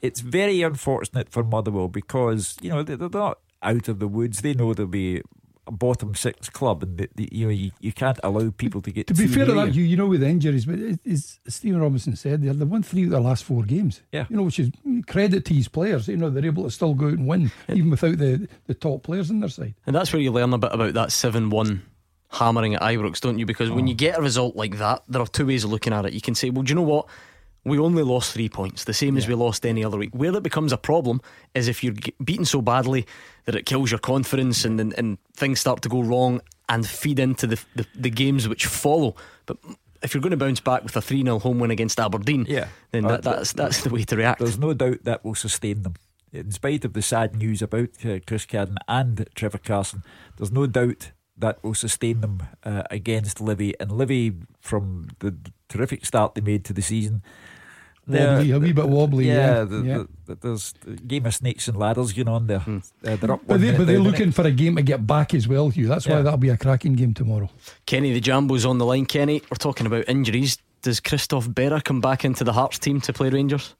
[0.00, 4.40] it's very unfortunate for Motherwell because, you know, they're not out of the woods.
[4.40, 5.22] They know they'll be
[5.68, 8.90] a bottom six club, and the, the, you know you, you can't allow people to
[8.90, 9.06] get.
[9.08, 10.78] To be fair to that, you you know with injuries, but
[11.08, 14.02] as Stephen Robinson said, they have won three of their last four games.
[14.12, 14.70] Yeah, you know, which is
[15.06, 16.08] credit to his players.
[16.08, 19.02] You know, they're able to still go out and win even without the the top
[19.02, 19.74] players on their side.
[19.86, 21.82] And that's where you learn a bit about that seven-one
[22.30, 23.46] hammering at Ibrox, don't you?
[23.46, 23.74] Because oh.
[23.74, 26.12] when you get a result like that, there are two ways of looking at it.
[26.12, 27.08] You can say, well, do you know what?
[27.68, 29.18] We only lost three points, the same yeah.
[29.18, 30.10] as we lost any other week.
[30.12, 31.20] Where it becomes a problem
[31.54, 33.06] is if you're beaten so badly
[33.44, 37.18] that it kills your confidence and, and, and things start to go wrong and feed
[37.18, 39.16] into the, the, the, games which follow.
[39.46, 39.58] But
[40.02, 42.68] if you're going to bounce back with a 3 0 home win against Aberdeen, yeah.
[42.90, 44.40] then that, uh, that's, that's the way to react.
[44.40, 45.94] There's no doubt that will sustain them.
[46.32, 50.02] In spite of the sad news about uh, Chris Cadden and Trevor Carson,
[50.36, 53.74] there's no doubt that will sustain them uh, against Livy.
[53.80, 55.36] And Livy, from the
[55.68, 57.22] terrific start they made to the season,
[58.08, 59.26] wobbly, a wee bit wobbly.
[59.28, 59.64] Yeah, yeah.
[59.64, 60.02] The, yeah.
[60.26, 62.60] The, there's a game of snakes and ladders going on there.
[62.60, 62.78] Hmm.
[63.04, 65.46] Uh, they're up but, they, but they're looking for a game to get back as
[65.46, 65.86] well, Hugh.
[65.86, 66.16] That's yeah.
[66.16, 67.50] why that'll be a cracking game tomorrow.
[67.86, 69.06] Kenny the Jambo's on the line.
[69.06, 70.58] Kenny, we're talking about injuries.
[70.82, 73.74] Does Christophe Berra come back into the Hearts team to play Rangers?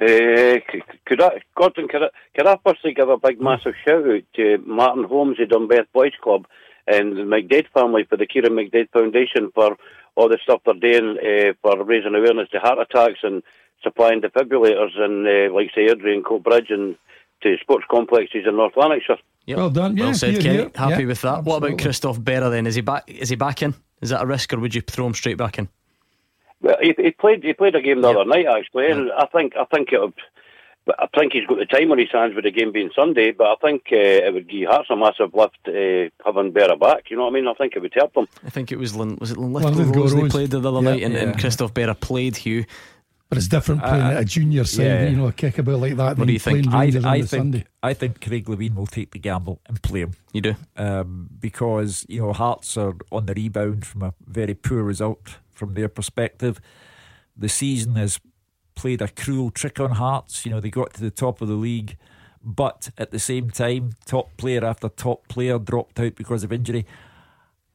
[0.00, 0.60] Uh,
[1.06, 4.58] could I, Gordon, could I, could I firstly give a big massive shout out to
[4.66, 6.46] Martin Holmes of Dunbeth Boys Club
[6.86, 9.76] and the McDade family for the Kieran McDade Foundation for
[10.16, 13.42] all the stuff they're doing uh, for raising awareness to heart attacks and
[13.82, 16.96] supplying defibrillators and uh, like say Airdrie and Coatbridge and
[17.42, 19.18] to sports complexes in North Lanarkshire.
[19.44, 19.56] Yep.
[19.58, 20.04] Well done, yeah.
[20.04, 20.70] Well said, yeah, Kenny.
[20.74, 21.38] Happy yeah, with that.
[21.38, 21.52] Absolutely.
[21.52, 22.66] What about Christophe Berra then?
[22.66, 23.04] Is he back?
[23.06, 23.74] Is he back in?
[24.00, 25.68] Is that a risk, or would you throw him straight back in?
[26.60, 27.44] Well, he, he played.
[27.44, 28.16] He played a game the yep.
[28.16, 30.14] other night actually, and I think I think it would
[30.86, 33.32] but I think he's got the time on his hands with the game being Sunday.
[33.32, 37.10] But I think uh, it would give Hearts a massive lift uh, having Berra back.
[37.10, 37.48] You know what I mean?
[37.48, 38.28] I think it would help them.
[38.44, 41.02] I think it was Lin- was it Linlithgow Rose they played the other yeah, night,
[41.02, 41.20] and, yeah.
[41.20, 42.64] and Christophe Berra played Hugh.
[43.28, 45.08] But it's different playing uh, at a junior side, yeah.
[45.08, 46.16] you know, a kickabout like that.
[46.16, 46.68] What do you think?
[46.68, 47.64] I, I think Sunday.
[47.82, 50.12] I think Craig Levein will take the gamble and play him.
[50.32, 54.84] You do um, because you know Hearts are on the rebound from a very poor
[54.84, 56.60] result from their perspective.
[57.36, 58.20] The season is
[58.76, 60.46] played a cruel trick on Hearts.
[60.46, 61.96] You know, they got to the top of the league,
[62.44, 66.86] but at the same time, top player after top player dropped out because of injury.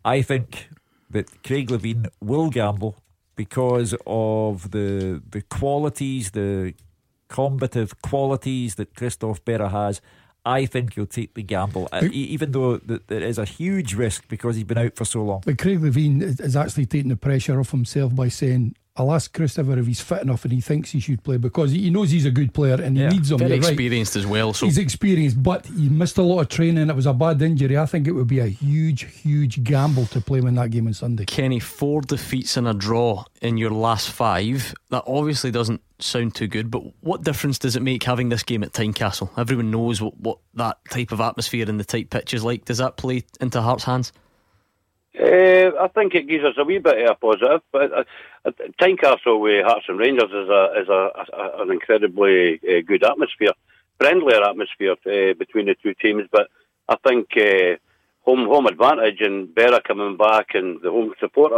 [0.06, 0.70] I think
[1.10, 2.96] that Craig Levein will gamble
[3.36, 6.74] because of the the qualities, the
[7.28, 10.02] combative qualities that Christophe Berra has.
[10.44, 14.56] I think he'll take the gamble, uh, even though there is a huge risk because
[14.56, 15.44] he's been out for so long.
[15.46, 19.80] But Craig Levein is actually taking the pressure off himself by saying, I'll ask Christopher
[19.80, 22.32] if he's fit enough and he thinks he should play because he knows he's a
[22.32, 23.10] good player and he yeah.
[23.10, 23.40] needs him.
[23.40, 24.24] Very You're experienced right.
[24.24, 24.54] as well.
[24.54, 26.88] So he's experienced, but he missed a lot of training.
[26.88, 27.80] It was a bad injury.
[27.80, 30.86] I think it would be a huge, huge gamble to play him in that game
[30.86, 31.26] on Sunday.
[31.26, 34.74] Kenny, four defeats and a draw in your last five.
[34.90, 38.64] That obviously doesn't sound too good, but what difference does it make having this game
[38.64, 39.32] at Tynecastle?
[39.36, 42.66] Everyone knows what, what that type of atmosphere and the tight pitch is like.
[42.66, 44.14] Does that play into Hearts' hands?
[45.20, 48.04] Uh, I think it gives us a wee bit of a positive, but uh,
[48.46, 48.52] uh,
[48.82, 53.52] Tynecastle with Hearts and Rangers is a is a, a an incredibly uh, good atmosphere,
[54.00, 56.28] friendlier atmosphere uh, between the two teams.
[56.32, 56.48] But
[56.88, 57.76] I think uh,
[58.22, 61.52] home home advantage and Berra coming back and the home support.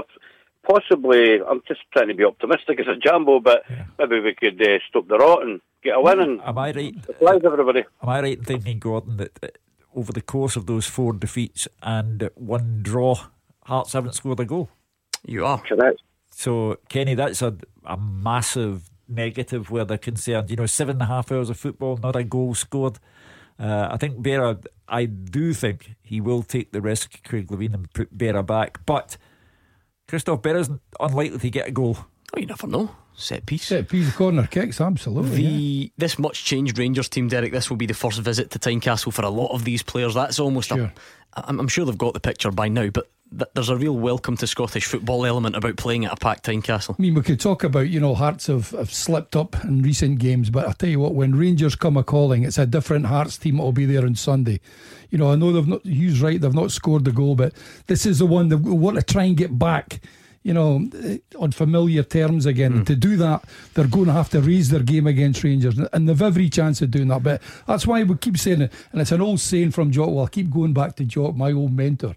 [0.67, 3.85] Possibly, I'm just trying to be optimistic as a jambo, but yeah.
[3.99, 6.19] maybe we could uh, stop the rot and get a win.
[6.21, 6.95] And am I right?
[7.21, 7.83] Everybody.
[8.01, 9.59] Am I right in thinking, Gordon, that
[9.93, 13.15] over the course of those four defeats and one draw?
[13.65, 14.69] Hearts haven't scored a goal.
[15.25, 16.01] You are correct.
[16.31, 20.49] So, Kenny, that's a, a massive negative where they're concerned.
[20.49, 22.99] You know, seven and a half hours of football, not a goal scored.
[23.59, 27.93] Uh, I think Berra, I do think he will take the risk, Craig Levein, and
[27.93, 28.85] put Berra back.
[28.85, 29.17] But
[30.07, 30.69] Christophe Berra's
[30.99, 31.97] unlikely to get a goal.
[32.35, 32.89] Oh, you never know.
[33.15, 33.65] Set piece.
[33.67, 35.37] Set piece, corner kicks, absolutely.
[35.37, 35.87] The yeah.
[35.97, 37.51] this much changed Rangers team, Derek.
[37.51, 40.15] This will be the first visit to Tynecastle for a lot of these players.
[40.15, 40.85] That's almost sure.
[40.85, 40.93] a.
[41.35, 44.47] I'm sure they've got the picture by now, but th- there's a real welcome to
[44.47, 46.95] Scottish football element about playing at a packed Tynecastle.
[46.97, 50.17] I mean, we could talk about you know Hearts have, have slipped up in recent
[50.17, 53.37] games, but I tell you what, when Rangers come a calling, it's a different Hearts
[53.37, 54.59] team that will be there on Sunday.
[55.11, 55.85] You know, I know they've not.
[55.85, 57.53] Hugh's right; they've not scored the goal, but
[57.85, 60.01] this is the one that we want to try and get back
[60.43, 60.87] you know,
[61.39, 62.81] on familiar terms again.
[62.81, 62.85] Mm.
[62.85, 66.21] To do that, they're going to have to raise their game against Rangers, and they've
[66.21, 67.23] every chance of doing that.
[67.23, 70.09] But that's why we keep saying it, and it's an old saying from Jock.
[70.09, 72.15] Well, I keep going back to Jock, my old mentor,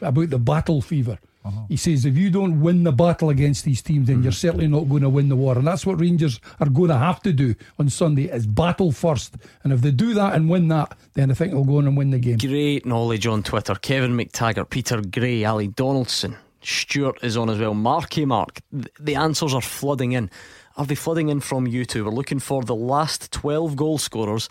[0.00, 1.18] about the battle fever.
[1.44, 1.62] Uh-huh.
[1.68, 4.22] He says if you don't win the battle against these teams, then mm.
[4.22, 6.98] you're certainly not going to win the war, and that's what Rangers are going to
[6.98, 9.36] have to do on Sunday: is battle first.
[9.64, 11.96] And if they do that and win that, then I think they'll go on and
[11.96, 12.36] win the game.
[12.36, 13.74] Great knowledge on Twitter.
[13.74, 16.36] Kevin McTaggart, Peter Gray, Ali Donaldson.
[16.62, 17.74] Stuart is on as well.
[17.74, 18.60] Marky Mark.
[19.00, 20.30] The answers are flooding in.
[20.76, 22.04] Are they flooding in from you two?
[22.04, 24.48] We're looking for the last 12 goal scorers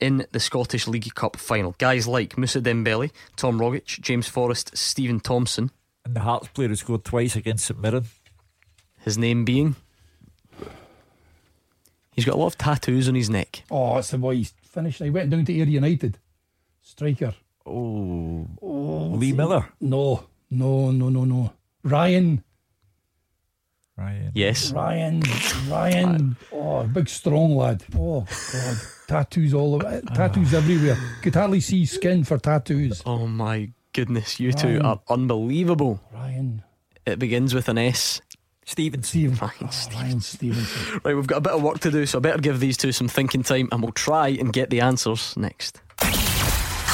[0.00, 1.74] in the Scottish League Cup final.
[1.78, 5.70] Guys like Musa Dembele, Tom Rogic, James Forrest, Steven Thompson.
[6.04, 8.04] And the Hearts player who scored twice against St Mirren.
[9.00, 9.76] His name being?
[12.12, 13.64] He's got a lot of tattoos on his neck.
[13.70, 14.36] Oh, that's the boy.
[14.36, 15.02] He's finished.
[15.02, 16.18] He went down to Ayr United.
[16.80, 17.34] Striker.
[17.66, 18.46] Oh.
[18.62, 19.68] oh Lee Miller?
[19.80, 20.26] No.
[20.58, 21.52] No, no, no, no.
[21.82, 22.42] Ryan.
[23.96, 24.32] Ryan.
[24.34, 24.72] Yes.
[24.72, 25.22] Ryan.
[25.68, 26.36] Ryan.
[26.52, 27.84] Oh, big strong lad.
[27.96, 28.76] Oh God.
[29.06, 29.86] tattoos all over.
[29.86, 30.96] Eh, tattoos everywhere.
[31.22, 33.02] Could hardly see skin for tattoos.
[33.06, 34.58] Oh my goodness, you Ryan.
[34.80, 36.00] two are unbelievable.
[36.12, 36.62] Ryan.
[37.06, 38.20] It begins with an S.
[38.66, 39.02] Stephen.
[39.02, 39.36] Stephen.
[39.36, 41.00] Ryan, oh, Ryan Stevenson.
[41.04, 42.92] right, we've got a bit of work to do, so I better give these two
[42.92, 45.82] some thinking time and we'll try and get the answers next.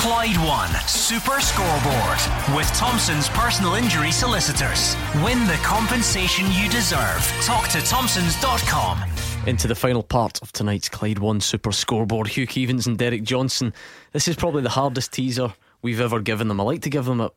[0.01, 4.97] Clyde One Super Scoreboard with Thompson's personal injury solicitors.
[5.23, 7.21] Win the compensation you deserve.
[7.43, 9.05] Talk to Thompson's.com.
[9.47, 12.29] Into the final part of tonight's Clyde One Super Scoreboard.
[12.29, 13.75] Hugh Keevins and Derek Johnstone.
[14.13, 15.53] This is probably the hardest teaser
[15.83, 16.63] we've ever given them.
[16.63, 17.31] I like to give them a,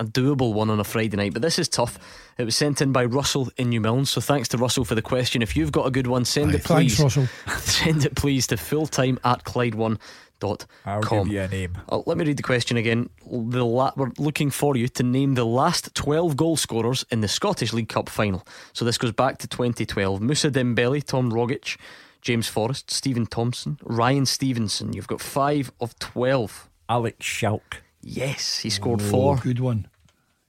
[0.00, 2.00] a doable one on a Friday night, but this is tough.
[2.36, 5.40] It was sent in by Russell in Newmilns, so thanks to Russell for the question.
[5.40, 6.98] If you've got a good one, send Aye, it please.
[6.98, 7.28] Thanks, Russell.
[7.58, 10.00] send it please to fulltime at Clyde One
[10.40, 11.24] dot I'll com.
[11.24, 11.78] give you a name.
[11.88, 13.10] Uh, let me read the question again.
[13.30, 17.28] The la- we're looking for you to name the last 12 goal scorers in the
[17.28, 18.46] Scottish League Cup final.
[18.72, 20.20] So this goes back to 2012.
[20.20, 21.76] Musa Dembele, Tom Rogic,
[22.22, 24.92] James Forrest, Steven Thompson, Ryan Stevenson.
[24.92, 26.68] You've got five of 12.
[26.88, 27.82] Alex Schalk.
[28.00, 29.36] Yes, he scored four.
[29.36, 29.88] Good one.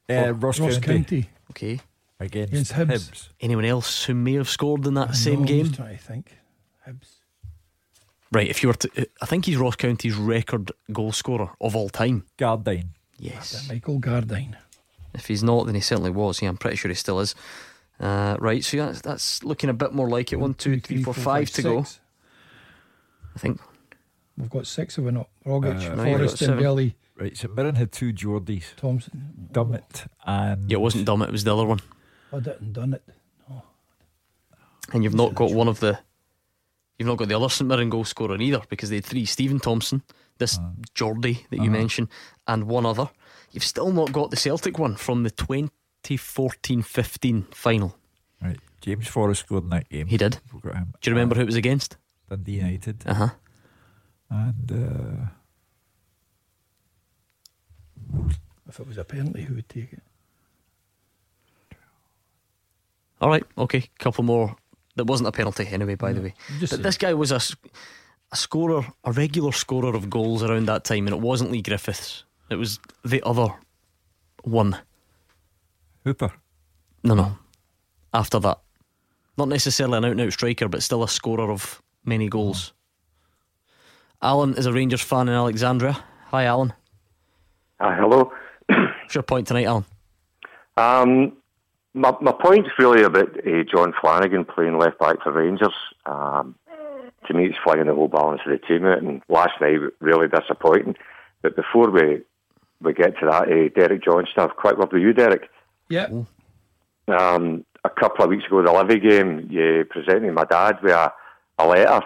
[0.10, 1.24] Uh, Ross, Ross County.
[1.24, 1.30] County.
[1.52, 1.80] Okay.
[2.22, 3.10] Against, Against Hibs.
[3.12, 3.30] Hibs.
[3.40, 5.60] Anyone else who may have scored in that I same know, game?
[5.62, 6.38] I'm just trying to think.
[6.88, 7.08] Hibs.
[8.32, 11.90] Right, if you were to, I think he's Ross County's record goal scorer of all
[11.90, 12.26] time.
[12.38, 12.90] Gardyne.
[13.18, 13.68] Yes.
[13.68, 14.56] Michael Gardyne.
[15.16, 16.42] If he's not, then he certainly was.
[16.42, 17.34] Yeah, I'm pretty sure he still is.
[18.00, 20.36] Uh, right, so that's, that's looking a bit more like it.
[20.38, 21.80] One, two, three, four, five to go.
[23.36, 23.60] I think.
[24.38, 25.28] We've got six of it not.
[25.46, 26.94] Rogic, Uh, Forrest, got seven.
[27.18, 28.76] Right, St Mirren had two Geordies.
[28.78, 29.50] Thompson.
[29.52, 30.70] Dummett and.
[30.72, 31.80] Yeah, it wasn't Dummett, it was the other one.
[32.32, 33.04] I didn't done it.
[34.94, 36.00] And you've not got one of the
[37.00, 39.60] You've not got the other St Mirren goal scorer either because they had three Steven
[39.60, 40.04] Thompson,
[40.38, 40.60] this
[40.94, 41.72] Geordie that you Uh-huh.
[41.72, 42.10] mentioned,
[42.46, 43.10] and one other.
[43.52, 47.98] You've still not got the Celtic one from the 2014 15 final.
[48.42, 48.60] Right.
[48.82, 50.08] James Forrest scored in that game.
[50.08, 50.40] He did.
[50.54, 50.94] We've got him.
[51.02, 51.98] Do you remember who it was against?
[52.30, 53.04] Dundee United.
[53.08, 53.30] Uh huh.
[54.30, 55.26] And uh,
[58.68, 60.04] If it was a penalty, who would take it?
[63.22, 63.90] All right, okay.
[64.00, 64.56] Couple more.
[65.00, 66.34] That wasn't a penalty anyway, by the way.
[66.60, 67.40] just But this guy was a
[68.36, 72.26] scorer, a regular scorer of goals around that time, and it wasn't Leigh Griffiths.
[72.50, 73.48] It was the other
[74.44, 74.78] one.
[76.04, 76.34] Hooper.
[77.02, 77.38] No, no.
[78.14, 78.60] After that.
[79.38, 82.74] Not necessarily an out and out striker, but still a scorer of many goals.
[84.22, 86.04] Alan is a Rangers fan in Alexandria.
[86.28, 86.74] Hi, Alan.
[87.80, 88.34] Hi, hello.
[88.68, 89.86] What's your point tonight, Alan?
[90.76, 91.38] Um,
[91.94, 95.74] my, my point's really about uh, John Flanagan playing left back for Rangers.
[96.06, 96.56] Um,
[97.28, 100.28] to me, it's flinging the whole balance of the team out, and last night really
[100.28, 100.96] disappointing.
[101.42, 102.22] But before we
[102.82, 105.50] we get to that, uh, Derek Johnstone, I've quick word with you, Derek.
[105.90, 106.08] Yeah.
[107.08, 111.12] Um, a couple of weeks ago, the Livy game, you presented my dad with a,
[111.58, 112.02] a letter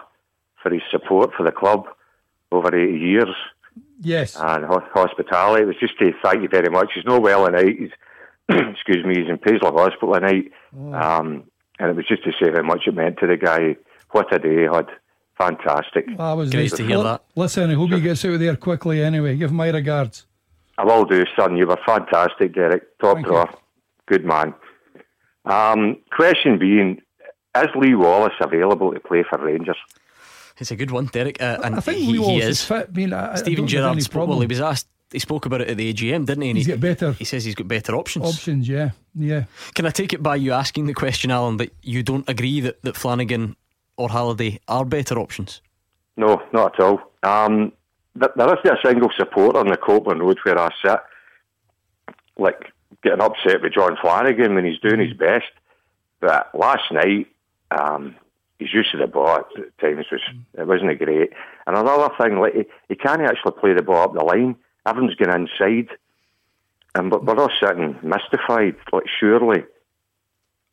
[0.62, 1.86] for his support for the club
[2.52, 3.28] over 80 years
[4.00, 4.36] Yes.
[4.40, 5.64] and ho- hospitality.
[5.64, 6.92] It was just to thank you very much.
[6.96, 7.76] He's not well tonight.
[7.78, 7.90] He's,
[8.50, 10.52] excuse me, he's in Paisley Hospital tonight.
[10.74, 11.44] Um,
[11.80, 13.76] and it was just to say how much it meant to the guy.
[14.12, 14.88] What a day he had.
[15.38, 16.06] Fantastic.
[16.20, 16.74] I was Great nice.
[16.74, 17.24] to hear that.
[17.36, 19.36] Listen, I hope he gets out of there quickly anyway.
[19.36, 20.28] Give my regards.
[20.78, 21.58] I will do, son.
[21.58, 22.98] You were fantastic, Derek.
[23.00, 23.50] Top Thank drawer.
[24.08, 24.54] Good man.
[25.46, 27.02] Um, question being,
[27.56, 29.78] is Lee Wallace available to play for Rangers?
[30.58, 31.42] It's a good one, Derek.
[31.42, 32.60] Uh, and I think he, Lee he Wallace is.
[32.60, 32.90] is fit.
[32.90, 35.20] I mean, I, I Steven don't have Gerrard any spoke, well, he was asked, he
[35.20, 36.50] spoke about it at the AGM, didn't he?
[36.50, 38.26] And He's he, got better he says he's got better options.
[38.26, 38.68] options.
[38.68, 39.46] Yeah, yeah.
[39.76, 42.82] Can I take it by you asking the question, Alan, that you don't agree that,
[42.84, 43.56] that Flanagan
[43.98, 45.62] or Halliday are better options?
[46.18, 47.00] No, not at all.
[47.24, 47.72] Um,
[48.20, 51.00] th- there isn't a single supporter on the Copland Road where I sit,
[52.38, 52.72] like
[53.04, 55.46] getting upset with John Flanagan when he's doing his best.
[56.20, 57.28] But last night,
[57.72, 58.16] um,
[58.60, 59.46] his use of the ball at
[59.80, 60.22] times was
[60.58, 61.32] it wasn't great.
[61.68, 64.56] And another thing, like he, he can't actually play the ball up the line.
[64.86, 65.90] Everyone's going inside,
[66.96, 68.76] and but we're all sitting mystified.
[68.92, 69.64] Like surely,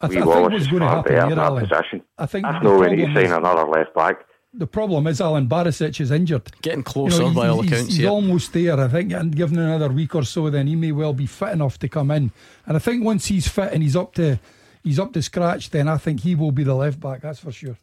[0.00, 1.66] I, th- I think what's going to happen in here, that Alan.
[1.68, 2.02] position.
[2.18, 4.24] I think That's the no way to problem sign is- another left back.
[4.52, 6.50] The problem is Alan Barisic is injured.
[6.60, 8.08] Getting closer he's- by all he's, accounts, He's yeah.
[8.08, 11.26] almost there, I think, and given another week or so, then he may well be
[11.26, 12.32] fit enough to come in.
[12.66, 14.40] And I think once he's fit and he's up to
[14.82, 17.20] he's up to scratch, then I think he will be the left back.
[17.20, 17.76] That's for sure.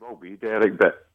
[0.00, 1.06] Will be Derek, but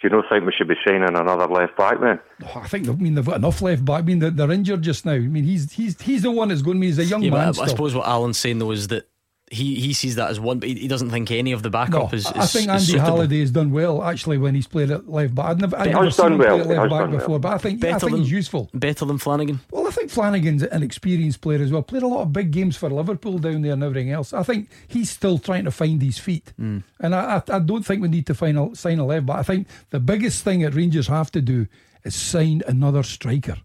[0.00, 2.18] do you not think we should be signing another left back then?
[2.44, 4.00] Oh, I think I mean they've got enough left back.
[4.00, 5.12] I mean they're, they're injured just now.
[5.12, 6.86] I mean he's he's he's the one that's going to be.
[6.86, 7.54] He's a young Yeah, man.
[7.58, 9.08] I, I suppose what Alan's saying though is that
[9.54, 12.12] he, he sees that as one, but he, he doesn't think any of the backup
[12.12, 12.32] No, is, is.
[12.32, 13.04] I think is Andy suitable.
[13.06, 15.46] Halliday has done well actually when he's played at left back.
[15.46, 16.60] I've never, I've never seen him well.
[16.64, 17.18] play at left back done well.
[17.20, 18.68] before, but I think I think than he's useful.
[18.74, 19.60] Better than Flanagan.
[19.70, 21.82] Well, I think Flanagan's an experienced player as well.
[21.82, 24.32] Played a lot of big games for Liverpool down there and everything else.
[24.32, 26.52] I think he's still trying to find his feet.
[26.56, 26.78] Hmm.
[27.00, 29.36] And I, I, I don't think we need to find a, sign a left back.
[29.38, 31.66] I think the biggest thing that Rangers have to do
[32.04, 33.56] is sign another striker.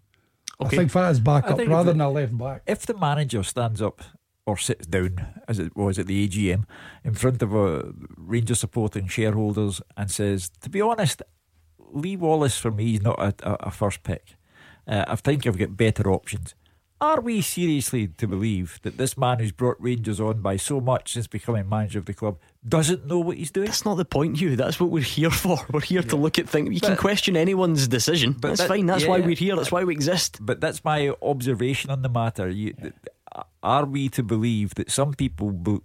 [0.61, 0.75] Okay.
[0.75, 2.61] I think that is his I backup rather if than the- a left back.
[2.67, 4.01] If the manager stands up
[4.49, 6.65] or sits down, as it was at the AGM,
[7.03, 11.21] in front of a Ranger supporting shareholders and says, to be honest,
[11.91, 13.33] Lee Wallace for me is not a,
[13.67, 14.35] a, first pick.
[14.87, 16.55] Uh, I think I've got better options.
[17.01, 21.13] Are we seriously to believe that this man who's brought Rangers on by so much
[21.13, 23.67] since becoming manager of the club doesn't know what he's doing?
[23.67, 24.57] That's not the point, Hugh.
[24.57, 25.57] That's what we're here for.
[25.71, 26.73] We're here to look at things.
[26.73, 28.33] You can question anyone's decision.
[28.33, 28.85] But That's that- fine.
[28.87, 29.55] That's yeah, why we're here.
[29.55, 30.39] That's why we exist.
[30.41, 32.49] But that's my observation on the matter.
[32.49, 32.73] You,
[33.63, 35.79] are we to believe that some people be,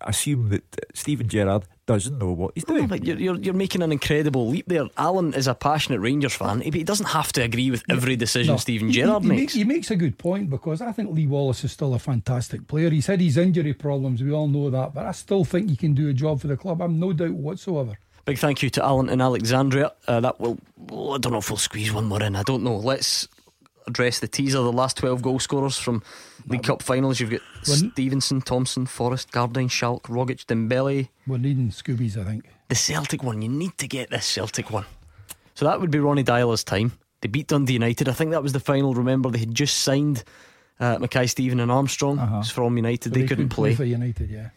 [0.00, 0.62] assume that
[0.94, 2.86] Steven Gerrard doesn't know what he's No, doing?
[2.88, 4.86] but you're, you're, you're making an incredible leap there.
[4.98, 8.54] Alan is a passionate Rangers fan, but he doesn't have to agree with every decision
[8.54, 9.54] No, Steven he- Gerrard he, he makes.
[9.54, 12.90] He makes a good point because I think Lee Wallace is still a fantastic player.
[12.90, 15.94] He's had his injury problems, we all know that, but I still think he can
[15.94, 16.82] do a job for the club.
[16.82, 17.96] I'm no doubt whatsoever.
[18.24, 19.92] Big thank you to Alan and Alexandria.
[20.08, 22.34] Uh, that will, well, I don't know if we'll squeeze one more in.
[22.34, 22.76] I don't know.
[22.76, 23.28] Let's
[23.86, 24.58] address the teaser.
[24.58, 26.02] The last 12 goal scorers from
[26.48, 27.20] League Cup finals.
[27.20, 31.08] You've got When- Stevenson, Thompson, Forrest, Gardyne, Schalk, Rogic, Dembele.
[31.26, 32.44] We're needing Scoobies, I think.
[32.68, 33.42] The Celtic one.
[33.42, 34.84] You need to get this Celtic one.
[35.54, 36.92] So that would be Ronny Deila's time.
[37.22, 38.08] They beat Dundee United.
[38.08, 38.94] I think that was the final.
[38.94, 40.22] Remember, they had just signed
[40.78, 43.14] uh, Mackay-Steven and Armstrong who's from United.
[43.14, 43.74] So they, couldn't could play.
[43.74, 44.50] for United, yeah.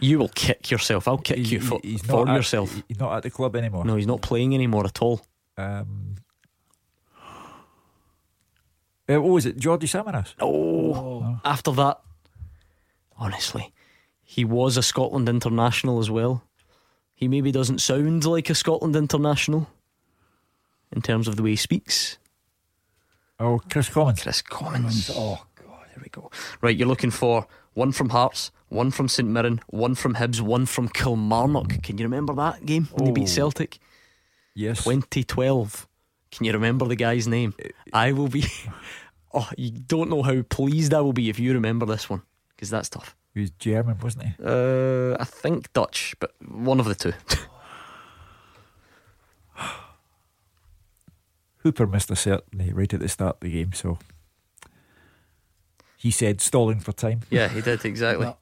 [0.00, 1.06] You will kick yourself.
[1.06, 2.82] I'll kick you for, he's for not at- yourself.
[2.88, 3.84] he's not at the club anymore.
[3.84, 5.20] No, he's not playing anymore at all.
[5.56, 6.16] Um,
[9.08, 9.56] uh, what was it?
[9.58, 10.34] Geordie Samaras?
[10.40, 12.00] Oh, after that,
[13.18, 13.72] honestly,
[14.24, 16.42] He was a Scotland international as well.
[17.14, 19.68] He maybe doesn't sound like a Scotland international
[20.90, 22.18] in terms of the way he speaks.
[23.38, 24.22] Oh, Kris Commons.
[24.22, 25.10] Kris Commons.
[25.12, 26.30] Oh, God, here we go.
[26.62, 30.64] Right, you're looking for one from Hearts, one from St Mirren, one from Hibs, one
[30.64, 31.82] from Kilmarnock.
[31.82, 33.26] Can you remember that game when they beat Oh.
[33.26, 33.78] Celtic?
[34.54, 34.84] Yes.
[34.84, 35.88] 2012.
[36.30, 37.54] Can you remember the guy's name?
[37.92, 38.44] I will be.
[39.34, 42.20] Oh, you don't know how pleased I will be if you remember this one
[42.50, 43.16] because that's tough.
[43.32, 44.34] He was German, wasn't he?
[44.44, 47.14] Uh, I think Dutch, but one of the two.
[51.62, 53.98] Hooper missed a certainty right at the start of the game, so
[55.96, 57.20] he said stalling for time.
[57.30, 58.34] yeah, he did exactly.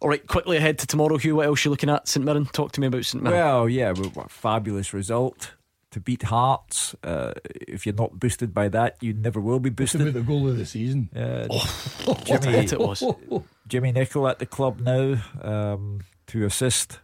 [0.00, 1.36] All right, quickly ahead to tomorrow, Hugh.
[1.36, 2.08] What else are you looking at?
[2.08, 2.46] St Mirren.
[2.46, 3.38] Talk to me about St Mirren.
[3.38, 5.52] Well, yeah, what a fabulous result
[5.92, 6.94] to beat Hearts.
[7.02, 10.00] Uh, if you're not boosted by that, you never will be It's boosted.
[10.02, 11.08] about the goal of the season.
[11.14, 11.46] Uh,
[12.04, 13.02] what a hit it was.
[13.68, 17.00] Jimmy Nicholl at the club now um, to assist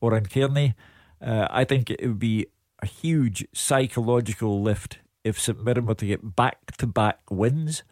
[0.00, 0.74] Oran Kearney.
[1.20, 2.46] Uh, I think it would be
[2.82, 7.82] a huge psychological lift if St Mirren were to get back to back wins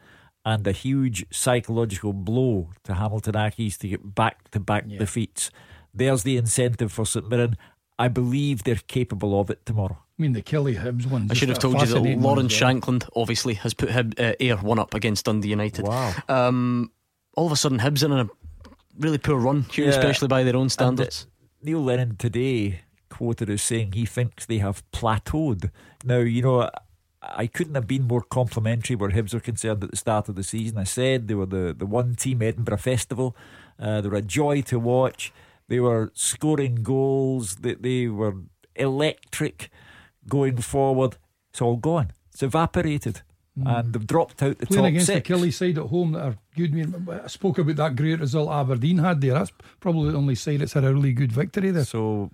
[0.49, 5.51] and a huge psychological blow to Hamilton Accies to get back to back defeats.
[5.93, 7.57] There's the incentive for St Mirren.
[7.99, 9.99] I believe they're capable of it tomorrow.
[10.19, 11.29] I mean, the Killie Hibs one.
[11.31, 14.79] I should have told you that Lawrence Shankland obviously has put Hib, uh, Ayr one
[14.79, 15.85] up against Dundee United.
[15.87, 16.15] Wow.
[16.29, 16.93] Um,
[17.37, 18.29] all of a sudden, Hibs are in a
[18.99, 19.91] really poor run, Hugh, Yeah.
[19.91, 21.27] especially by their own And, uh, standards.
[21.62, 22.81] Neil Lennon today
[23.11, 25.70] quoted as saying he thinks they have plateaued.
[26.05, 26.70] Now, you know,
[27.23, 30.45] I couldn't have been more complimentary where Hibs are concerned at the start of the
[30.45, 30.78] season.
[30.78, 33.36] I said they were the, the one team Edinburgh Festival.
[33.78, 35.32] Uh, they were a joy to watch.
[35.69, 37.57] They were scoring goals.
[37.57, 38.35] They, they were
[38.77, 39.70] electric
[40.28, 41.16] going forward.
[41.51, 42.12] It's all gone.
[42.32, 43.23] It's evaporated.
[43.66, 45.28] And they've dropped out the Playing top against six.
[45.28, 46.95] the Killie side at home that are good.
[47.11, 49.35] I, I spoke about that great result Aberdeen had there.
[49.35, 49.51] That's
[49.81, 51.85] probably the only side that's had a really good victory there.
[51.85, 52.31] So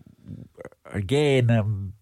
[0.85, 1.94] again, I'm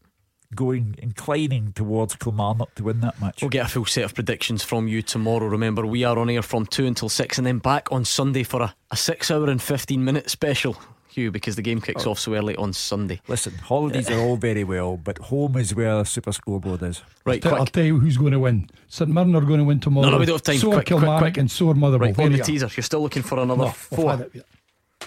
[0.55, 3.43] going inclining towards Kilmarnock to win that match.
[3.43, 5.47] We'll get a full set of predictions from you tomorrow.
[5.47, 8.63] Remember, we are on air from 2 until 6 and then back on Sunday for
[8.63, 10.77] a, a 6 hour and 15 minute special,
[11.09, 12.13] Hugh, because the game kicks oh.
[12.13, 13.21] off so early on Sunday.
[13.29, 17.03] Listen, holidays are all very well, but home is where the Super Scoreboard is.
[17.25, 18.69] Right, I'll tell you who's going to win.
[18.89, 20.07] St Mirren are going to win tomorrow.
[20.07, 20.57] No, no, we don't have time.
[20.57, 21.37] So Quick, are quick, Kilmarnock quick.
[21.39, 22.09] and so are Motherwell.
[22.09, 22.45] Right, There on the are.
[22.45, 22.69] teaser.
[22.77, 24.15] You're still looking for another No, four.
[24.15, 24.43] it, yeah.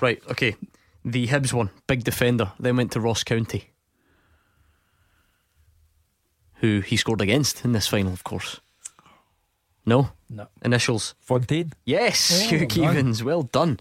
[0.01, 0.55] Right, okay.
[1.03, 3.69] The Hibs one, big defender, then went to Ross County.
[6.65, 8.59] Who he scored against in this final, of course.
[9.85, 10.09] No?
[10.31, 10.47] No.
[10.63, 11.13] Initials.
[11.21, 11.73] Fontaine?
[11.85, 13.23] Yes, Oh, Hugh well done.
[13.23, 13.79] Well done.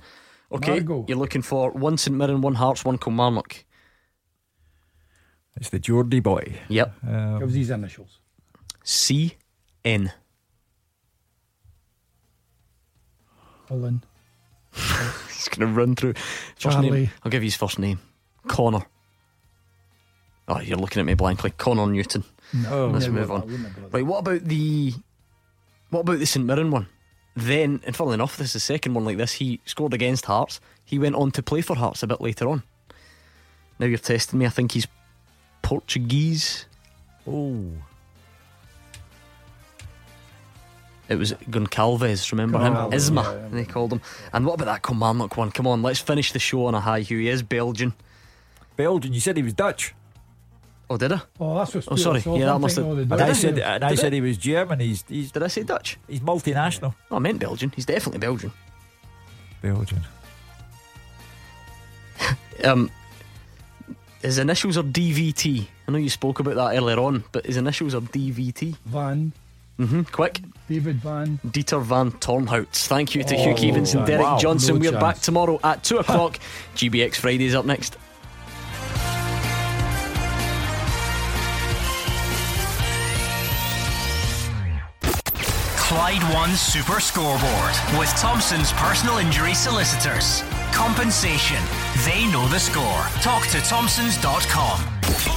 [0.52, 1.06] Okay, Margot.
[1.08, 3.64] you're looking for one St Mirren, one Hearts, one Kilmarnock.
[5.56, 6.60] It's the Geordie boy.
[6.68, 6.94] Yep.
[7.08, 8.18] Um, Give us these initials.
[8.82, 9.36] C
[9.82, 10.12] N.
[13.68, 14.04] Holland.
[14.74, 16.12] He's going to run through.
[16.14, 16.90] First Charlie.
[16.90, 17.10] name.
[17.22, 17.98] I'll give you his first name.
[18.46, 18.84] Conor.
[20.48, 21.50] Oh, you're looking at me blankly.
[21.56, 22.24] Conor Newton.
[22.54, 23.40] No, Let's move on.
[23.42, 23.94] wouldn't have bothered.
[23.94, 24.94] Right, what about the
[25.90, 26.86] what about the St Mirren one?
[27.36, 29.32] Then, and funnily enough, this is the second one like this.
[29.32, 30.60] He scored against Hearts.
[30.84, 32.62] He went on to play for Hearts a bit later on.
[33.78, 34.46] Now you're testing me.
[34.46, 34.86] I think he's
[35.62, 36.66] Portuguese.
[37.26, 37.64] Oh.
[41.08, 43.16] It was Goncalves, remember Goncalves, him?
[43.16, 43.48] Isma, yeah, yeah.
[43.50, 44.00] they called him.
[44.32, 45.50] And what about that Kilmarnock one?
[45.50, 47.00] Come on, let's finish the show on a high.
[47.00, 47.94] Hugh, he is Belgian.
[48.76, 49.94] Belgian, you said he was Dutch.
[50.90, 51.20] Oh, did I?
[51.40, 52.20] Oh, that's what Oh, sorry.
[52.26, 53.12] Yeah, that must have.
[53.12, 54.16] I said, and I Did said it?
[54.16, 54.80] he was German.
[54.80, 55.96] He's he's Did I say Dutch?
[56.06, 56.94] he's multinational.
[57.10, 57.72] Oh, I meant Belgian.
[57.74, 58.52] He's definitely Belgian.
[59.62, 60.00] Belgian.
[62.62, 62.90] Um,
[64.22, 65.66] his initials are DVT.
[65.86, 68.76] I know you spoke about that earlier on, but his initials are DVT.
[68.86, 69.32] Van.
[69.78, 70.02] Mm-hmm.
[70.04, 70.40] Quick.
[70.68, 71.38] David Van.
[71.44, 72.86] Dieter Van Tornhouts.
[72.86, 74.06] Thank you to Oh, Hugh Keevins and.
[74.06, 74.78] Derek Wow, Johnstone.
[74.80, 76.38] no We're back tomorrow at 2 o'clock.
[76.76, 77.98] GBX Fridays up next.
[85.94, 90.42] Clyde One Super Scoreboard with Thompson's personal injury solicitors.
[90.72, 91.62] Compensation.
[92.04, 93.06] They know the score.
[93.22, 95.34] Talk to Thompsons.com.